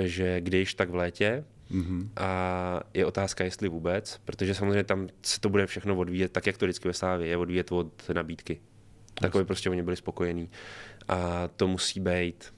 že 0.00 0.40
když 0.40 0.74
tak 0.74 0.90
v 0.90 0.94
létě, 0.94 1.44
Mm-hmm. 1.70 2.08
A 2.16 2.80
je 2.94 3.06
otázka, 3.06 3.44
jestli 3.44 3.68
vůbec, 3.68 4.20
protože 4.24 4.54
samozřejmě 4.54 4.84
tam 4.84 5.08
se 5.22 5.40
to 5.40 5.48
bude 5.48 5.66
všechno 5.66 5.96
odvíjet, 5.96 6.32
tak 6.32 6.46
jak 6.46 6.58
to 6.58 6.66
vždycky 6.66 6.88
ve 6.88 6.94
Slávě, 6.94 7.26
je 7.26 7.36
odvíjet 7.36 7.72
od 7.72 8.08
nabídky. 8.12 8.60
Takové 9.14 9.44
prostě 9.44 9.70
oni 9.70 9.82
byli 9.82 9.96
spokojení. 9.96 10.50
A 11.08 11.48
to 11.48 11.68
musí 11.68 12.00
být 12.00 12.52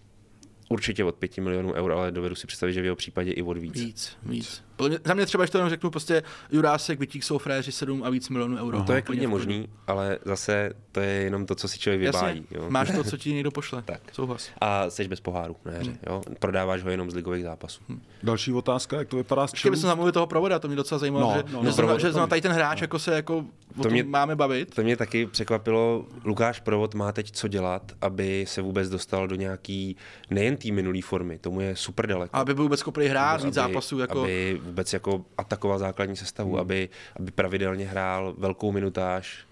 určitě 0.72 1.04
od 1.04 1.14
5 1.14 1.38
milionů 1.38 1.72
eur, 1.72 1.92
ale 1.92 2.12
dovedu 2.12 2.34
si 2.34 2.46
představit, 2.46 2.72
že 2.72 2.82
v 2.82 2.84
jeho 2.84 2.96
případě 2.96 3.32
i 3.32 3.42
od 3.42 3.56
víc. 3.56 3.74
Víc, 3.74 4.16
víc. 4.22 4.62
Za 5.04 5.14
mě 5.14 5.26
třeba, 5.26 5.44
že 5.44 5.52
to 5.52 5.58
jenom 5.58 5.70
řeknu, 5.70 5.90
prostě 5.90 6.22
Jurásek, 6.52 6.98
Vytík 6.98 7.24
jsou 7.24 7.38
fréři 7.38 7.72
7 7.72 8.02
a 8.04 8.10
víc 8.10 8.28
milionů 8.28 8.56
euro. 8.56 8.78
No, 8.78 8.84
to 8.84 8.92
je 8.92 9.02
klidně 9.02 9.28
možný, 9.28 9.68
ale 9.86 10.18
zase 10.24 10.72
to 10.92 11.00
je 11.00 11.08
jenom 11.08 11.46
to, 11.46 11.54
co 11.54 11.68
si 11.68 11.78
člověk 11.78 12.00
vybájí. 12.00 12.46
Jo. 12.50 12.66
Máš 12.68 12.90
to, 12.90 13.04
co 13.10 13.16
ti 13.16 13.32
někdo 13.32 13.50
pošle. 13.50 13.82
tak. 13.82 14.00
Souhlas. 14.12 14.50
A 14.60 14.90
jsi 14.90 15.08
bez 15.08 15.20
poháru 15.20 15.56
na 15.64 15.72
hře. 15.72 15.90
Hmm. 15.90 15.98
Jo? 16.06 16.22
Prodáváš 16.38 16.82
ho 16.82 16.90
jenom 16.90 17.10
z 17.10 17.14
ligových 17.14 17.44
zápasů. 17.44 17.82
Hmm. 17.88 18.02
Další 18.22 18.52
otázka, 18.52 18.96
jak 18.96 19.08
to 19.08 19.16
vypadá 19.16 19.46
s 19.46 19.52
Ještě 19.52 19.70
bychom 19.70 19.88
zamluvili 19.88 20.12
toho 20.12 20.26
provoda, 20.26 20.58
to 20.58 20.68
mě 20.68 20.76
docela 20.76 20.98
zajímalo, 20.98 21.26
no, 21.26 21.34
že, 21.34 21.42
no, 21.42 21.72
že, 21.72 21.82
no, 21.82 21.98
že, 21.98 22.12
že 22.12 22.26
tady 22.28 22.40
ten 22.40 22.52
hráč 22.52 22.80
no. 22.80 22.84
jako 22.84 22.98
se 22.98 23.14
jako 23.14 23.44
to 23.82 23.90
mě, 23.90 24.02
máme 24.02 24.36
bavit. 24.36 24.74
To 24.74 24.82
mě 24.82 24.96
taky 24.96 25.26
překvapilo. 25.26 26.06
Lukáš 26.24 26.60
Provod 26.60 26.94
má 26.94 27.12
teď 27.12 27.30
co 27.30 27.48
dělat, 27.48 27.92
aby 28.00 28.44
se 28.48 28.62
vůbec 28.62 28.88
dostal 28.88 29.28
do 29.28 29.34
nějaký 29.34 29.96
nejen 30.30 30.56
té 30.62 30.72
minulé 30.72 31.02
formy, 31.02 31.38
tomu 31.38 31.60
je 31.60 31.76
super 31.76 32.06
daleko. 32.06 32.36
Aby 32.36 32.54
byl 32.54 32.62
vůbec 32.64 32.80
schopný 32.80 33.06
hrát 33.06 33.44
víc 33.44 33.54
zápasů. 33.54 33.98
Jako... 33.98 34.22
Aby 34.22 34.60
vůbec 34.62 34.92
jako 34.92 35.24
atakoval 35.38 35.78
základní 35.78 36.16
sestavu, 36.16 36.50
hmm. 36.50 36.60
aby, 36.60 36.88
aby 37.16 37.30
pravidelně 37.30 37.86
hrál 37.86 38.34
velkou 38.38 38.72
minutáž. 38.72 39.46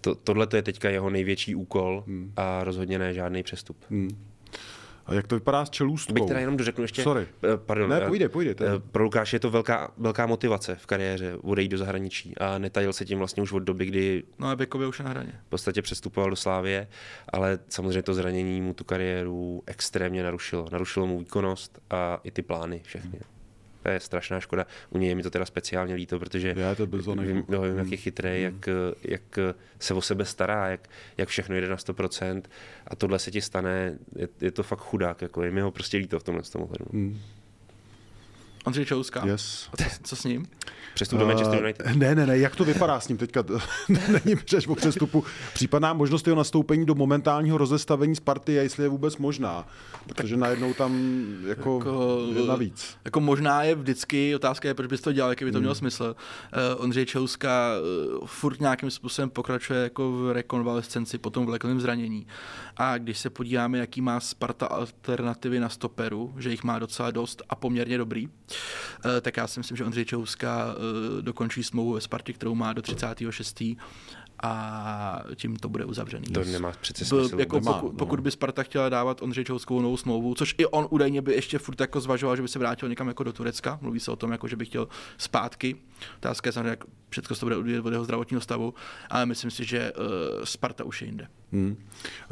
To, 0.00 0.14
tohle 0.14 0.46
to 0.46 0.56
je 0.56 0.62
teďka 0.62 0.90
jeho 0.90 1.10
největší 1.10 1.54
úkol 1.54 2.04
hmm. 2.06 2.32
a 2.36 2.64
rozhodně 2.64 2.98
ne 2.98 3.14
žádný 3.14 3.42
přestup. 3.42 3.76
Hmm. 3.90 4.33
A 5.06 5.14
jak 5.14 5.26
to 5.26 5.34
vypadá 5.34 5.64
s 5.64 5.70
čelůstkou? 5.70 6.14
Bych 6.14 6.24
teda 6.24 6.40
jenom 6.40 6.56
dořeknu 6.56 6.84
ještě. 6.84 7.02
Sorry. 7.02 7.26
Eh, 7.44 7.56
pardon. 7.56 7.90
Ne, 7.90 8.00
půjde, 8.00 8.28
půjde. 8.28 8.54
To... 8.54 8.64
Eh, 8.64 8.68
pro 8.78 9.04
Lukáše 9.04 9.36
je 9.36 9.40
to 9.40 9.50
velká, 9.50 9.92
velká 9.98 10.26
motivace 10.26 10.76
v 10.76 10.86
kariéře 10.86 11.36
odejít 11.42 11.70
do 11.70 11.78
zahraničí 11.78 12.38
a 12.38 12.58
netajil 12.58 12.92
se 12.92 13.04
tím 13.04 13.18
vlastně 13.18 13.42
už 13.42 13.52
od 13.52 13.58
doby, 13.58 13.86
kdy. 13.86 14.22
No 14.38 14.48
a 14.48 14.56
Bekovi 14.56 14.86
už 14.86 15.00
na 15.00 15.08
hraně. 15.08 15.32
V 15.46 15.48
podstatě 15.48 15.82
přestupoval 15.82 16.30
do 16.30 16.36
Slávie, 16.36 16.88
ale 17.28 17.58
samozřejmě 17.68 18.02
to 18.02 18.14
zranění 18.14 18.60
mu 18.60 18.74
tu 18.74 18.84
kariéru 18.84 19.62
extrémně 19.66 20.22
narušilo. 20.22 20.66
Narušilo 20.72 21.06
mu 21.06 21.18
výkonnost 21.18 21.78
a 21.90 22.20
i 22.24 22.30
ty 22.30 22.42
plány 22.42 22.80
všechny. 22.84 23.10
Hmm. 23.10 23.33
To 23.84 23.90
je 23.90 24.00
strašná 24.00 24.40
škoda. 24.40 24.66
U 24.90 24.98
něj 24.98 25.08
je 25.08 25.14
mi 25.14 25.22
to 25.22 25.30
teda 25.30 25.44
speciálně 25.44 25.94
líto, 25.94 26.18
protože 26.18 26.54
Já 26.56 26.74
to 26.74 26.86
vím, 26.86 27.18
vím, 27.18 27.44
no, 27.48 27.62
vím, 27.62 27.78
jak 27.78 27.90
je 27.90 27.96
chytrý, 27.96 28.28
hmm. 28.28 28.42
jak, 28.44 28.68
jak 29.02 29.38
se 29.78 29.94
o 29.94 30.00
sebe 30.00 30.24
stará, 30.24 30.68
jak, 30.68 30.88
jak 31.16 31.28
všechno 31.28 31.56
jde 31.56 31.68
na 31.68 31.76
100% 31.76 32.42
a 32.86 32.96
tohle 32.96 33.18
se 33.18 33.30
ti 33.30 33.40
stane, 33.40 33.98
je, 34.16 34.28
je 34.40 34.50
to 34.50 34.62
fakt 34.62 34.80
chudák, 34.80 35.22
jako 35.22 35.42
je 35.42 35.50
mi 35.50 35.60
ho 35.60 35.70
prostě 35.70 35.96
líto 35.96 36.18
v 36.18 36.22
tomhle 36.22 36.42
tomu 36.42 36.68
Hmm. 36.92 37.20
Ondřej 38.64 38.84
Čouska. 38.84 39.26
Yes. 39.26 39.68
A 39.72 39.76
co, 39.76 39.84
co 40.02 40.16
s 40.16 40.24
ním? 40.24 40.46
Přestup 40.94 41.18
do 41.18 41.26
Manchester 41.26 41.58
United. 41.58 41.86
Uh, 41.86 41.92
ne, 41.96 42.14
ne, 42.14 42.26
ne, 42.26 42.38
jak 42.38 42.56
to 42.56 42.64
vypadá 42.64 43.00
s 43.00 43.08
ním 43.08 43.18
teďka? 43.18 43.44
Není 43.88 44.36
řeč 44.46 44.66
o 44.66 44.74
přestupu. 44.74 45.24
Případná 45.54 45.92
možnost 45.92 46.26
jeho 46.26 46.36
nastoupení 46.36 46.86
do 46.86 46.94
momentálního 46.94 47.58
rozestavení 47.58 48.16
Sparty 48.16 48.52
je, 48.52 48.62
jestli 48.62 48.82
je 48.82 48.88
vůbec 48.88 49.16
možná. 49.16 49.68
Protože 50.06 50.36
najednou 50.36 50.74
tam 50.74 51.24
jako, 51.46 51.78
jako 51.78 52.26
je 52.34 52.46
navíc. 52.46 52.96
Jako 53.04 53.20
možná 53.20 53.62
je 53.62 53.74
vždycky, 53.74 54.34
otázka 54.34 54.68
je, 54.68 54.74
proč 54.74 54.86
bys 54.86 55.00
to 55.00 55.12
dělal, 55.12 55.30
jaký 55.30 55.44
by 55.44 55.52
to 55.52 55.58
hmm. 55.58 55.62
mělo 55.62 55.74
smysl. 55.74 56.16
Uh, 56.76 56.84
Ondřej 56.84 57.06
Čouska 57.06 57.70
uh, 58.20 58.26
furt 58.26 58.60
nějakým 58.60 58.90
způsobem 58.90 59.30
pokračuje 59.30 59.82
jako 59.82 60.12
v 60.12 60.32
rekonvalescenci 60.32 61.18
po 61.18 61.30
tom 61.30 61.46
vleklém 61.46 61.80
zranění. 61.80 62.26
A 62.76 62.98
když 62.98 63.18
se 63.18 63.30
podíváme, 63.30 63.78
jaký 63.78 64.00
má 64.00 64.20
Sparta 64.20 64.66
alternativy 64.66 65.60
na 65.60 65.68
stoperu, 65.68 66.34
že 66.38 66.50
jich 66.50 66.64
má 66.64 66.78
docela 66.78 67.10
dost 67.10 67.42
a 67.48 67.54
poměrně 67.54 67.98
dobrý, 67.98 68.28
Eh, 68.50 68.53
tak 69.20 69.36
já 69.36 69.46
si 69.46 69.60
myslím, 69.60 69.76
že 69.76 69.84
Ondřej 69.84 70.04
Čouska 70.04 70.66
eh, 70.68 71.22
dokončí 71.22 71.64
smlouvu 71.64 71.92
ve 71.92 72.00
Spartě, 72.00 72.32
kterou 72.32 72.54
má 72.54 72.72
do 72.72 72.82
36 72.82 73.62
a 74.44 75.22
tím 75.34 75.56
to 75.56 75.68
bude 75.68 75.84
uzavřený. 75.84 76.26
To 76.26 76.44
nemá 76.44 76.72
přece 76.80 77.04
smysl. 77.04 77.38
Jako 77.40 77.56
nemá, 77.56 77.72
pokud, 77.72 77.92
no. 77.92 77.98
pokud 77.98 78.20
by 78.20 78.30
Sparta 78.30 78.62
chtěla 78.62 78.88
dávat 78.88 79.22
Ondřej 79.22 79.44
Čouskovou 79.44 79.80
novou 79.80 79.96
smlouvu, 79.96 80.34
což 80.34 80.54
i 80.58 80.66
on 80.66 80.86
údajně 80.90 81.22
by 81.22 81.34
ještě 81.34 81.58
furt 81.58 81.80
jako 81.80 82.00
zvažoval, 82.00 82.36
že 82.36 82.42
by 82.42 82.48
se 82.48 82.58
vrátil 82.58 82.88
někam 82.88 83.08
jako 83.08 83.24
do 83.24 83.32
Turecka. 83.32 83.78
Mluví 83.82 84.00
se 84.00 84.10
o 84.10 84.16
tom, 84.16 84.32
jako, 84.32 84.48
že 84.48 84.56
by 84.56 84.64
chtěl 84.64 84.88
zpátky. 85.18 85.76
Otázka 86.16 86.48
je 86.48 86.52
samozřejmě, 86.52 86.70
jak 86.70 86.84
všechno 87.10 87.36
to 87.36 87.46
bude 87.46 87.56
odvíjet 87.56 87.86
od 87.86 87.92
jeho 87.92 88.04
zdravotního 88.04 88.40
stavu, 88.40 88.74
ale 89.10 89.26
myslím 89.26 89.50
si, 89.50 89.64
že 89.64 89.92
uh, 89.92 90.44
Sparta 90.44 90.84
už 90.84 91.02
je 91.02 91.08
jinde. 91.08 91.26
Hmm. 91.52 91.76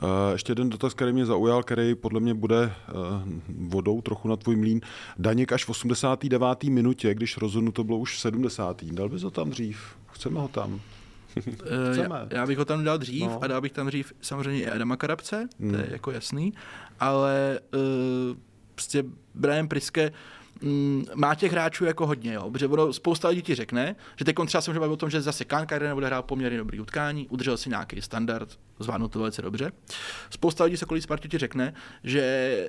Uh, 0.02 0.08
ještě 0.32 0.50
jeden 0.50 0.70
dotaz, 0.70 0.94
který 0.94 1.12
mě 1.12 1.26
zaujal, 1.26 1.62
který 1.62 1.94
podle 1.94 2.20
mě 2.20 2.34
bude 2.34 2.64
uh, 2.64 3.02
vodou 3.48 4.00
trochu 4.00 4.28
na 4.28 4.36
tvůj 4.36 4.56
mlín. 4.56 4.80
Daněk 5.18 5.52
až 5.52 5.64
v 5.64 5.70
89. 5.70 6.62
minutě, 6.64 7.14
když 7.14 7.36
rozhodnuto 7.36 7.84
bylo 7.84 7.98
už 7.98 8.16
v 8.16 8.20
70. 8.20 8.84
Dal 8.84 9.08
bys 9.08 9.22
ho 9.22 9.30
tam 9.30 9.50
dřív? 9.50 9.96
Chceme 10.12 10.40
ho 10.40 10.48
tam. 10.48 10.80
Já, 11.96 12.26
já 12.30 12.46
bych 12.46 12.58
ho 12.58 12.64
tam 12.64 12.84
dal 12.84 12.98
dřív 12.98 13.26
no. 13.26 13.38
a 13.42 13.46
dal 13.46 13.60
bych 13.60 13.72
tam 13.72 13.86
dřív 13.86 14.12
samozřejmě 14.20 14.62
i 14.62 14.70
Adama 14.70 14.96
Karabce, 14.96 15.48
hmm. 15.60 15.70
to 15.70 15.76
je 15.76 15.82
hmm. 15.82 15.92
jako 15.92 16.10
jasný, 16.10 16.52
ale 17.00 17.60
uh, 17.74 18.36
prostě 18.74 19.04
Brian 19.34 19.68
Priske 19.68 20.12
mm, 20.62 21.04
má 21.14 21.34
těch 21.34 21.52
hráčů 21.52 21.84
jako 21.84 22.06
hodně, 22.06 22.32
jo, 22.32 22.50
protože 22.50 22.66
ono, 22.66 22.92
spousta 22.92 23.28
lidí 23.28 23.42
ti 23.42 23.54
řekne, 23.54 23.96
že 24.16 24.24
teď 24.24 24.36
třeba 24.46 24.60
se 24.60 24.70
může 24.70 24.80
bavit 24.80 24.92
o 24.92 24.96
tom, 24.96 25.10
že 25.10 25.20
zase 25.20 25.44
Kán 25.44 25.66
Kajren 25.66 25.94
bude 25.94 26.06
hrát 26.06 26.22
poměrně 26.22 26.58
dobrý 26.58 26.80
utkání, 26.80 27.28
udržel 27.28 27.56
si 27.56 27.68
nějaký 27.68 28.02
standard, 28.02 28.58
zvládnul 28.78 29.08
to 29.08 29.18
velice 29.18 29.42
dobře. 29.42 29.72
Spousta 30.30 30.64
lidí 30.64 30.76
se 30.76 30.86
kolí 30.86 31.00
Spartě 31.00 31.28
ti 31.28 31.38
řekne, 31.38 31.74
že 32.04 32.66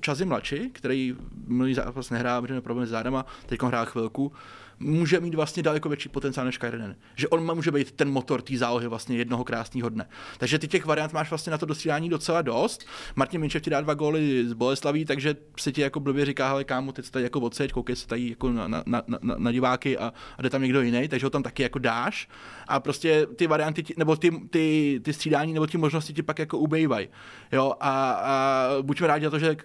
Čazy 0.00 0.24
Mlači, 0.24 0.70
který 0.72 1.16
minulý 1.46 1.74
zápas 1.74 2.10
nehrál, 2.10 2.42
protože 2.42 2.60
problém 2.60 2.86
s 2.86 2.90
zádama, 2.90 3.26
teď 3.46 3.62
hrál 3.62 3.86
chvilku, 3.86 4.32
může 4.78 5.20
mít 5.20 5.34
vlastně 5.34 5.62
daleko 5.62 5.88
větší 5.88 6.08
potenciál 6.08 6.46
než 6.46 6.58
Kairinen. 6.58 6.96
Že 7.16 7.28
on 7.28 7.54
může 7.54 7.70
být 7.70 7.92
ten 7.92 8.10
motor 8.10 8.42
té 8.42 8.56
zálohy 8.56 8.88
vlastně 8.88 9.16
jednoho 9.16 9.44
krásného 9.44 9.88
dne. 9.88 10.08
Takže 10.38 10.58
ty 10.58 10.68
těch 10.68 10.86
variant 10.86 11.12
máš 11.12 11.30
vlastně 11.30 11.50
na 11.50 11.58
to 11.58 11.66
dostřídání 11.66 12.08
docela 12.08 12.42
dost. 12.42 12.86
Martin 13.16 13.40
Minčev 13.40 13.62
ti 13.62 13.70
dá 13.70 13.80
dva 13.80 13.94
góly 13.94 14.48
z 14.48 14.52
Boleslaví, 14.52 15.04
takže 15.04 15.36
se 15.58 15.72
ti 15.72 15.80
jako 15.80 16.00
blbě 16.00 16.24
říká, 16.24 16.48
hele 16.48 16.64
kámo, 16.64 16.92
teď 16.92 17.10
tady 17.10 17.22
jako 17.22 17.40
odseď, 17.40 17.72
koukej 17.72 17.96
se 17.96 18.06
tady 18.06 18.28
jako 18.28 18.52
na, 18.52 18.68
na, 18.68 18.82
na, 18.86 19.18
na, 19.38 19.52
diváky 19.52 19.98
a, 19.98 20.12
a 20.38 20.42
jde 20.42 20.50
tam 20.50 20.62
někdo 20.62 20.80
jiný, 20.80 21.08
takže 21.08 21.26
ho 21.26 21.30
tam 21.30 21.42
taky 21.42 21.62
jako 21.62 21.78
dáš. 21.78 22.28
A 22.68 22.80
prostě 22.80 23.26
ty 23.36 23.46
varianty, 23.46 23.82
ti, 23.82 23.94
nebo 23.96 24.16
ty, 24.16 24.30
ty, 24.50 25.00
ty 25.04 25.12
střídání, 25.12 25.52
nebo 25.52 25.66
ty 25.66 25.78
možnosti 25.78 26.12
ti 26.12 26.22
pak 26.22 26.38
jako 26.38 26.58
ubejvají. 26.58 27.08
Jo, 27.52 27.74
a, 27.80 28.10
a 28.10 28.68
buďme 28.82 29.06
rádi 29.06 29.24
za 29.24 29.30
to, 29.30 29.38
že 29.38 29.56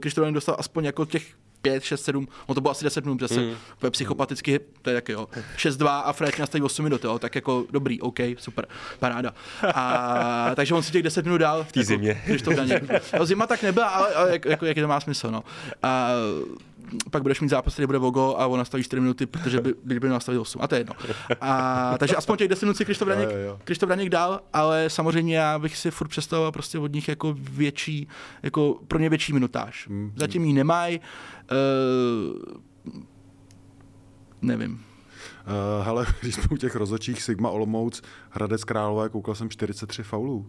Krištof 0.00 0.28
dostal 0.28 0.56
aspoň 0.58 0.84
jako 0.84 1.06
těch 1.06 1.34
5, 1.62 1.82
6, 1.82 2.04
7, 2.04 2.28
on 2.46 2.54
to 2.54 2.60
bylo 2.60 2.70
asi 2.70 2.84
10 2.84 3.04
minut, 3.04 3.18
protože 3.18 3.40
mm. 3.40 3.56
se 3.80 3.90
psychopaticky, 3.90 4.60
to 4.82 4.90
je 4.90 4.96
taky 4.96 5.12
jo, 5.12 5.28
6, 5.56 5.76
2 5.76 6.00
a 6.00 6.12
Fred 6.12 6.38
nastaví 6.38 6.62
8 6.62 6.82
minut, 6.82 7.04
jo, 7.04 7.18
tak 7.18 7.34
jako 7.34 7.64
dobrý, 7.70 8.00
OK, 8.00 8.18
super, 8.38 8.66
paráda. 8.98 9.34
A, 9.74 10.50
takže 10.54 10.74
on 10.74 10.82
si 10.82 10.92
těch 10.92 11.02
10 11.02 11.24
minut 11.24 11.38
dál. 11.38 11.64
V 11.64 11.72
té 11.72 11.80
jako, 11.80 11.88
zimě. 11.88 12.22
Když 12.26 12.42
to 12.42 12.52
daně. 12.52 12.80
No, 13.18 13.26
zima 13.26 13.46
tak 13.46 13.62
nebyla, 13.62 13.88
ale, 13.88 14.14
ale 14.14 14.30
jak, 14.30 14.44
jako, 14.44 14.66
jaký 14.66 14.80
to 14.80 14.88
má 14.88 15.00
smysl, 15.00 15.30
no. 15.30 15.44
A, 15.82 16.10
pak 17.10 17.22
budeš 17.22 17.40
mít 17.40 17.48
zápas, 17.48 17.72
který 17.72 17.86
bude 17.86 17.98
Vogo 17.98 18.34
a 18.38 18.46
on 18.46 18.58
nastaví 18.58 18.82
4 18.82 19.00
minuty, 19.00 19.26
protože 19.26 19.60
by, 19.60 19.74
by, 19.84 20.00
by 20.00 20.08
nastavit 20.08 20.38
8. 20.38 20.62
A 20.62 20.66
to 20.66 20.74
je 20.74 20.80
jedno. 20.80 20.94
A, 21.40 21.94
takže 21.98 22.16
aspoň 22.16 22.38
těch 22.38 22.48
10 22.48 22.64
minut 22.64 22.76
si 22.76 22.84
Krištof 22.84 23.08
Daněk, 23.08 23.28
Krištof 23.64 23.88
Daněk 23.88 24.08
dal, 24.08 24.40
ale 24.52 24.90
samozřejmě 24.90 25.36
já 25.36 25.58
bych 25.58 25.76
si 25.76 25.90
furt 25.90 26.08
představoval 26.08 26.52
prostě 26.52 26.78
od 26.78 26.92
nich 26.92 27.08
jako 27.08 27.36
větší, 27.38 28.08
jako 28.42 28.78
pro 28.88 28.98
ně 28.98 29.08
větší 29.08 29.32
minutáž. 29.32 29.88
Mm. 29.88 30.12
Zatím 30.16 30.44
ji 30.44 30.52
nemají. 30.52 31.00
Uh, 31.50 32.58
nevím. 34.42 34.72
Uh, 34.72 35.84
hele, 35.84 36.06
když 36.20 36.34
jsme 36.34 36.44
u 36.50 36.56
těch 36.56 36.76
rozočích 36.76 37.22
Sigma 37.22 37.50
Olomouc, 37.50 38.02
Hradec 38.30 38.64
Králové, 38.64 39.08
koukal 39.08 39.34
jsem 39.34 39.50
43 39.50 40.02
faulů. 40.02 40.46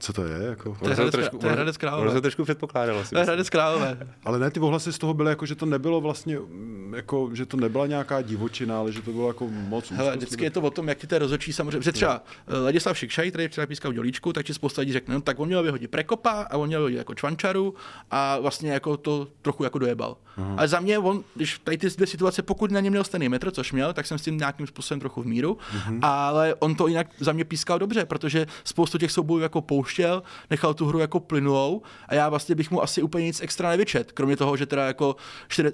Co 0.00 0.12
to 0.12 0.24
je? 0.24 0.46
Jako? 0.46 0.76
To 0.82 0.88
je 0.88 0.94
Hradec, 0.94 1.12
trošku, 1.12 1.38
to 1.38 1.46
je 1.46 1.52
Hradec 1.52 1.76
Králové. 1.76 2.02
Ono 2.02 2.12
se 2.12 2.20
trošku 2.20 2.44
předpokládalo. 2.44 3.04
To 3.10 3.18
je 3.18 3.24
Hradec 3.24 3.50
Králové. 3.50 3.98
Ale 4.24 4.38
ne, 4.38 4.50
ty 4.50 4.60
ohlasy 4.60 4.92
z 4.92 4.98
toho 4.98 5.14
byly 5.14 5.30
jako, 5.30 5.46
že 5.46 5.54
to 5.54 5.66
nebylo 5.66 6.00
vlastně, 6.00 6.38
mm, 6.38 6.94
jako, 6.96 7.30
že 7.32 7.46
to 7.46 7.56
nebyla 7.56 7.86
nějaká 7.86 8.22
divočina, 8.22 8.78
ale 8.78 8.92
že 8.92 9.02
to 9.02 9.12
bylo 9.12 9.28
jako 9.28 9.48
moc 9.50 9.90
Hele, 9.90 10.16
vždycky 10.16 10.44
je 10.44 10.50
to 10.50 10.60
o 10.60 10.70
tom, 10.70 10.88
jak 10.88 10.98
ty 10.98 11.06
té 11.06 11.18
rozočí 11.18 11.52
samozřejmě, 11.52 11.82
že 11.82 11.92
třeba 11.92 12.22
no. 12.48 12.64
Ladislav 12.64 12.98
Šikšaj, 12.98 13.30
který 13.30 13.48
včera 13.48 13.66
pískal 13.66 13.92
dělíčku, 13.92 14.32
tak 14.32 14.46
ti 14.46 14.54
spousta 14.54 14.80
lidí 14.80 14.92
řekne, 14.92 15.14
no, 15.14 15.20
tak 15.20 15.40
on 15.40 15.48
měl 15.48 15.62
vyhodit 15.62 15.90
Prekopa 15.90 16.30
a 16.30 16.56
on 16.56 16.66
měl 16.66 16.80
vyhodit 16.80 16.98
jako 16.98 17.14
Čvančaru 17.14 17.74
a 18.10 18.38
vlastně 18.38 18.72
jako 18.72 18.96
to 18.96 19.28
trochu 19.42 19.64
jako 19.64 19.78
dojebal. 19.78 20.16
Aha. 20.36 20.54
Ale 20.58 20.68
za 20.68 20.80
mě 20.80 20.98
on, 20.98 21.24
když 21.34 21.58
tady 21.58 21.78
ty 21.78 21.90
dvě 21.90 22.06
situace, 22.06 22.42
pokud 22.42 22.70
na 22.70 22.80
ně 22.80 22.90
měl 22.90 23.04
stejný 23.04 23.28
metr, 23.28 23.50
což 23.50 23.72
měl, 23.72 23.92
tak 23.92 24.06
jsem 24.06 24.18
s 24.18 24.22
tím 24.22 24.38
nějakým 24.38 24.66
způsobem 24.66 25.00
trochu 25.00 25.22
v 25.22 25.26
míru, 25.26 25.58
uh-huh. 25.76 25.98
ale 26.02 26.54
on 26.58 26.74
to 26.74 26.86
jinak 26.86 27.06
za 27.20 27.32
mě 27.32 27.44
pískal 27.44 27.78
dobře, 27.78 28.04
protože 28.04 28.46
spoustu 28.64 28.98
těch 28.98 29.12
soubojů 29.12 29.42
jako 29.42 29.60
pouštěl, 29.90 30.22
nechal 30.50 30.74
tu 30.74 30.86
hru 30.86 30.98
jako 30.98 31.20
plynulou 31.20 31.82
a 32.08 32.14
já 32.14 32.28
vlastně 32.28 32.54
bych 32.54 32.70
mu 32.70 32.82
asi 32.82 33.02
úplně 33.02 33.24
nic 33.24 33.40
extra 33.40 33.70
nevyčet, 33.70 34.12
kromě 34.12 34.36
toho, 34.36 34.56
že 34.56 34.66
teda 34.66 34.86
jako 34.86 35.16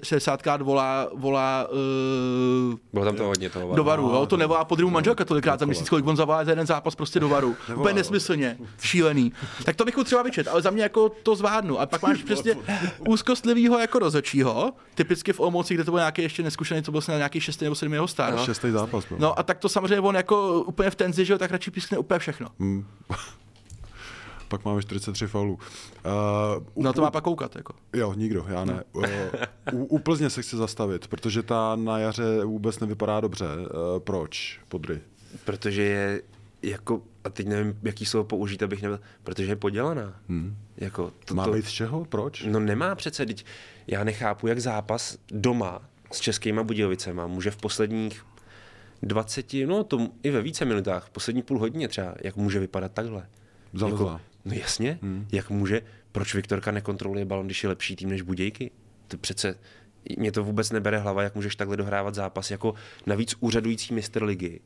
60 0.03 0.41
krát 0.41 0.61
volá, 0.61 1.07
volá 1.15 1.67
uh, 2.71 2.77
Bylo 2.93 3.05
tam 3.05 3.15
to 3.15 3.23
hodně 3.23 3.49
toho 3.49 3.75
do 3.75 3.83
varu, 3.83 4.03
jo? 4.03 4.25
to 4.25 4.37
nevolá 4.37 4.65
po 4.65 4.75
druhou 4.75 4.91
manželka 4.91 5.25
tolikrát 5.25 5.59
za 5.59 5.65
měsíc, 5.65 5.89
kolik 5.89 6.07
on 6.07 6.15
zavolá 6.15 6.45
za 6.45 6.51
jeden 6.51 6.67
zápas 6.67 6.95
prostě 6.95 7.19
do 7.19 7.29
varu. 7.29 7.55
Úplně 7.75 7.93
nesmyslně, 7.93 8.57
šílený. 8.81 9.33
Tak 9.63 9.75
to 9.75 9.85
bych 9.85 9.97
mu 9.97 10.03
třeba 10.03 10.23
vyčet, 10.23 10.47
ale 10.47 10.61
za 10.61 10.69
mě 10.69 10.83
jako 10.83 11.09
to 11.09 11.35
zvládnu. 11.35 11.79
A 11.79 11.85
pak 11.85 12.01
máš 12.01 12.23
přesně 12.23 12.55
úzkostlivýho 13.07 13.79
jako 13.79 13.99
rozočího, 13.99 14.73
typicky 14.95 15.33
v 15.33 15.39
Olomouci, 15.39 15.73
kde 15.73 15.83
to 15.83 15.91
byl 15.91 15.99
nějaký 15.99 16.21
ještě 16.21 16.43
neskušený, 16.43 16.83
co 16.83 16.91
byl 16.91 17.01
na 17.07 17.17
nějaký 17.17 17.39
šestý 17.39 17.65
nebo 17.65 17.75
sedmý 17.75 17.93
jeho 17.93 18.07
stát. 18.07 18.45
Šestý 18.45 18.71
zápas. 18.71 19.05
Byl. 19.05 19.17
No 19.19 19.39
a 19.39 19.43
tak 19.43 19.57
to 19.57 19.69
samozřejmě 19.69 19.99
on 19.99 20.15
jako 20.15 20.61
úplně 20.61 20.89
v 20.89 20.95
tenzi, 20.95 21.25
že 21.25 21.33
jo, 21.33 21.39
tak 21.39 21.51
radši 21.51 21.71
pískne 21.71 21.97
úplně 21.97 22.19
všechno. 22.19 22.47
Hmm 22.59 22.85
pak 24.47 24.65
máme 24.65 24.81
43 24.81 25.27
faulů. 25.27 25.59
Uh, 26.75 26.83
Na 26.83 26.93
to 26.93 27.01
má 27.01 27.11
pak 27.11 27.23
koukat, 27.23 27.55
jako. 27.55 27.73
Jo, 27.93 28.13
nikdo, 28.13 28.45
já 28.47 28.65
ne. 28.65 28.83
Uh, 28.93 29.05
u, 29.73 29.85
u 29.85 29.99
Plzně 29.99 30.29
se 30.29 30.41
chci 30.41 30.57
zastavit, 30.57 31.07
protože 31.07 31.43
ta 31.43 31.75
na 31.75 31.99
jaře 31.99 32.45
vůbec 32.45 32.79
nevypadá 32.79 33.19
dobře. 33.19 33.45
Uh, 33.45 33.99
proč, 33.99 34.59
Podry? 34.69 34.99
Protože 35.45 35.83
je 35.83 36.21
jako, 36.61 37.01
a 37.23 37.29
teď 37.29 37.47
nevím, 37.47 37.79
jaký 37.83 38.05
slovo 38.05 38.23
použít, 38.23 38.63
abych 38.63 38.81
nebyl, 38.81 38.99
protože 39.23 39.51
je 39.51 39.55
podělaná. 39.55 40.13
Hmm. 40.29 40.57
Jako, 40.77 41.11
to, 41.25 41.35
má 41.35 41.45
to, 41.45 41.51
být 41.51 41.65
z 41.65 41.71
čeho? 41.71 42.05
Proč? 42.05 42.43
No 42.43 42.59
nemá 42.59 42.95
přece, 42.95 43.25
teď 43.25 43.45
já 43.87 44.03
nechápu, 44.03 44.47
jak 44.47 44.59
zápas 44.59 45.17
doma 45.31 45.81
s 46.11 46.19
českýma 46.19 46.63
Budějovicema 46.63 47.27
může 47.27 47.51
v 47.51 47.57
posledních 47.57 48.25
20, 49.03 49.53
no 49.65 49.83
to 49.83 50.07
i 50.23 50.31
ve 50.31 50.41
více 50.41 50.65
minutách, 50.65 51.05
v 51.05 51.09
poslední 51.09 51.41
půl 51.41 51.59
hodině 51.59 51.87
třeba, 51.87 52.15
jak 52.23 52.35
může 52.35 52.59
vypadat 52.59 52.91
takhle. 52.91 53.27
Jako, 53.85 54.19
No 54.47 54.53
jasně, 54.53 54.99
hmm. 55.01 55.27
jak 55.31 55.49
může, 55.49 55.81
proč 56.11 56.35
Viktorka 56.35 56.71
nekontroluje 56.71 57.25
balon, 57.25 57.45
když 57.45 57.63
je 57.63 57.69
lepší 57.69 57.95
tým 57.95 58.09
než 58.09 58.21
Budějky? 58.21 58.71
To 59.07 59.17
přece, 59.17 59.55
mě 60.17 60.31
to 60.31 60.43
vůbec 60.43 60.71
nebere 60.71 60.97
hlava, 60.97 61.23
jak 61.23 61.35
můžeš 61.35 61.55
takhle 61.55 61.77
dohrávat 61.77 62.15
zápas 62.15 62.51
jako 62.51 62.73
navíc 63.05 63.35
úřadující 63.39 63.93
mistr 63.93 64.23
ligy. 64.23 64.59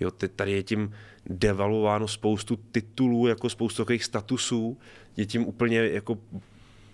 Jo, 0.00 0.10
tady 0.10 0.52
je 0.52 0.62
tím 0.62 0.92
devaluováno 1.26 2.08
spoustu 2.08 2.56
titulů, 2.56 3.26
jako 3.26 3.50
spoustu 3.50 3.82
takových 3.82 4.04
statusů, 4.04 4.78
je 5.16 5.26
tím 5.26 5.46
úplně 5.46 5.78
jako 5.78 6.18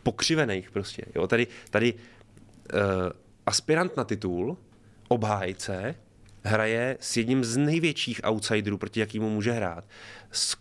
pokřivených 0.02 0.70
prostě. 0.70 1.04
Jo, 1.14 1.26
tady, 1.26 1.46
tady 1.70 1.94
uh, 1.94 1.98
aspirant 3.46 3.96
na 3.96 4.04
titul, 4.04 4.56
obhájce, 5.08 5.94
hraje 6.42 6.96
s 7.00 7.16
jedním 7.16 7.44
z 7.44 7.56
největších 7.56 8.20
outsiderů, 8.24 8.78
proti 8.78 9.00
jakýmu 9.00 9.30
může 9.30 9.52
hrát. 9.52 9.88
S 10.32 10.56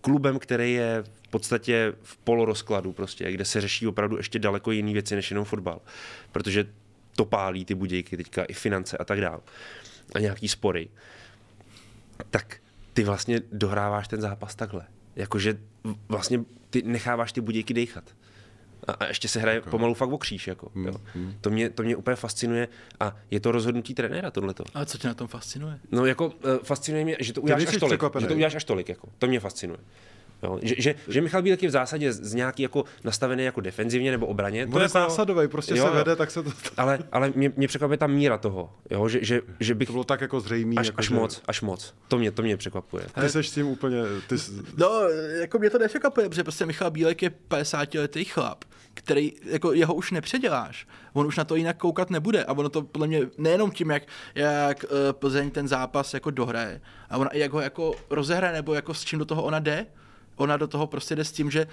klubem, 0.00 0.38
který 0.38 0.72
je 0.72 1.04
podstatě 1.34 1.92
v 2.02 2.16
polorozkladu 2.16 2.92
prostě, 2.92 3.32
kde 3.32 3.44
se 3.44 3.60
řeší 3.60 3.86
opravdu 3.86 4.16
ještě 4.16 4.38
daleko 4.38 4.70
jiné 4.70 4.92
věci 4.92 5.16
než 5.16 5.30
jenom 5.30 5.44
fotbal. 5.44 5.80
Protože 6.32 6.66
to 7.16 7.24
pálí 7.24 7.64
ty 7.64 7.74
budějky 7.74 8.16
teďka 8.16 8.44
i 8.44 8.52
finance 8.52 8.98
a 8.98 9.04
tak 9.04 9.20
dále. 9.20 9.40
A 10.14 10.18
nějaký 10.18 10.48
spory. 10.48 10.88
Tak 12.30 12.56
ty 12.92 13.04
vlastně 13.04 13.40
dohráváš 13.52 14.08
ten 14.08 14.20
zápas 14.20 14.54
takhle. 14.54 14.86
Jakože 15.16 15.58
vlastně 16.08 16.44
ty 16.70 16.82
necháváš 16.82 17.32
ty 17.32 17.40
budějky 17.40 17.74
dejchat. 17.74 18.04
A, 18.86 18.92
a 18.92 19.06
ještě 19.06 19.28
se 19.28 19.40
hraje 19.40 19.60
okay. 19.60 19.70
pomalu 19.70 19.94
fakt 19.94 20.12
o 20.12 20.18
kříž. 20.18 20.46
Jako, 20.46 20.70
hmm, 20.74 20.86
jo. 20.86 20.94
Hmm. 21.14 21.34
To, 21.40 21.50
mě, 21.50 21.70
to 21.70 21.82
mě 21.82 21.96
úplně 21.96 22.16
fascinuje 22.16 22.68
a 23.00 23.16
je 23.30 23.40
to 23.40 23.52
rozhodnutí 23.52 23.94
trenéra 23.94 24.30
tohleto. 24.30 24.64
A 24.74 24.84
co 24.84 24.98
tě 24.98 25.08
na 25.08 25.14
tom 25.14 25.28
fascinuje? 25.28 25.78
No 25.92 26.06
jako 26.06 26.26
uh, 26.26 26.32
fascinuje 26.62 27.04
mě, 27.04 27.16
že 27.20 27.32
to 27.32 27.42
uděláš 27.42 27.66
až 27.66 27.76
tolik. 27.76 28.02
Že 28.20 28.26
to 28.26 28.34
uděláš 28.34 28.54
až 28.54 28.64
tolik. 28.64 28.88
Jako. 28.88 29.08
To 29.18 29.26
mě 29.26 29.40
fascinuje. 29.40 29.80
Jo? 30.44 30.58
Že, 30.62 30.74
že, 30.78 30.94
že, 31.08 31.20
Michal 31.20 31.42
Bílek 31.42 31.62
je 31.62 31.68
v 31.68 31.72
zásadě 31.72 32.12
z 32.12 32.34
nějaký 32.34 32.62
jako 32.62 32.84
nastavený 33.04 33.44
jako 33.44 33.60
defenzivně 33.60 34.10
nebo 34.10 34.26
obraně. 34.26 34.66
To 34.66 34.78
je 34.78 34.82
jako, 34.82 34.92
zásadový, 34.92 35.48
prostě 35.48 35.76
jo, 35.76 35.86
se 35.86 35.90
vede, 35.90 36.16
tak 36.16 36.30
se 36.30 36.42
to... 36.42 36.50
Ale, 36.76 36.98
ale 37.12 37.32
mě, 37.34 37.52
mě 37.56 37.68
překvapuje 37.68 37.98
ta 37.98 38.06
míra 38.06 38.38
toho, 38.38 38.70
jo? 38.90 39.08
Že, 39.08 39.18
že, 39.22 39.42
že 39.60 39.74
bych... 39.74 39.88
To 39.88 39.92
bylo 39.92 40.04
tak 40.04 40.20
jako 40.20 40.40
zřejmý. 40.40 40.78
Až, 40.78 40.86
jako 40.86 40.98
až 40.98 41.08
že... 41.08 41.14
moc, 41.14 41.42
až 41.46 41.60
moc. 41.60 41.94
To 42.08 42.18
mě, 42.18 42.30
to 42.30 42.42
mě 42.42 42.56
překvapuje. 42.56 43.04
Ty 43.20 43.28
seš 43.28 43.48
s 43.48 43.54
tím 43.54 43.66
úplně... 43.66 44.02
Ty... 44.28 44.36
No, 44.76 45.08
jako 45.40 45.58
mě 45.58 45.70
to 45.70 45.78
nepřekvapuje, 45.78 46.28
protože 46.28 46.42
prostě 46.44 46.66
Michal 46.66 46.90
Bílek 46.90 47.22
je 47.22 47.30
50 47.30 47.94
letý 47.94 48.24
chlap, 48.24 48.64
který, 48.94 49.32
jako 49.44 49.72
jeho 49.72 49.94
už 49.94 50.10
nepředěláš. 50.10 50.86
On 51.12 51.26
už 51.26 51.36
na 51.36 51.44
to 51.44 51.56
jinak 51.56 51.76
koukat 51.76 52.10
nebude. 52.10 52.44
A 52.44 52.52
ono 52.52 52.68
to 52.68 52.82
podle 52.82 53.06
mě 53.06 53.20
nejenom 53.38 53.70
tím, 53.70 53.90
jak, 53.90 54.02
jak 54.34 54.84
uh, 54.84 55.12
Plzeň 55.12 55.50
ten 55.50 55.68
zápas 55.68 56.14
jako 56.14 56.30
dohraje, 56.30 56.80
a 57.10 57.18
ona 57.18 57.30
jak 57.32 57.52
ho 57.52 57.60
jako 57.60 57.94
rozehraje, 58.10 58.54
nebo 58.54 58.74
jako 58.74 58.94
s 58.94 59.04
čím 59.04 59.18
do 59.18 59.24
toho 59.24 59.42
ona 59.42 59.58
jde. 59.58 59.86
Ona 60.36 60.56
do 60.56 60.66
toho 60.68 60.86
prostě 60.86 61.16
jde 61.16 61.24
s 61.24 61.32
tím, 61.32 61.50
že 61.50 61.66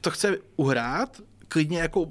to 0.00 0.10
chce 0.10 0.38
uhrát, 0.56 1.20
klidně 1.48 1.78
jako 1.78 2.10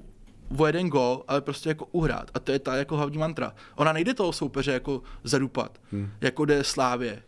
o 0.57 0.67
jeden 0.67 0.89
gol, 0.89 1.23
ale 1.27 1.41
prostě 1.41 1.69
jako 1.69 1.85
uhrát. 1.91 2.31
A 2.33 2.39
to 2.39 2.51
je 2.51 2.59
ta 2.59 2.75
jako 2.75 2.97
hlavní 2.97 3.17
mantra. 3.17 3.53
Ona 3.75 3.93
nejde 3.93 4.13
toho 4.13 4.33
soupeře 4.33 4.71
jako 4.71 5.01
zadupat, 5.23 5.81
hmm. 5.91 6.11
jako 6.21 6.45
jde 6.45 6.63
Slávě 6.63 7.23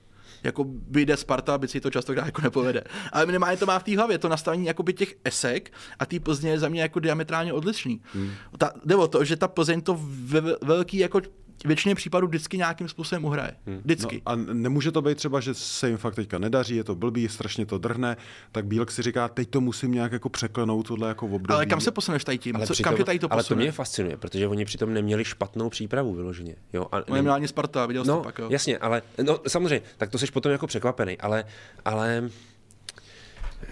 jako 0.45 0.65
vyjde 0.89 1.17
Sparta, 1.17 1.57
by 1.57 1.67
si 1.67 1.81
to 1.81 1.91
často 1.91 2.13
jako 2.13 2.41
nepovede. 2.41 2.83
Ale 3.11 3.25
minimálně 3.25 3.57
to 3.57 3.65
má 3.65 3.79
v 3.79 3.83
té 3.83 3.97
hlavě, 3.97 4.17
to 4.17 4.29
nastavení 4.29 4.65
jakoby 4.65 4.93
těch 4.93 5.15
esek 5.23 5.73
a 5.99 6.05
ty 6.05 6.19
Plzně 6.19 6.49
je 6.49 6.59
za 6.59 6.69
mě 6.69 6.81
jako 6.81 6.99
diametrálně 6.99 7.53
odlišný. 7.53 8.01
Hmm. 8.13 8.31
Ta, 8.57 8.71
jde 8.85 8.95
o 8.95 9.07
to, 9.07 9.23
že 9.23 9.35
ta 9.35 9.47
Plzeň 9.47 9.81
to 9.81 9.99
ve 10.01 10.41
velký 10.61 10.97
jako 10.97 11.21
většině 11.65 11.95
případů 11.95 12.27
vždycky 12.27 12.57
nějakým 12.57 12.87
způsobem 12.87 13.25
uhraje. 13.25 13.51
Hmm. 13.65 13.77
Vždycky. 13.77 14.15
No 14.15 14.31
a 14.31 14.35
nemůže 14.35 14.91
to 14.91 15.01
být 15.01 15.17
třeba, 15.17 15.39
že 15.39 15.53
se 15.53 15.89
jim 15.89 15.97
fakt 15.97 16.15
teďka 16.15 16.39
nedaří, 16.39 16.75
je 16.75 16.83
to 16.83 16.95
blbý, 16.95 17.27
strašně 17.27 17.65
to 17.65 17.77
drhne, 17.77 18.17
tak 18.51 18.65
Bílek 18.65 18.91
si 18.91 19.01
říká, 19.01 19.27
teď 19.27 19.49
to 19.49 19.61
musím 19.61 19.91
nějak 19.91 20.11
jako 20.11 20.29
překlenout, 20.29 20.87
tohle 20.87 21.07
jako 21.07 21.25
období. 21.25 21.53
Ale 21.55 21.65
kam 21.65 21.81
se 21.81 21.91
posuneš 21.91 22.23
tady 22.23 22.37
tím? 22.37 22.55
Ale 22.55 22.67
Co, 22.67 22.73
přitom, 22.73 22.89
kam 22.89 22.97
tě 22.97 23.03
tady 23.03 23.19
to 23.19 23.29
posune? 23.29 23.39
Ale 23.39 23.43
to 23.43 23.55
mě 23.55 23.71
fascinuje, 23.71 24.17
protože 24.17 24.47
oni 24.47 24.65
přitom 24.65 24.93
neměli 24.93 25.25
špatnou 25.25 25.69
přípravu 25.69 26.13
vyloženě. 26.13 26.55
Jo? 26.73 26.85
A 26.91 27.21
ne... 27.21 27.31
ani 27.31 27.47
Sparta, 27.47 27.85
viděl 27.85 28.03
no, 28.05 28.23
pak, 28.23 28.39
jo. 28.39 28.47
jasně, 28.49 28.77
ale 28.77 29.01
no, 29.23 29.39
samozřejmě, 29.47 29.81
tak 29.97 30.09
to 30.09 30.17
jsi 30.17 30.25
potom 30.31 30.51
jako 30.51 30.67
překvapený, 30.67 31.17
ale, 31.17 31.43
ale 31.85 32.29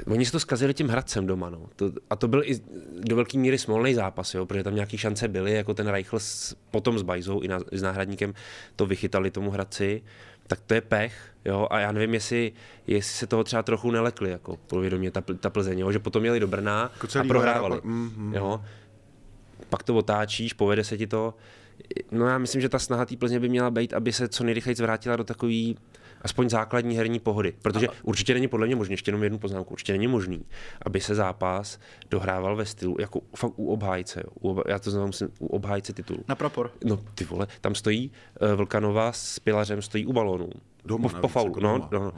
Oni 0.07 0.25
se 0.25 0.31
to 0.31 0.39
zkazili 0.39 0.73
tím 0.73 0.89
Hradcem 0.89 1.27
doma. 1.27 1.49
No. 1.49 1.69
To, 1.75 1.91
a 2.09 2.15
to 2.15 2.27
byl 2.27 2.43
i 2.45 2.61
do 2.99 3.15
velké 3.15 3.37
míry 3.37 3.57
smolný 3.57 3.93
zápas, 3.93 4.33
jo, 4.33 4.45
protože 4.45 4.63
tam 4.63 4.75
nějaké 4.75 4.97
šance 4.97 5.27
byly, 5.27 5.53
jako 5.53 5.73
ten 5.73 5.87
Reichl 5.87 6.19
s, 6.19 6.55
potom 6.71 6.99
s 6.99 7.01
Bajzou 7.01 7.39
i 7.39 7.47
na, 7.47 7.59
s 7.71 7.81
náhradníkem 7.81 8.33
to 8.75 8.85
vychytali 8.85 9.31
tomu 9.31 9.51
Hradci. 9.51 10.01
Tak 10.47 10.59
to 10.61 10.73
je 10.73 10.81
pech, 10.81 11.33
jo, 11.45 11.67
a 11.71 11.79
já 11.79 11.91
nevím, 11.91 12.13
jestli, 12.13 12.51
jestli 12.87 13.13
se 13.13 13.27
toho 13.27 13.43
třeba 13.43 13.63
trochu 13.63 13.91
nelekli, 13.91 14.31
jako 14.31 14.57
povědomě 14.57 15.11
ta, 15.11 15.21
ta 15.21 15.49
Plzeň, 15.49 15.79
jo, 15.79 15.91
že 15.91 15.99
potom 15.99 16.25
jeli 16.25 16.39
do 16.39 16.47
Brna 16.47 16.91
jako 16.93 17.19
a 17.19 17.23
prohrávali. 17.23 17.81
Mm, 17.83 18.11
mm. 18.15 18.33
Jo. 18.33 18.61
Pak 19.69 19.83
to 19.83 19.95
otáčíš, 19.95 20.53
povede 20.53 20.83
se 20.83 20.97
ti 20.97 21.07
to. 21.07 21.33
No 22.11 22.27
já 22.27 22.37
myslím, 22.37 22.61
že 22.61 22.69
ta 22.69 22.79
snaha 22.79 23.05
té 23.05 23.17
Plzně 23.17 23.39
by 23.39 23.49
měla 23.49 23.71
být, 23.71 23.93
aby 23.93 24.13
se 24.13 24.27
co 24.27 24.43
nejrychleji 24.43 24.75
zvrátila 24.75 25.15
do 25.15 25.23
takový 25.23 25.77
aspoň 26.23 26.49
základní 26.49 26.97
herní 26.97 27.19
pohody. 27.19 27.53
Protože 27.61 27.87
a... 27.87 27.91
určitě 28.03 28.33
není 28.33 28.47
podle 28.47 28.65
mě 28.65 28.75
možné, 28.75 28.93
ještě 28.93 29.09
jenom 29.09 29.23
jednu 29.23 29.39
poznámku, 29.39 29.71
určitě 29.71 29.91
není 29.91 30.07
možný, 30.07 30.45
aby 30.81 31.01
se 31.01 31.15
zápas 31.15 31.79
dohrával 32.09 32.55
ve 32.55 32.65
stylu, 32.65 32.95
jako 32.99 33.21
fakt 33.35 33.53
u 33.55 33.67
obhájce. 33.67 34.21
Jo. 34.25 34.31
U 34.39 34.49
ob, 34.49 34.67
já 34.67 34.79
to 34.79 34.91
znám 34.91 35.07
myslím, 35.07 35.29
u 35.39 35.47
obhájce 35.47 35.93
titulu. 35.93 36.19
Na 36.27 36.35
prapor. 36.35 36.71
No 36.85 36.97
ty 37.15 37.25
vole, 37.25 37.47
tam 37.61 37.75
stojí 37.75 38.11
uh, 38.41 38.53
Vlkanova 38.55 39.11
s 39.11 39.39
Pilařem, 39.39 39.81
stojí 39.81 40.05
u 40.05 40.13
balónu. 40.13 40.49
Doma, 40.85 41.09
po, 41.09 41.19
po 41.19 41.27
faulu, 41.27 41.49
jako 41.49 41.59
no, 41.59 41.89
no, 41.91 41.99
no. 41.99 42.11
Uh, 42.11 42.17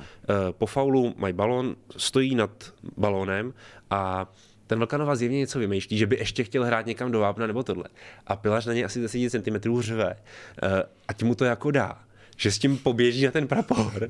po 0.51 0.66
faulu 0.66 1.14
mají 1.18 1.34
balón, 1.34 1.76
stojí 1.97 2.36
nad 2.36 2.74
balónem 2.97 3.53
a 3.89 4.32
ten 4.68 4.80
Vlkanova 4.80 5.16
zjevně 5.16 5.38
něco 5.38 5.60
vymýšlí, 5.60 5.97
že 5.97 6.08
by 6.08 6.18
ještě 6.18 6.43
chtěl 6.43 6.66
hrát 6.66 6.86
někam 6.86 7.12
do 7.12 7.20
vápna 7.20 7.47
nebo 7.47 7.64
tohle. 7.64 7.84
A 8.28 8.36
Pilař 8.36 8.66
na 8.66 8.74
něj 8.74 8.86
asi 8.86 9.01
10 9.01 9.30
cm 9.30 9.82
řve. 9.82 10.16
Uh, 10.64 10.70
ať 11.08 11.24
mu 11.24 11.36
to 11.36 11.45
jako 11.45 11.72
dá 11.72 12.05
že 12.36 12.51
s 12.51 12.59
tím 12.59 12.77
poběží 12.77 13.25
na 13.25 13.31
ten 13.31 13.47
prapor. 13.47 14.09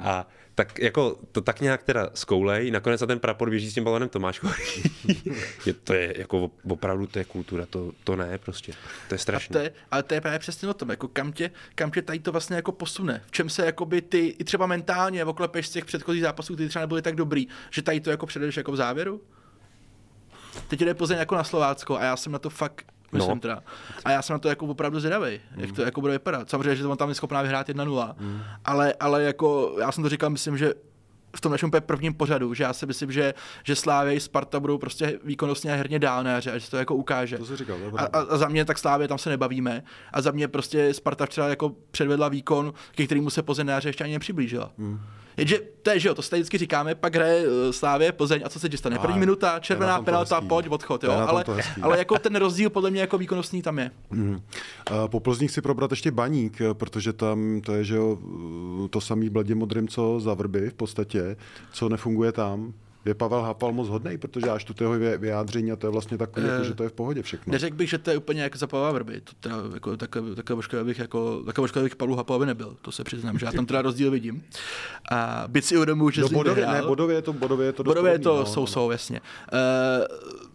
A 0.00 0.28
tak 0.54 0.78
jako 0.78 1.18
to 1.32 1.40
tak 1.40 1.60
nějak 1.60 1.82
teda 1.82 2.10
zkoulej, 2.14 2.70
nakonec 2.70 3.00
na 3.00 3.06
ten 3.06 3.18
prapor 3.18 3.50
běží 3.50 3.70
s 3.70 3.74
tím 3.74 3.84
balonem 3.84 4.08
Tomáš 4.08 4.40
je, 5.66 5.72
To 5.72 5.94
je 5.94 6.14
jako 6.18 6.50
opravdu 6.68 7.06
to 7.06 7.18
je 7.18 7.24
kultura, 7.24 7.66
to, 7.66 7.92
to 8.04 8.16
ne 8.16 8.38
prostě, 8.38 8.72
to 9.08 9.14
je 9.14 9.18
strašné. 9.18 9.52
To 9.52 9.58
je, 9.58 9.72
ale 9.90 10.02
to 10.02 10.14
je 10.14 10.20
právě 10.20 10.38
přesně 10.38 10.68
o 10.68 10.74
tom, 10.74 10.90
jako 10.90 11.08
kam 11.08 11.32
tě, 11.32 11.50
kam 11.74 11.90
tě 11.90 12.02
tady 12.02 12.18
to 12.18 12.32
vlastně 12.32 12.56
jako 12.56 12.72
posune, 12.72 13.22
v 13.26 13.30
čem 13.30 13.48
se 13.48 13.66
jakoby 13.66 14.02
ty 14.02 14.26
i 14.26 14.44
třeba 14.44 14.66
mentálně 14.66 15.24
oklepeš 15.24 15.66
z 15.68 15.70
těch 15.70 15.84
předchozích 15.84 16.22
zápasů, 16.22 16.56
ty 16.56 16.68
třeba 16.68 16.80
nebyly 16.80 17.02
tak 17.02 17.14
dobrý, 17.14 17.46
že 17.70 17.82
tady 17.82 18.00
to 18.00 18.10
jako 18.10 18.26
předeš 18.26 18.56
jako 18.56 18.72
v 18.72 18.76
závěru? 18.76 19.22
Teď 20.68 20.80
jde 20.80 20.94
Plzeň 20.94 21.18
jako 21.18 21.34
na 21.34 21.44
Slovácko 21.44 21.96
a 21.96 22.04
já 22.04 22.16
jsem 22.16 22.32
na 22.32 22.38
to 22.38 22.50
fakt 22.50 22.93
myslím 23.14 23.34
no. 23.34 23.40
teda. 23.40 23.62
A 24.04 24.10
já 24.10 24.22
jsem 24.22 24.34
na 24.34 24.38
to 24.38 24.48
jako 24.48 24.66
opravdu 24.66 25.00
zvědavý, 25.00 25.40
mm. 25.56 25.60
jak 25.60 25.72
to 25.72 25.82
jako 25.82 26.00
bude 26.00 26.12
vypadat. 26.12 26.50
Samozřejmě, 26.50 26.76
že 26.76 26.86
on 26.86 26.96
tam 26.96 27.08
je 27.08 27.14
schopná 27.14 27.42
vyhrát 27.42 27.68
1-0, 27.68 28.14
mm. 28.18 28.40
ale, 28.64 28.94
ale 29.00 29.22
jako 29.22 29.76
já 29.80 29.92
jsem 29.92 30.02
to 30.02 30.08
říkal, 30.08 30.30
myslím, 30.30 30.58
že 30.58 30.74
v 31.36 31.40
tom 31.40 31.52
našem 31.52 31.70
prvním 31.70 32.14
pořadu, 32.14 32.54
že 32.54 32.64
já 32.64 32.72
si 32.72 32.86
myslím, 32.86 33.12
že, 33.12 33.34
že 33.64 33.76
Slávě 33.76 34.14
i 34.14 34.20
Sparta 34.20 34.60
budou 34.60 34.78
prostě 34.78 35.18
výkonnostně 35.24 35.72
a 35.72 35.76
herně 35.76 35.98
dál 35.98 36.24
na 36.24 36.36
a 36.36 36.40
že 36.40 36.70
to 36.70 36.76
jako 36.76 36.94
ukáže. 36.94 37.38
To 37.38 37.56
říkal, 37.56 37.76
a, 37.96 38.02
a, 38.02 38.18
a, 38.18 38.36
za 38.36 38.48
mě 38.48 38.64
tak 38.64 38.78
Slávě 38.78 39.08
tam 39.08 39.18
se 39.18 39.30
nebavíme 39.30 39.82
a 40.12 40.20
za 40.20 40.30
mě 40.30 40.48
prostě 40.48 40.94
Sparta 40.94 41.26
včera 41.26 41.48
jako 41.48 41.72
předvedla 41.90 42.28
výkon, 42.28 42.74
ke 42.94 43.06
kterému 43.06 43.30
se 43.30 43.42
Plzeň 43.42 43.66
na 43.66 43.80
ještě 43.84 44.04
ani 44.04 44.12
nepřiblížila. 44.12 44.70
Mm. 44.76 45.00
Jenže 45.36 45.58
to 45.82 45.90
je, 45.90 46.00
že 46.00 46.08
jo, 46.08 46.14
to 46.14 46.22
se 46.22 46.36
vždycky 46.36 46.58
říkáme, 46.58 46.94
pak 46.94 47.14
hraje 47.14 47.44
eh, 47.46 47.72
Slávě 47.72 48.12
Plzeň 48.12 48.42
a 48.44 48.48
co 48.48 48.60
se 48.60 48.68
ti 48.68 48.76
stane? 48.76 48.98
První 48.98 49.18
minuta, 49.18 49.58
červená 49.60 50.02
penalta, 50.02 50.40
pojď, 50.40 50.68
odchod, 50.68 51.04
jo, 51.04 51.12
ale, 51.12 51.44
ale 51.82 51.98
jako 51.98 52.18
ten 52.18 52.36
rozdíl 52.36 52.70
podle 52.70 52.90
mě 52.90 53.00
jako 53.00 53.18
výkonnostní 53.18 53.62
tam 53.62 53.78
je. 53.78 53.90
Mm. 54.10 54.40
Po 55.06 55.20
Plzních 55.20 55.50
si 55.50 55.60
probrat 55.60 55.90
ještě 55.90 56.10
baník, 56.10 56.58
protože 56.72 57.12
tam 57.12 57.60
to 57.60 57.74
je, 57.74 57.84
že 57.84 57.94
jo, 57.94 58.18
to 58.90 59.00
samý 59.00 59.30
bledě 59.30 59.54
modrým, 59.54 59.88
co 59.88 60.20
za 60.20 60.34
vrby 60.34 60.70
v 60.70 60.74
podstatě, 60.74 61.36
co 61.72 61.88
nefunguje 61.88 62.32
tam 62.32 62.74
je 63.04 63.14
Pavel 63.14 63.42
Hapal 63.42 63.72
moc 63.72 63.88
hodný, 63.88 64.18
protože 64.18 64.50
až 64.50 64.64
tu 64.64 64.84
jeho 64.84 65.18
vyjádření 65.18 65.72
a 65.72 65.76
to 65.76 65.86
je 65.86 65.90
vlastně 65.90 66.18
takové, 66.18 66.46
jako, 66.46 66.64
že 66.64 66.74
to 66.74 66.82
je 66.82 66.88
v 66.88 66.92
pohodě 66.92 67.22
všechno. 67.22 67.52
Neřekl 67.52 67.76
bych, 67.76 67.90
že 67.90 67.98
to 67.98 68.10
je 68.10 68.16
úplně 68.16 68.42
jako 68.42 68.58
za 68.58 68.66
Pavla 68.66 68.92
Vrby. 68.92 69.20
To 69.20 69.32
teda, 69.40 69.56
jako, 69.74 69.96
takové, 69.96 70.34
takové 70.34 70.56
božka 70.56 70.84
bych 70.84 70.98
jako, 70.98 71.42
takové 71.46 71.62
božka 71.62 71.80
bych 71.80 71.96
Pavlu 71.96 72.16
Hapalovi 72.16 72.46
nebyl, 72.46 72.76
to 72.82 72.92
se 72.92 73.04
přiznám, 73.04 73.38
že 73.38 73.46
já 73.46 73.52
tam 73.52 73.66
teda 73.66 73.82
rozdíl 73.82 74.10
vidím. 74.10 74.44
A 75.10 75.44
byť 75.48 75.64
si 75.64 75.76
uvědomuji, 75.76 76.10
že 76.10 76.22
no, 76.22 76.28
bodově, 76.28 76.66
ne, 76.66 76.82
bodově 76.82 77.16
je 77.16 77.22
to, 77.22 77.32
bodově 77.32 77.66
je 77.66 77.72
to 77.72 77.84
Bodově 77.84 78.12
je 78.12 78.18
to 78.18 78.36
no, 78.36 78.46
jsou, 78.46 78.60
no. 78.60 78.66
jsou, 78.66 78.90
jasně. 78.90 79.20
Uh, 79.52 80.50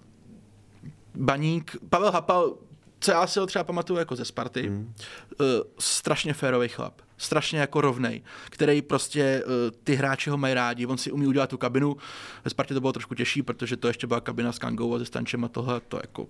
Baník, 1.16 1.76
Pavel 1.90 2.12
Hapal 2.12 2.54
co 3.00 3.12
já 3.12 3.28
si 3.28 3.40
ho 3.40 3.46
třeba 3.46 3.64
pamatuju 3.64 4.00
jako 4.00 4.16
ze 4.16 4.26
Sparty, 4.26 4.70
mm. 4.70 4.94
uh, 5.40 5.46
strašně 5.80 6.34
férový 6.34 6.68
chlap, 6.68 7.02
strašně 7.18 7.60
jako 7.60 7.82
rovnej, 7.82 8.22
který 8.50 8.82
prostě 8.82 9.44
uh, 9.46 9.52
ty 9.84 9.96
hráči 9.96 10.30
ho 10.30 10.38
mají 10.38 10.54
rádi, 10.54 10.86
on 10.86 10.98
si 10.98 11.12
umí 11.12 11.28
udělat 11.28 11.50
tu 11.50 11.58
kabinu, 11.58 11.98
ve 12.46 12.50
Spartě 12.50 12.74
to 12.74 12.80
bylo 12.80 12.94
trošku 12.94 13.16
těžší, 13.16 13.42
protože 13.42 13.78
to 13.78 13.88
ještě 13.88 14.08
byla 14.08 14.22
kabina 14.22 14.52
s 14.52 14.60
Kangou 14.60 14.96
a 14.96 15.00
se 15.00 15.06
Stančem 15.06 15.44
a 15.44 15.48
tohle, 15.48 15.82
to 15.88 15.98
jako... 16.04 16.28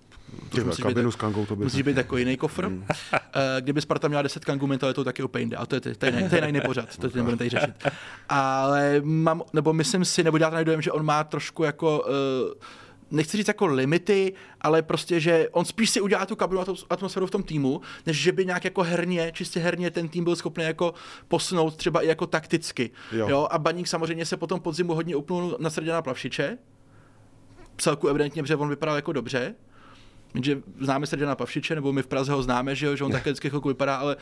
To 0.49 0.65
musí 0.65 0.81
kabinu 0.81 1.09
být, 1.09 1.13
s 1.13 1.15
Kangou 1.15 1.45
to 1.45 1.55
by... 1.55 1.63
Musí 1.63 1.83
být 1.83 1.97
jako 1.97 2.17
jiný 2.17 2.37
kofr. 2.37 2.69
Mm. 2.69 2.77
Uh, 2.77 2.85
kdyby 3.59 3.81
Sparta 3.81 4.07
měla 4.07 4.21
10 4.21 4.45
Kangů 4.45 4.67
mentalitou, 4.67 5.03
tak 5.03 5.19
je 5.19 5.25
úplně 5.25 5.41
jinde, 5.41 5.57
ale 5.57 5.67
to 5.67 5.75
je, 5.75 5.81
to 5.81 5.87
je, 5.89 5.95
to 6.29 6.35
je 6.35 6.41
na 6.41 6.47
jiný 6.47 6.61
pořad, 6.61 6.97
to 6.97 7.07
nebudeme 7.07 7.37
tady 7.37 7.49
řešit. 7.49 7.73
Ale 8.29 9.01
mám, 9.03 9.43
nebo 9.53 9.73
myslím 9.73 10.05
si, 10.05 10.23
nebo 10.23 10.37
dělat 10.37 10.63
dojem, 10.63 10.81
že 10.81 10.91
on 10.91 11.05
má 11.05 11.23
trošku 11.23 11.63
jako 11.63 11.99
uh, 11.99 12.53
nechci 13.11 13.37
říct 13.37 13.47
jako 13.47 13.65
limity, 13.65 14.33
ale 14.61 14.81
prostě, 14.81 15.19
že 15.19 15.49
on 15.51 15.65
spíš 15.65 15.89
si 15.89 16.01
udělá 16.01 16.25
tu 16.25 16.35
kabinu 16.35 16.61
a 16.61 16.65
tu 16.65 16.75
atmosféru 16.89 17.27
v 17.27 17.31
tom 17.31 17.43
týmu, 17.43 17.81
než 18.05 18.17
že 18.17 18.31
by 18.31 18.45
nějak 18.45 18.63
jako 18.63 18.83
herně, 18.83 19.31
čistě 19.35 19.59
herně 19.59 19.91
ten 19.91 20.09
tým 20.09 20.23
byl 20.23 20.35
schopný 20.35 20.63
jako 20.63 20.93
posunout 21.27 21.75
třeba 21.75 22.01
i 22.01 22.07
jako 22.07 22.27
takticky. 22.27 22.91
Jo. 23.11 23.29
jo? 23.29 23.47
A 23.51 23.59
Baník 23.59 23.87
samozřejmě 23.87 24.25
se 24.25 24.37
potom 24.37 24.59
podzimu 24.59 24.93
hodně 24.93 25.15
upnul 25.15 25.57
na 25.59 25.69
Srděna 25.69 26.01
Plavšiče, 26.01 26.57
celku 27.77 28.07
evidentně, 28.07 28.43
protože 28.43 28.55
on 28.55 28.69
vypadal 28.69 28.95
jako 28.95 29.13
dobře, 29.13 29.55
že 30.43 30.61
známe 30.79 31.07
Srděna 31.07 31.35
Pavšiče, 31.35 31.75
nebo 31.75 31.93
my 31.93 32.03
v 32.03 32.07
Praze 32.07 32.31
ho 32.31 32.43
známe, 32.43 32.75
že, 32.75 32.85
jo, 32.85 32.95
že 32.95 33.03
on 33.03 33.11
také 33.11 33.23
vždycky 33.29 33.49
chvilku 33.49 33.67
vypadá, 33.67 33.95
ale 33.95 34.15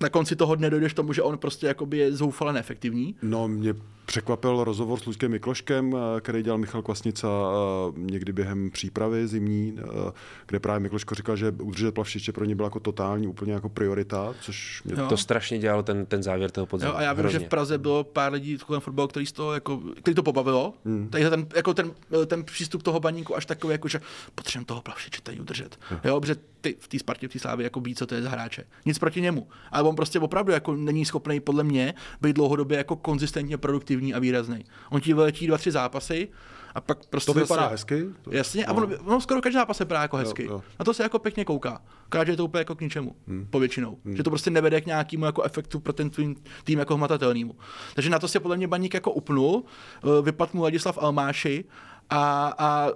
na 0.00 0.08
konci 0.08 0.36
toho 0.36 0.54
dne 0.54 0.70
dojdeš 0.70 0.94
tomu, 0.94 1.12
že 1.12 1.22
on 1.22 1.38
prostě 1.38 1.66
jakoby 1.66 1.98
je 1.98 2.12
zoufale 2.12 2.52
neefektivní. 2.52 3.14
No, 3.22 3.48
mě 3.48 3.74
překvapil 4.10 4.64
rozhovor 4.64 5.00
s 5.00 5.06
Luďkem 5.06 5.30
Mikloškem, 5.30 5.96
eh, 5.96 6.20
který 6.20 6.42
dělal 6.42 6.58
Michal 6.58 6.82
Kvasnica 6.82 7.28
eh, 7.28 7.92
někdy 7.96 8.32
během 8.32 8.70
přípravy 8.70 9.28
zimní, 9.28 9.78
eh, 9.78 10.12
kde 10.46 10.60
právě 10.60 10.80
Mikloško 10.80 11.14
říkal, 11.14 11.36
že 11.36 11.50
udržet 11.62 11.94
plavšiště 11.94 12.32
pro 12.32 12.44
ně 12.44 12.54
byla 12.54 12.66
jako 12.66 12.80
totální 12.80 13.26
úplně 13.26 13.52
jako 13.52 13.68
priorita, 13.68 14.34
což 14.40 14.82
mě... 14.84 14.96
To 14.96 15.16
strašně 15.16 15.58
dělalo 15.58 15.82
ten, 15.82 16.06
ten 16.06 16.22
závěr 16.22 16.50
toho 16.50 16.66
podzimu. 16.66 16.92
Jo, 16.92 16.96
a 16.96 17.02
já 17.02 17.12
vím, 17.12 17.20
Hrozně. 17.20 17.38
že 17.38 17.46
v 17.46 17.48
Praze 17.48 17.78
bylo 17.78 18.04
pár 18.04 18.32
lidí 18.32 18.56
v 18.56 18.64
fotbal, 18.78 19.08
který, 19.08 19.26
z 19.26 19.32
toho, 19.32 19.54
jako, 19.54 19.80
který 20.02 20.14
to 20.14 20.22
pobavilo. 20.22 20.74
Hmm. 20.84 21.08
Takže 21.10 21.30
ten, 21.30 21.46
jako 21.56 21.74
ten, 21.74 21.92
ten, 22.26 22.44
přístup 22.44 22.82
toho 22.82 23.00
baníku 23.00 23.36
až 23.36 23.46
takový, 23.46 23.72
jako, 23.72 23.88
že 23.88 24.00
potřebujeme 24.34 24.66
toho 24.66 24.82
plavšiče 24.82 25.20
tady 25.22 25.40
udržet. 25.40 25.78
Jo. 25.90 25.98
jo, 26.04 26.20
protože 26.20 26.36
ty, 26.60 26.76
v 26.78 26.88
té 26.88 26.98
Spartě, 26.98 27.28
v 27.28 27.32
té 27.32 27.38
Slávě 27.38 27.64
jako 27.64 27.80
ví, 27.80 27.94
co 27.94 28.06
to 28.06 28.14
je 28.14 28.22
za 28.22 28.28
hráče. 28.28 28.64
Nic 28.86 28.98
proti 28.98 29.20
němu. 29.20 29.48
Ale 29.72 29.88
on 29.88 29.96
prostě 29.96 30.20
opravdu 30.20 30.52
jako 30.52 30.76
není 30.76 31.04
schopný 31.04 31.40
podle 31.40 31.64
mě 31.64 31.94
být 32.20 32.36
dlouhodobě 32.36 32.78
jako 32.78 32.96
konzistentně 32.96 33.58
produktivní 33.58 34.14
a 34.14 34.18
výrazný. 34.18 34.64
On 34.90 35.00
ti 35.00 35.14
vyletí 35.14 35.46
dva, 35.46 35.58
tři 35.58 35.70
zápasy, 35.70 36.28
a 36.74 36.80
pak 36.80 37.06
prostě 37.06 37.32
to 37.32 37.40
vypadá 37.40 37.62
zase, 37.62 37.72
hezky. 37.72 38.04
To, 38.22 38.34
jasně, 38.34 38.64
no. 38.68 38.74
a 38.74 38.76
on, 38.76 38.94
no, 39.06 39.20
skoro 39.20 39.40
každý 39.40 39.54
zápas 39.54 39.76
se 39.76 39.84
vypadá 39.84 40.02
jako 40.02 40.16
hezky. 40.16 40.44
Jo, 40.44 40.52
jo. 40.52 40.62
Na 40.78 40.84
to 40.84 40.94
se 40.94 41.02
jako 41.02 41.18
pěkně 41.18 41.44
kouká. 41.44 41.82
Akorát, 42.06 42.28
je 42.28 42.36
to 42.36 42.44
úplně 42.44 42.60
jako 42.60 42.74
k 42.74 42.80
ničemu, 42.80 43.16
hmm. 43.28 43.46
povětšinou. 43.50 43.98
Hmm. 44.04 44.16
Že 44.16 44.22
to 44.22 44.30
prostě 44.30 44.50
nevede 44.50 44.80
k 44.80 44.86
nějakému 44.86 45.24
jako 45.24 45.42
efektu 45.42 45.80
pro 45.80 45.92
ten 45.92 46.10
tvůj 46.10 46.36
tým 46.64 46.78
jako 46.78 46.96
hmatatelnému. 46.96 47.56
Takže 47.94 48.10
na 48.10 48.18
to 48.18 48.28
se 48.28 48.40
podle 48.40 48.56
mě 48.56 48.68
baník 48.68 48.94
jako 48.94 49.12
upnul, 49.12 49.64
eh, 49.64 50.22
vypadl 50.22 50.50
mu 50.54 50.62
Ladislav 50.62 50.98
Almáši 50.98 51.64
a, 52.10 52.54
a 52.58 52.90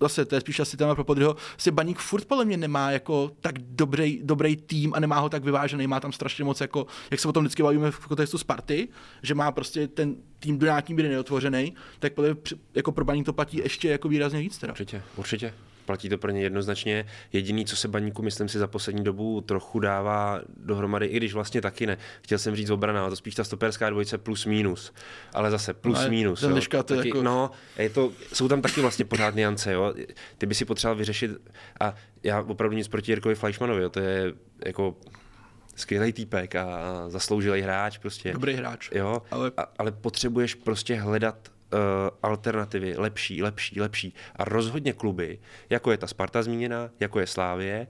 zase 0.00 0.24
to 0.24 0.34
je 0.34 0.40
spíš 0.40 0.60
asi 0.60 0.76
téma 0.76 0.94
pro 0.94 1.04
Podryho, 1.04 1.36
si 1.58 1.70
Baník 1.70 1.98
furt 1.98 2.24
podle 2.24 2.44
mě 2.44 2.56
nemá 2.56 2.90
jako 2.90 3.30
tak 3.40 3.58
dobrý, 3.58 4.20
dobrý 4.22 4.56
tým 4.56 4.94
a 4.94 5.00
nemá 5.00 5.18
ho 5.18 5.28
tak 5.28 5.44
vyvážený, 5.44 5.86
má 5.86 6.00
tam 6.00 6.12
strašně 6.12 6.44
moc 6.44 6.60
jako, 6.60 6.86
jak 7.10 7.20
se 7.20 7.28
o 7.28 7.32
tom 7.32 7.44
vždycky 7.44 7.62
bavíme 7.62 7.90
v 7.90 8.06
kontextu 8.06 8.38
Sparty, 8.38 8.88
že 9.22 9.34
má 9.34 9.52
prostě 9.52 9.88
ten 9.88 10.16
tým 10.38 10.58
do 10.58 10.66
nějaký 10.66 10.94
míry 10.94 11.08
neotvořený, 11.08 11.74
tak 11.98 12.12
podle 12.12 12.36
jako 12.74 12.92
pro 12.92 13.04
Baník 13.04 13.26
to 13.26 13.32
platí 13.32 13.56
ještě 13.56 13.88
jako 13.88 14.08
výrazně 14.08 14.40
víc 14.40 14.58
teda. 14.58 14.72
Určitě, 14.72 15.02
určitě 15.16 15.54
platí 15.86 16.08
to 16.08 16.18
pro 16.18 16.30
ně 16.30 16.42
jednoznačně. 16.42 17.06
Jediný, 17.32 17.66
co 17.66 17.76
se 17.76 17.88
baníku, 17.88 18.22
myslím 18.22 18.48
si, 18.48 18.58
za 18.58 18.66
poslední 18.66 19.04
dobu 19.04 19.40
trochu 19.40 19.80
dává 19.80 20.40
dohromady, 20.56 21.06
i 21.06 21.16
když 21.16 21.34
vlastně 21.34 21.60
taky 21.60 21.86
ne. 21.86 21.96
Chtěl 22.22 22.38
jsem 22.38 22.56
říct 22.56 22.70
obrana, 22.70 23.00
ale 23.00 23.10
to 23.10 23.16
spíš 23.16 23.34
ta 23.34 23.44
stoperská 23.44 23.90
dvojice 23.90 24.18
plus 24.18 24.46
minus. 24.46 24.92
Ale 25.34 25.50
zase 25.50 25.74
plus 25.74 26.04
no, 26.04 26.10
minus. 26.10 26.42
Jo. 26.42 26.60
to 26.68 26.82
taky, 26.82 27.08
jako... 27.08 27.22
No, 27.22 27.50
je 27.78 27.90
to, 27.90 28.12
jsou 28.32 28.48
tam 28.48 28.62
taky 28.62 28.80
vlastně 28.80 29.04
pořád 29.04 29.34
niance. 29.34 29.72
Jo. 29.72 29.94
Ty 30.38 30.46
by 30.46 30.54
si 30.54 30.64
potřeboval 30.64 30.96
vyřešit, 30.96 31.30
a 31.80 31.94
já 32.22 32.40
opravdu 32.40 32.76
nic 32.76 32.88
proti 32.88 33.12
Jirkovi 33.12 33.34
Fleischmanovi, 33.34 33.82
jo. 33.82 33.90
to 33.90 34.00
je 34.00 34.32
jako 34.66 34.96
skvělý 35.76 36.12
týpek 36.12 36.56
a 36.56 36.66
zasloužilý 37.08 37.60
hráč 37.60 37.98
prostě. 37.98 38.32
Dobrý 38.32 38.52
hráč. 38.52 38.90
Jo, 38.92 39.22
ale... 39.30 39.52
A, 39.56 39.66
ale 39.78 39.92
potřebuješ 39.92 40.54
prostě 40.54 40.94
hledat 40.94 41.48
alternativy 42.22 42.94
lepší, 42.96 43.42
lepší, 43.42 43.80
lepší. 43.80 44.14
A 44.36 44.44
rozhodně 44.44 44.92
kluby, 44.92 45.38
jako 45.70 45.90
je 45.90 45.98
ta 45.98 46.06
Sparta 46.06 46.42
zmíněná, 46.42 46.90
jako 47.00 47.20
je 47.20 47.26
Slávě, 47.26 47.86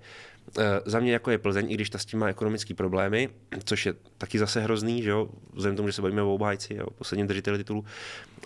uh, 0.59 0.65
za 0.85 1.01
mě 1.01 1.13
jako 1.13 1.31
je 1.31 1.39
Plzeň, 1.39 1.71
i 1.71 1.75
když 1.75 1.91
ta 1.91 1.99
s 1.99 2.05
tím 2.05 2.19
má 2.19 2.29
ekonomické 2.29 2.75
problémy, 2.75 3.29
což 3.65 3.87
je 3.87 3.95
taky 4.19 4.39
zase 4.39 4.61
hrozný, 4.61 5.03
že 5.03 5.11
jo, 5.11 5.29
vzhledem 5.53 5.77
tomu, 5.77 5.89
že 5.89 5.93
se 5.93 6.03
bavíme 6.03 6.23
o 6.23 6.35
obhájci, 6.35 6.75
jo, 6.75 6.87
posledním 6.91 7.27
držiteli 7.27 7.59
titulu, 7.59 7.85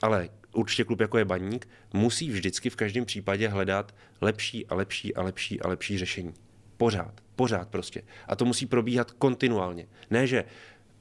ale 0.02 0.28
určitě 0.52 0.84
klub 0.84 1.00
jako 1.00 1.18
je 1.18 1.24
Baník 1.24 1.68
musí 1.92 2.30
vždycky 2.30 2.70
v 2.70 2.76
každém 2.76 3.04
případě 3.04 3.48
hledat 3.48 3.94
lepší 4.20 4.66
a 4.66 4.74
lepší 4.74 5.14
a 5.14 5.22
lepší 5.22 5.60
a 5.60 5.68
lepší 5.68 5.98
řešení. 5.98 6.34
Pořád, 6.76 7.20
pořád 7.36 7.68
prostě. 7.68 8.02
A 8.28 8.36
to 8.36 8.44
musí 8.44 8.66
probíhat 8.66 9.10
kontinuálně. 9.10 9.86
Ne, 10.10 10.26
že 10.26 10.44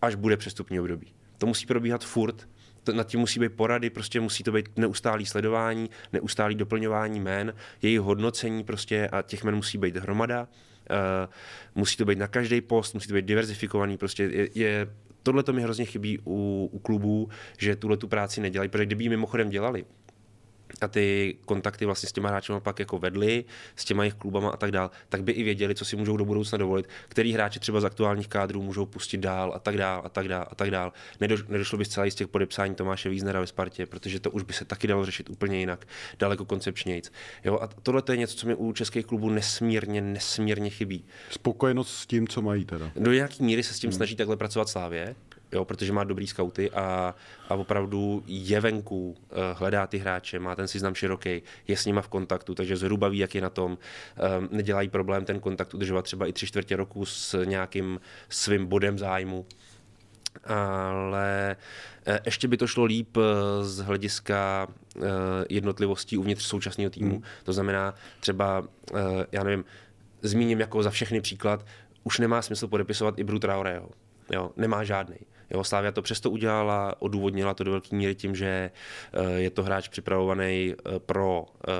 až 0.01 0.15
bude 0.15 0.37
přestupní 0.37 0.79
období. 0.79 1.13
To 1.37 1.45
musí 1.45 1.65
probíhat 1.65 2.05
furt, 2.05 2.47
nad 2.91 3.07
tím 3.07 3.19
musí 3.19 3.39
být 3.39 3.53
porady, 3.53 3.89
prostě 3.89 4.19
musí 4.19 4.43
to 4.43 4.51
být 4.51 4.69
neustálý 4.77 5.25
sledování, 5.25 5.89
neustálý 6.13 6.55
doplňování 6.55 7.19
jmen, 7.19 7.53
jejich 7.81 7.99
hodnocení 7.99 8.63
prostě 8.63 9.07
a 9.07 9.21
těch 9.21 9.43
jmen 9.43 9.55
musí 9.55 9.77
být 9.77 9.97
hromada. 9.97 10.47
Uh, 10.89 11.33
musí 11.75 11.97
to 11.97 12.05
být 12.05 12.17
na 12.17 12.27
každý 12.27 12.61
post, 12.61 12.93
musí 12.93 13.07
to 13.07 13.13
být 13.13 13.25
diverzifikovaný, 13.25 13.97
prostě 13.97 14.23
je, 14.23 14.49
je 14.55 14.87
tohle 15.23 15.43
to 15.43 15.53
mi 15.53 15.61
hrozně 15.61 15.85
chybí 15.85 16.19
u, 16.25 16.69
u 16.71 16.79
klubů, 16.79 17.29
že 17.57 17.75
tuhle 17.75 17.97
tu 17.97 18.07
práci 18.07 18.41
nedělají, 18.41 18.69
protože 18.69 18.85
kdyby 18.85 19.03
ji 19.03 19.09
mimochodem 19.09 19.49
dělali, 19.49 19.85
a 20.81 20.87
ty 20.87 21.37
kontakty 21.45 21.85
vlastně 21.85 22.09
s 22.09 22.11
těma 22.11 22.29
hráči 22.29 22.53
pak 22.59 22.79
jako 22.79 22.97
vedli, 22.97 23.45
s 23.75 23.85
těma 23.85 24.03
jejich 24.03 24.13
klubama 24.13 24.49
a 24.49 24.57
tak 24.57 24.71
dál, 24.71 24.91
tak 25.09 25.23
by 25.23 25.31
i 25.31 25.43
věděli, 25.43 25.75
co 25.75 25.85
si 25.85 25.95
můžou 25.95 26.17
do 26.17 26.25
budoucna 26.25 26.57
dovolit, 26.57 26.89
který 27.07 27.33
hráči 27.33 27.59
třeba 27.59 27.81
z 27.81 27.85
aktuálních 27.85 28.27
kádrů 28.27 28.61
můžou 28.61 28.85
pustit 28.85 29.17
dál 29.17 29.53
a 29.55 29.59
tak 29.59 29.77
dál 29.77 30.01
a 30.05 30.09
tak 30.09 30.27
dál 30.27 30.47
a 30.51 30.55
tak 30.55 30.71
dál. 30.71 30.93
Nedo, 31.19 31.37
nedošlo 31.47 31.77
by 31.77 31.85
zcela 31.85 32.05
z 32.05 32.15
těch 32.15 32.27
podepsání 32.27 32.75
Tomáše 32.75 33.09
Víznera 33.09 33.39
ve 33.39 33.47
Spartě, 33.47 33.85
protože 33.85 34.19
to 34.19 34.31
už 34.31 34.43
by 34.43 34.53
se 34.53 34.65
taky 34.65 34.87
dalo 34.87 35.05
řešit 35.05 35.29
úplně 35.29 35.59
jinak, 35.59 35.87
daleko 36.19 36.45
koncepčnějc. 36.45 37.11
Jo, 37.43 37.59
a 37.61 37.67
tohle 37.67 38.01
to 38.01 38.11
je 38.11 38.17
něco, 38.17 38.35
co 38.35 38.47
mi 38.47 38.55
u 38.55 38.73
českých 38.73 39.05
klubů 39.05 39.29
nesmírně, 39.29 40.01
nesmírně 40.01 40.69
chybí. 40.69 41.05
Spokojenost 41.29 41.95
s 41.95 42.05
tím, 42.05 42.27
co 42.27 42.41
mají 42.41 42.65
teda. 42.65 42.91
Do 42.95 43.13
nějaké 43.13 43.43
míry 43.43 43.63
se 43.63 43.73
s 43.73 43.79
tím 43.79 43.89
hmm. 43.89 43.95
snaží 43.95 44.15
takhle 44.15 44.37
pracovat 44.37 44.69
Slávě, 44.69 45.15
jo, 45.53 45.65
protože 45.65 45.93
má 45.93 46.03
dobrý 46.03 46.27
skauty 46.27 46.71
a, 46.71 47.15
a 47.49 47.55
opravdu 47.55 48.23
je 48.27 48.61
venku, 48.61 49.09
uh, 49.09 49.37
hledá 49.53 49.87
ty 49.87 49.97
hráče, 49.97 50.39
má 50.39 50.55
ten 50.55 50.67
seznam 50.67 50.95
široký, 50.95 51.41
je 51.67 51.77
s 51.77 51.85
nima 51.85 52.01
v 52.01 52.07
kontaktu, 52.07 52.55
takže 52.55 52.77
zhruba 52.77 53.07
ví, 53.07 53.17
jak 53.17 53.35
je 53.35 53.41
na 53.41 53.49
tom. 53.49 53.71
Um, 53.71 54.49
nedělají 54.51 54.89
problém 54.89 55.25
ten 55.25 55.39
kontakt 55.39 55.73
udržovat 55.73 56.05
třeba 56.05 56.25
i 56.25 56.33
tři 56.33 56.47
čtvrtě 56.47 56.75
roku 56.75 57.05
s 57.05 57.43
nějakým 57.43 57.99
svým 58.29 58.65
bodem 58.65 58.99
zájmu. 58.99 59.45
Ale 60.45 61.55
uh, 62.07 62.17
ještě 62.25 62.47
by 62.47 62.57
to 62.57 62.67
šlo 62.67 62.83
líp 62.83 63.17
uh, 63.17 63.23
z 63.61 63.79
hlediska 63.79 64.67
jednotlivostí 65.49 66.17
uvnitř 66.17 66.43
současného 66.43 66.89
týmu. 66.89 67.15
Hmm. 67.15 67.23
To 67.43 67.53
znamená 67.53 67.93
třeba, 68.19 68.63
já 69.31 69.43
nevím, 69.43 69.65
zmíním 70.21 70.59
jako 70.59 70.83
za 70.83 70.89
všechny 70.89 71.21
příklad, 71.21 71.65
už 72.03 72.19
nemá 72.19 72.41
smysl 72.41 72.67
podepisovat 72.67 73.19
i 73.19 73.23
Traoreho. 73.39 73.89
Jo, 74.31 74.51
nemá 74.57 74.83
žádný. 74.83 75.15
Jo, 75.53 75.63
Slávia 75.63 75.91
to 75.91 76.01
přesto 76.01 76.29
udělala, 76.29 76.95
odůvodnila 76.99 77.53
to 77.53 77.63
do 77.63 77.71
velké 77.71 77.95
míry 77.95 78.15
tím, 78.15 78.35
že 78.35 78.71
eh, 79.13 79.31
je 79.31 79.49
to 79.49 79.63
hráč 79.63 79.87
připravovaný 79.87 80.73
eh, 80.73 80.99
pro 80.99 81.45
eh, 81.67 81.71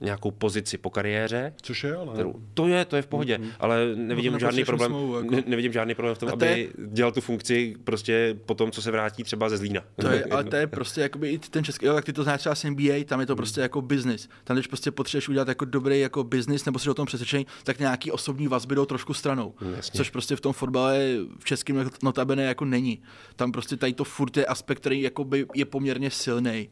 nějakou 0.00 0.30
pozici 0.30 0.78
po 0.78 0.90
kariéře. 0.90 1.54
Což 1.62 1.84
je, 1.84 1.96
ale... 1.96 2.24
To 2.54 2.68
je, 2.68 2.84
to 2.84 2.96
je 2.96 3.02
v 3.02 3.06
pohodě, 3.06 3.38
mm-hmm. 3.38 3.50
ale 3.60 3.92
nevidím 3.94 4.32
no 4.32 4.38
žádný 4.38 4.64
problém, 4.64 4.90
smlouvu, 4.90 5.16
jako... 5.16 5.30
ne, 5.30 5.42
nevidím 5.46 5.72
žádný 5.72 5.94
problém 5.94 6.14
v 6.14 6.18
tom, 6.18 6.28
aby 6.28 6.46
je... 6.46 6.68
dělal 6.86 7.12
tu 7.12 7.20
funkci 7.20 7.74
prostě 7.84 8.36
po 8.46 8.54
tom, 8.54 8.70
co 8.70 8.82
se 8.82 8.90
vrátí 8.90 9.24
třeba 9.24 9.48
ze 9.48 9.56
Zlína. 9.56 9.80
To 10.00 10.08
je, 10.08 10.24
ale 10.30 10.44
to 10.44 10.56
je 10.56 10.66
prostě 10.66 11.00
jakoby 11.00 11.30
i 11.30 11.38
ten 11.38 11.64
český, 11.64 11.86
jo, 11.86 11.94
tak 11.94 12.04
ty 12.04 12.12
to 12.12 12.22
znáš 12.22 12.40
třeba 12.40 12.54
z 12.54 12.64
NBA, 12.64 13.04
tam 13.04 13.20
je 13.20 13.26
to 13.26 13.32
mm. 13.32 13.36
prostě 13.36 13.60
jako 13.60 13.82
business. 13.82 14.28
Tam 14.44 14.56
když 14.56 14.66
prostě 14.66 14.90
potřebuješ 14.90 15.28
udělat 15.28 15.48
jako 15.48 15.64
dobrý 15.64 16.00
jako 16.00 16.24
business 16.24 16.64
nebo 16.64 16.78
si 16.78 16.90
o 16.90 16.94
tom 16.94 17.06
přesvědčený, 17.06 17.46
tak 17.64 17.78
nějaký 17.78 18.10
osobní 18.10 18.48
vazby 18.48 18.74
jdou 18.74 18.86
trošku 18.86 19.14
stranou. 19.14 19.54
Jasně. 19.76 19.98
Což 19.98 20.10
prostě 20.10 20.36
v 20.36 20.40
tom 20.40 20.52
fotbale 20.52 20.98
v 21.38 21.44
českém 21.44 21.90
notabene 22.02 22.42
jako 22.44 22.64
není. 22.64 23.02
Tam 23.36 23.52
prostě 23.52 23.76
tady 23.76 23.92
to 23.92 24.04
furt 24.04 24.36
je 24.36 24.46
aspekt, 24.46 24.78
který 24.78 25.00
jakoby 25.00 25.46
je 25.54 25.64
poměrně 25.64 26.10
silný 26.10 26.68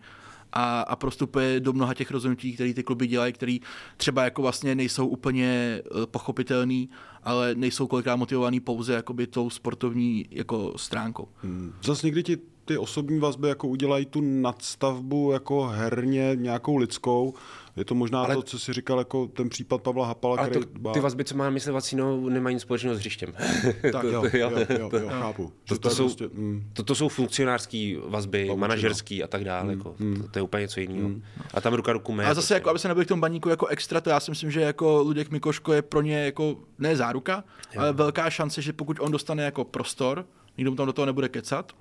a, 0.54 0.80
a 0.80 0.96
prostupuje 0.96 1.60
do 1.60 1.72
mnoha 1.72 1.94
těch 1.94 2.10
rozhodnutí, 2.10 2.52
které 2.52 2.74
ty 2.74 2.82
kluby 2.82 3.06
dělají, 3.06 3.32
které 3.32 3.56
třeba 3.96 4.24
jako 4.24 4.42
vlastně 4.42 4.74
nejsou 4.74 5.06
úplně 5.06 5.80
eh, 5.84 6.06
pochopitelný, 6.06 6.88
ale 7.22 7.54
nejsou 7.54 7.86
kolikrát 7.86 8.16
motivovaný 8.16 8.60
pouze 8.60 8.94
jakoby 8.94 9.26
tou 9.26 9.50
sportovní 9.50 10.26
jako 10.30 10.72
stránkou. 10.76 11.28
Hmm. 11.42 11.72
Zase 11.82 12.06
někdy 12.06 12.22
ti 12.22 12.38
ty 12.64 12.78
osobní 12.78 13.18
vazby 13.18 13.48
jako 13.48 13.68
udělají 13.68 14.06
tu 14.06 14.20
nadstavbu 14.20 15.32
jako 15.32 15.66
herně 15.66 16.30
nějakou 16.34 16.76
lidskou, 16.76 17.34
je 17.76 17.84
to 17.84 17.94
možná 17.94 18.22
ale, 18.22 18.34
to, 18.34 18.42
co 18.42 18.58
si 18.58 18.72
říkal, 18.72 18.98
jako 18.98 19.26
ten 19.26 19.48
případ 19.48 19.82
Pavla 19.82 20.06
Hapala, 20.06 20.36
ale 20.36 20.50
který... 20.50 20.64
To, 20.82 20.90
ty 20.90 21.00
vazby, 21.00 21.24
co 21.24 21.36
má 21.36 21.50
myslet 21.50 21.72
Vacínou, 21.72 22.28
nemají 22.28 22.54
nic 22.54 22.62
společného 22.62 22.96
s 22.96 22.98
hřištěm. 22.98 23.32
tak 23.92 24.02
to, 24.02 24.06
jo, 24.06 24.24
jo, 24.32 24.50
jo, 24.50 24.66
jo, 24.78 24.90
jo, 24.92 25.08
chápu. 25.08 25.52
To, 25.68 25.74
to, 25.74 25.80
to, 25.80 25.90
jsou, 25.90 26.04
prostě, 26.04 26.28
mm. 26.32 26.70
to, 26.72 26.82
to 26.82 26.94
jsou 26.94 27.08
funkcionářské 27.08 27.94
vazby, 28.06 28.46
no, 28.48 28.56
manažerský 28.56 29.22
a 29.22 29.26
tak 29.26 29.44
dále. 29.44 29.64
Mm, 29.64 29.70
jako, 29.70 29.94
mm. 29.98 30.22
To, 30.22 30.28
to, 30.28 30.38
je 30.38 30.42
úplně 30.42 30.60
něco 30.60 30.80
jiného. 30.80 31.08
Mm. 31.08 31.22
A 31.54 31.60
tam 31.60 31.74
ruka 31.74 31.92
ruku 31.92 32.12
mé. 32.12 32.24
A 32.24 32.28
zase, 32.28 32.34
prostě. 32.34 32.54
jako, 32.54 32.70
aby 32.70 32.78
se 32.78 32.88
nebyl 32.88 33.04
k 33.04 33.08
tomu 33.08 33.20
baníku 33.20 33.48
jako 33.48 33.66
extra, 33.66 34.00
to 34.00 34.10
já 34.10 34.20
si 34.20 34.30
myslím, 34.30 34.50
že 34.50 34.60
jako 34.60 35.02
Luděk 35.02 35.30
Mikoško 35.30 35.72
je 35.72 35.82
pro 35.82 36.02
ně 36.02 36.24
jako 36.24 36.56
ne 36.78 36.96
záruka, 36.96 37.44
jo. 37.74 37.80
ale 37.80 37.92
velká 37.92 38.30
šance, 38.30 38.62
že 38.62 38.72
pokud 38.72 38.96
on 39.00 39.12
dostane 39.12 39.44
jako 39.44 39.64
prostor, 39.64 40.26
nikdo 40.58 40.70
mu 40.70 40.76
tam 40.76 40.86
do 40.86 40.92
toho 40.92 41.06
nebude 41.06 41.28
kecat, 41.28 41.72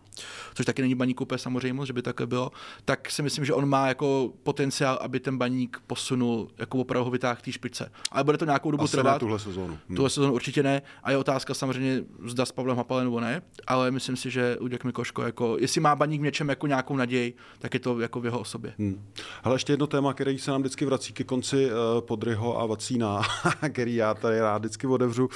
což 0.54 0.66
taky 0.66 0.82
není 0.82 0.96
baník 0.96 1.22
úplně 1.22 1.38
samozřejmě, 1.38 1.86
že 1.86 1.94
by 1.94 2.02
takhle 2.02 2.28
bylo, 2.28 2.52
tak 2.86 3.12
si 3.12 3.22
myslím, 3.22 3.46
že 3.46 3.54
on 3.54 3.70
má 3.70 3.88
jako 3.88 4.34
potenciál, 4.44 5.00
aby 5.02 5.20
ten 5.20 5.38
baník 5.38 5.82
posunul, 5.88 6.50
jako 6.58 6.78
opravdu 6.78 7.06
ho 7.06 7.12
vytáhl 7.12 7.40
té 7.42 7.52
špičce. 7.52 7.92
Ale 8.12 8.24
bude 8.24 8.38
to 8.38 8.46
nějakou 8.46 8.72
dobu 8.72 8.84
Asi 8.84 8.98
trvat. 8.98 9.20
tuhle 9.20 9.40
sezónu. 9.40 9.78
Hmm. 9.88 9.96
Tuhle 9.96 10.10
sezónu 10.10 10.34
určitě 10.34 10.64
ne. 10.64 10.82
A 11.04 11.12
je 11.12 11.18
otázka 11.18 11.54
samozřejmě, 11.54 12.04
zda 12.26 12.46
s 12.46 12.52
Pavlem 12.52 12.78
Hapalem 12.78 13.06
nebo 13.06 13.20
ne, 13.20 13.42
ale 13.68 13.92
myslím 13.92 14.16
si, 14.16 14.32
že 14.32 14.58
Luděk 14.60 14.84
Mikoško, 14.84 15.22
jako, 15.22 15.58
jestli 15.60 15.82
má 15.82 15.96
baník 15.96 16.22
v 16.22 16.24
něčem 16.24 16.50
jako 16.50 16.68
nějakou 16.68 16.96
naději, 16.96 17.34
tak 17.60 17.74
je 17.74 17.80
to 17.80 18.00
jako 18.00 18.22
v 18.22 18.26
jeho 18.26 18.40
osobě. 18.40 18.74
Hmm. 18.80 19.06
Ale 19.44 19.56
ještě 19.56 19.74
jedno 19.74 19.88
téma, 19.88 20.14
který 20.14 20.40
se 20.40 20.52
nám 20.52 20.62
vždycky 20.62 20.86
vrací 20.86 21.14
ke 21.14 21.24
konci 21.24 21.66
uh, 21.66 22.02
Podryho 22.02 22.62
a 22.62 22.66
Vacína, 22.66 23.22
který 23.70 23.96
já 23.96 24.14
tady 24.14 24.40
rád 24.40 24.58
vždycky 24.58 24.88
otevřu. 24.88 25.30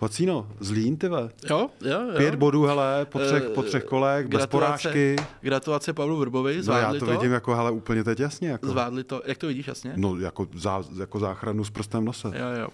Vacíno, 0.00 0.48
Zlín, 0.60 0.96
ty 0.96 1.06
Jo, 1.06 1.28
jo, 1.50 1.68
jo. 1.80 2.16
Pět 2.16 2.34
bodů, 2.34 2.62
hele, 2.62 3.06
po 3.06 3.18
třech, 3.18 3.42
po 3.54 3.62
třech 3.62 3.84
kolech 3.84 4.19
Bez 4.28 4.46
porážky. 4.46 5.16
Gratulace 5.40 5.92
Pavlu 5.92 6.16
Vrbovi, 6.16 6.62
zvládli 6.62 6.86
no, 6.86 6.94
já 6.94 7.00
to, 7.00 7.06
to. 7.06 7.12
vidím 7.12 7.32
jako, 7.32 7.54
hele, 7.54 7.70
úplně 7.70 8.04
teď 8.04 8.20
jasně. 8.20 8.48
Jako. 8.48 8.66
Zvládli 8.66 9.04
to, 9.04 9.22
jak 9.26 9.38
to 9.38 9.46
vidíš 9.46 9.68
jasně? 9.68 9.92
No, 9.96 10.16
jako, 10.16 10.46
zá, 10.54 10.82
jako 10.98 11.18
záchranu 11.18 11.64
s 11.64 11.70
prstem 11.70 12.04
nose. 12.04 12.28
Jo, 12.28 12.60
jo. 12.60 12.68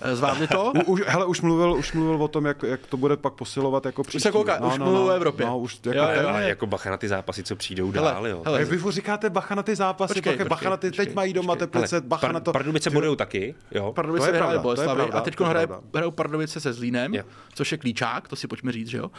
Eh, 0.00 0.16
zvládli 0.16 0.46
to? 0.46 0.72
u, 0.86 0.92
už, 0.92 1.02
hele, 1.06 1.26
už 1.26 1.40
mluvil, 1.40 1.72
už 1.72 1.92
mluvil 1.92 2.22
o 2.22 2.28
tom, 2.28 2.46
jak, 2.46 2.62
jak 2.62 2.86
to 2.86 2.96
bude 2.96 3.16
pak 3.16 3.32
posilovat 3.32 3.86
jako 3.86 4.02
příští. 4.02 4.18
Už 4.18 4.22
se 4.22 4.32
kouká, 4.32 4.58
no, 4.60 4.68
už 4.68 4.78
no, 4.78 4.84
mluvil 4.84 5.02
no, 5.02 5.08
o 5.08 5.10
Evropě. 5.10 5.46
No, 5.46 5.58
už 5.58 5.80
jako, 5.84 5.98
jo, 5.98 6.08
jo, 6.22 6.28
jo. 6.28 6.36
jako 6.36 6.66
bacha 6.66 6.90
na 6.90 6.96
ty 6.96 7.08
zápasy, 7.08 7.42
co 7.42 7.56
přijdou 7.56 7.90
hele, 7.90 8.12
dál, 8.12 8.26
jo. 8.26 8.42
Hele, 8.44 8.64
vy 8.64 8.78
říkáte 8.90 9.30
bacha 9.30 9.54
na 9.54 9.62
ty 9.62 9.76
zápasy, 9.76 10.14
počkej, 10.14 10.32
počkej, 10.32 10.48
bacha 10.48 10.70
na 10.70 10.76
ty, 10.76 10.90
teď 10.90 11.14
mají 11.14 11.32
doma 11.32 11.56
teplice, 11.56 12.00
bacha 12.00 12.32
na 12.32 12.40
to. 12.40 12.52
Pardubice 12.52 12.90
budou 12.90 13.14
taky, 13.14 13.54
jo. 13.70 13.92
Pardubice 13.92 14.32
Boleslavi 14.58 15.02
a 15.02 15.20
teď 15.20 15.40
hrajou 15.40 16.10
Pardubice 16.10 16.60
se 16.60 16.72
Zlínem, 16.72 17.12
což 17.54 17.72
je 17.72 17.78
klíčák, 17.78 18.28
to 18.28 18.36
si 18.36 18.48
pojďme 18.48 18.72
říct, 18.72 18.88
že 18.88 18.98
jo. 18.98 19.10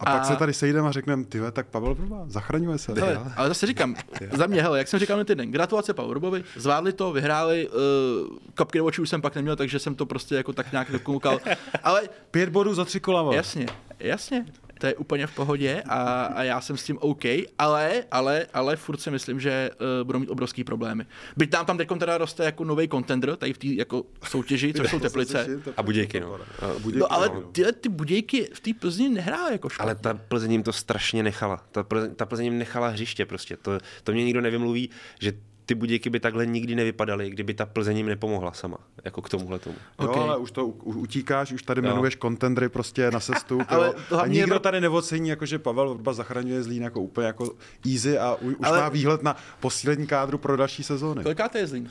A 0.00 0.04
pak 0.04 0.24
se 0.24 0.36
tady 0.36 0.54
sejdeme 0.54 0.88
a 0.88 0.92
řekneme, 0.92 1.24
ty 1.28 1.40
tak 1.52 1.66
Pavel 1.66 1.94
Vrba, 1.94 2.24
zachraňuje 2.26 2.78
se. 2.78 2.92
Hele, 2.92 3.32
ale 3.36 3.48
zase 3.48 3.66
říkám, 3.66 3.96
za 4.32 4.46
mě, 4.46 4.62
hele, 4.62 4.78
jak 4.78 4.88
jsem 4.88 5.00
říkal 5.00 5.18
na 5.18 5.24
týden, 5.24 5.50
gratulace 5.50 5.94
Pavlu 5.94 6.10
Vrbovi, 6.10 6.44
zvládli 6.56 6.92
to, 6.92 7.12
vyhráli, 7.12 7.68
uh, 7.68 8.38
kapky 8.54 8.78
do 8.78 8.84
očí 8.84 9.02
už 9.02 9.08
jsem 9.08 9.22
pak 9.22 9.34
neměl, 9.34 9.56
takže 9.56 9.78
jsem 9.78 9.94
to 9.94 10.06
prostě 10.06 10.34
jako 10.34 10.52
tak 10.52 10.72
nějak 10.72 10.92
dokoukal. 10.92 11.40
Ale 11.82 12.02
pět 12.30 12.48
bodů 12.48 12.74
za 12.74 12.84
tři 12.84 13.00
kola. 13.00 13.34
Jasně, 13.34 13.66
jasně 13.98 14.44
to 14.78 14.86
je 14.86 14.94
úplně 14.94 15.26
v 15.26 15.34
pohodě 15.34 15.82
a, 15.88 16.24
a 16.24 16.42
já 16.42 16.60
jsem 16.60 16.76
s 16.76 16.84
tím 16.84 16.98
OK, 17.00 17.24
ale, 17.58 18.04
ale, 18.10 18.46
ale 18.54 18.76
furt 18.76 19.00
si 19.00 19.10
myslím, 19.10 19.40
že 19.40 19.70
uh, 19.80 20.06
budou 20.06 20.18
mít 20.18 20.30
obrovský 20.30 20.64
problémy. 20.64 21.06
Byť 21.36 21.50
tam 21.50 21.66
tam 21.66 21.78
teď 21.78 21.88
teda 21.98 22.18
roste 22.18 22.44
jako 22.44 22.64
nový 22.64 22.88
contender, 22.88 23.36
tady 23.36 23.52
v 23.52 23.58
té 23.58 23.66
jako 23.66 24.04
soutěži, 24.28 24.74
což 24.74 24.90
jsou 24.90 25.00
Teplice. 25.08 25.46
A 25.76 25.82
Budějky, 25.82 26.20
no. 26.20 26.34
A 26.34 26.38
budějky, 26.78 26.98
no 26.98 27.12
ale 27.12 27.30
ty, 27.52 27.64
ty 27.72 27.88
Budějky 27.88 28.48
v 28.54 28.60
té 28.60 28.70
Plzni 28.80 29.08
nehrály 29.08 29.52
jako 29.52 29.68
škoda. 29.68 29.84
Ale 29.84 29.94
ta 29.94 30.14
Plzeň 30.14 30.52
jim 30.52 30.62
to 30.62 30.72
strašně 30.72 31.22
nechala. 31.22 31.64
Ta 31.72 31.82
Plzeň, 31.82 32.14
ta 32.14 32.26
Plzeň 32.26 32.44
jim 32.44 32.58
nechala 32.58 32.88
hřiště 32.88 33.26
prostě. 33.26 33.56
To, 33.56 33.78
to 34.04 34.12
mě 34.12 34.24
nikdo 34.24 34.40
nevymluví, 34.40 34.90
že 35.20 35.32
ty 35.68 35.74
budějky 35.74 36.10
by 36.10 36.20
takhle 36.20 36.46
nikdy 36.46 36.74
nevypadaly, 36.74 37.30
kdyby 37.30 37.54
ta 37.54 37.66
Plzeň 37.66 37.96
jim 37.96 38.06
nepomohla 38.06 38.52
sama, 38.52 38.78
jako 39.04 39.22
k 39.22 39.28
tomuhle 39.28 39.58
tomu. 39.58 39.76
Okay. 39.96 40.22
Jo, 40.22 40.28
ale 40.28 40.36
už 40.36 40.50
to 40.50 40.66
už 40.66 40.96
utíkáš, 40.96 41.52
už 41.52 41.62
tady 41.62 41.80
jo. 41.80 41.86
jmenuješ 41.86 42.14
kontendry 42.14 42.68
prostě 42.68 43.10
na 43.10 43.20
sestup. 43.20 43.62
ale 43.68 43.94
a 44.22 44.26
nikdo 44.26 44.54
je... 44.54 44.60
tady 44.60 44.80
neocení, 44.80 45.28
jako 45.28 45.46
že 45.46 45.58
Pavel 45.58 45.94
Vrba 45.94 46.12
zachraňuje 46.12 46.62
Zlín 46.62 46.82
jako 46.82 47.00
úplně 47.00 47.26
jako 47.26 47.54
easy 47.92 48.18
a 48.18 48.34
už 48.34 48.54
ale... 48.62 48.80
má 48.80 48.88
výhled 48.88 49.22
na 49.22 49.36
posílení 49.60 50.06
kádru 50.06 50.38
pro 50.38 50.56
další 50.56 50.82
sezóny. 50.82 51.22
Koliká 51.22 51.48
to 51.48 51.58
je 51.58 51.66
Zlín? 51.66 51.90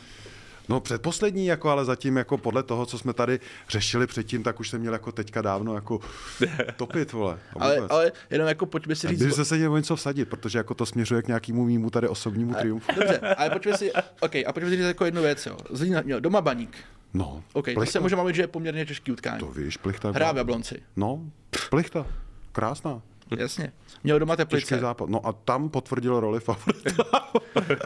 No 0.70 0.80
předposlední, 0.80 1.46
jako, 1.46 1.70
ale 1.70 1.86
zatím 1.86 2.18
jako 2.18 2.38
podle 2.38 2.64
toho, 2.64 2.86
co 2.86 2.98
jsme 2.98 3.14
tady 3.14 3.40
řešili 3.70 4.08
předtím, 4.08 4.44
tak 4.44 4.60
už 4.60 4.70
jsem 4.70 4.82
měl 4.82 4.94
jako 4.94 5.12
teďka 5.12 5.42
dávno 5.42 5.76
jako 5.76 6.00
topit, 6.76 7.12
vole. 7.12 7.40
ale, 7.60 7.78
ale 7.90 8.12
jenom 8.30 8.48
jako 8.48 8.66
pojďme 8.66 8.96
si 8.96 9.08
říct... 9.08 9.38
By 9.38 9.46
se 9.46 9.56
měl 9.56 9.78
něco 9.78 9.96
vsadit, 9.96 10.30
protože 10.30 10.58
jako 10.58 10.74
to 10.74 10.86
směřuje 10.86 11.22
k 11.22 11.28
nějakému 11.28 11.66
mýmu 11.66 11.90
tady 11.90 12.08
osobnímu 12.08 12.52
ale, 12.54 12.62
triumfu. 12.62 12.92
Dobře, 12.96 13.20
ale 13.20 13.50
pojďme 13.50 13.78
si, 13.78 13.92
OK, 14.20 14.36
a 14.48 14.54
pojďme 14.54 14.70
si 14.70 14.76
říct 14.78 14.86
jako 14.86 15.06
jednu 15.06 15.22
věc, 15.22 15.46
jo. 15.46 15.58
Zlín 15.70 16.02
měl 16.04 16.22
doma 16.22 16.42
baník. 16.42 16.78
No. 17.14 17.44
OK, 17.54 17.64
plichta. 17.64 17.86
to 17.86 17.92
se 17.92 18.00
můžeme 18.00 18.20
mluvit, 18.20 18.36
že 18.36 18.42
je 18.42 18.48
poměrně 18.48 18.86
těžký 18.86 19.12
utkání. 19.12 19.40
To 19.40 19.46
víš, 19.46 19.78
plichta. 19.78 20.12
Hrá 20.12 20.32
v 20.32 20.38
Jablonci. 20.38 20.82
No, 20.96 21.22
plichta. 21.70 22.08
Krásná. 22.52 23.02
Jasně. 23.38 23.72
Měl 24.04 24.20
doma 24.20 24.36
teplice. 24.36 24.80
západ. 24.80 25.10
No 25.10 25.28
a 25.28 25.34
tam 25.34 25.70
potvrdil 25.70 26.20
roli 26.20 26.40
favorita. 26.40 27.04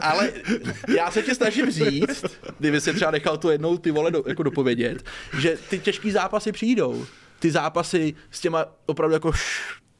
Ale 0.00 0.32
já 0.96 1.10
se 1.10 1.22
tě 1.22 1.34
snažím 1.34 1.70
říct, 1.70 2.24
kdyby 2.58 2.80
si 2.80 2.94
třeba 2.94 3.10
nechal 3.10 3.36
to 3.36 3.50
jednou 3.50 3.78
ty 3.78 3.90
vole 3.90 4.10
do, 4.10 4.22
jako 4.26 4.42
dopovědět, 4.42 5.04
že 5.38 5.58
ty 5.70 5.78
těžký 5.78 6.10
zápasy 6.10 6.52
přijdou. 6.52 7.06
Ty 7.38 7.50
zápasy 7.50 8.14
s 8.30 8.40
těma 8.40 8.66
opravdu 8.86 9.14
jako 9.14 9.32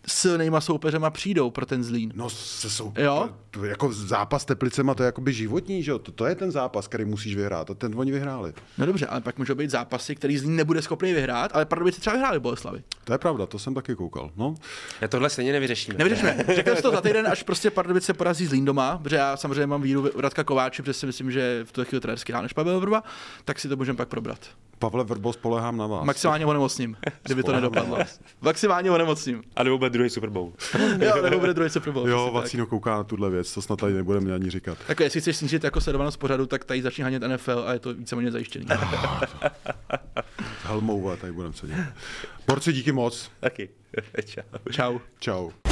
silnýma 0.06 0.60
soupeřema 0.60 1.10
přijdou 1.10 1.50
pro 1.50 1.66
ten 1.66 1.84
Zlín. 1.84 2.12
No 2.14 2.30
se 2.30 2.70
jsou, 2.70 2.92
jo? 2.96 3.28
To, 3.50 3.64
jako 3.64 3.92
zápas 3.92 4.42
s 4.42 4.44
Teplicema, 4.44 4.94
to 4.94 5.02
je 5.02 5.06
jakoby 5.06 5.32
životní, 5.32 5.82
že 5.82 5.90
jo? 5.90 5.98
To, 5.98 6.12
to, 6.12 6.26
je 6.26 6.34
ten 6.34 6.50
zápas, 6.50 6.88
který 6.88 7.04
musíš 7.04 7.36
vyhrát 7.36 7.70
a 7.70 7.74
ten 7.74 7.92
oni 7.96 8.12
vyhráli. 8.12 8.52
No 8.78 8.86
dobře, 8.86 9.06
ale 9.06 9.20
pak 9.20 9.38
můžou 9.38 9.54
být 9.54 9.70
zápasy, 9.70 10.14
který 10.14 10.38
Zlín 10.38 10.56
nebude 10.56 10.82
schopný 10.82 11.12
vyhrát, 11.12 11.50
ale 11.54 11.64
Pardubice 11.64 12.00
třeba 12.00 12.16
vyhráli 12.16 12.40
Boleslavy. 12.40 12.82
To 13.04 13.12
je 13.12 13.18
pravda, 13.18 13.46
to 13.46 13.58
jsem 13.58 13.74
taky 13.74 13.94
koukal. 13.94 14.30
No. 14.36 14.54
Já 15.00 15.08
tohle 15.08 15.30
stejně 15.30 15.52
nevyřešíme. 15.52 15.98
Nevyřešíme. 15.98 16.44
Řekl 16.54 16.82
to 16.82 16.90
za 16.90 17.00
týden, 17.00 17.26
až 17.26 17.42
prostě 17.42 17.70
Pardubice 17.70 18.14
porazí 18.14 18.46
Zlín 18.46 18.64
doma, 18.64 18.98
protože 18.98 19.16
já 19.16 19.36
samozřejmě 19.36 19.66
mám 19.66 19.82
víru 19.82 20.10
Radka 20.16 20.44
Kováče, 20.44 20.82
protože 20.82 20.92
si 20.94 21.06
myslím, 21.06 21.30
že 21.30 21.60
v 21.64 21.72
tuhle 21.72 21.84
chvíli 21.84 22.00
trenérsky 22.00 22.32
než 22.42 22.52
Pavel 22.52 22.80
Vrba, 22.80 23.02
tak 23.44 23.58
si 23.58 23.68
to 23.68 23.76
můžeme 23.76 23.96
pak 23.96 24.08
probrat. 24.08 24.38
Pavle 24.82 25.04
Vrbo, 25.04 25.32
spolehám 25.32 25.76
na 25.76 25.86
vás. 25.86 26.04
Maximálně 26.04 26.46
onemocním, 26.46 26.96
kdyby 27.22 27.42
to 27.42 27.52
nedopadlo. 27.52 27.98
Maximálně 28.40 28.90
onemocním. 28.90 29.42
A 29.56 29.62
nebo 29.62 29.78
bude 29.78 29.90
druhý 29.90 30.10
Super 30.10 30.30
Bowl. 30.30 30.52
jo, 30.98 31.22
nebo 31.22 31.40
bude 31.40 31.54
druhý 31.54 31.70
Super 31.70 31.92
Bowl. 31.92 32.08
Jo, 32.08 32.30
Vacíno 32.34 32.66
kouká 32.66 32.90
na 32.90 33.04
tuhle 33.04 33.30
věc, 33.30 33.54
to 33.54 33.62
snad 33.62 33.78
tady 33.78 33.92
nebudeme 33.92 34.34
ani 34.34 34.50
říkat. 34.50 34.78
Tak 34.86 35.00
jestli 35.00 35.20
chceš 35.20 35.36
snížit 35.36 35.64
jako 35.64 35.80
sledovanost 35.80 36.18
pořadu, 36.18 36.46
tak 36.46 36.64
tady 36.64 36.82
začne 36.82 37.04
hanět 37.04 37.22
NFL 37.22 37.64
a 37.66 37.72
je 37.72 37.78
to 37.78 37.94
víceméně 37.94 38.30
zajištěný. 38.30 38.66
Helmouva, 40.62 41.16
tady 41.16 41.32
budeme 41.32 41.54
sedět. 41.54 41.76
Porci, 42.46 42.72
díky 42.72 42.92
moc. 42.92 43.30
Taky. 43.40 43.68
Čau. 44.24 44.42
Čau. 44.70 44.98
Čau. 45.20 45.71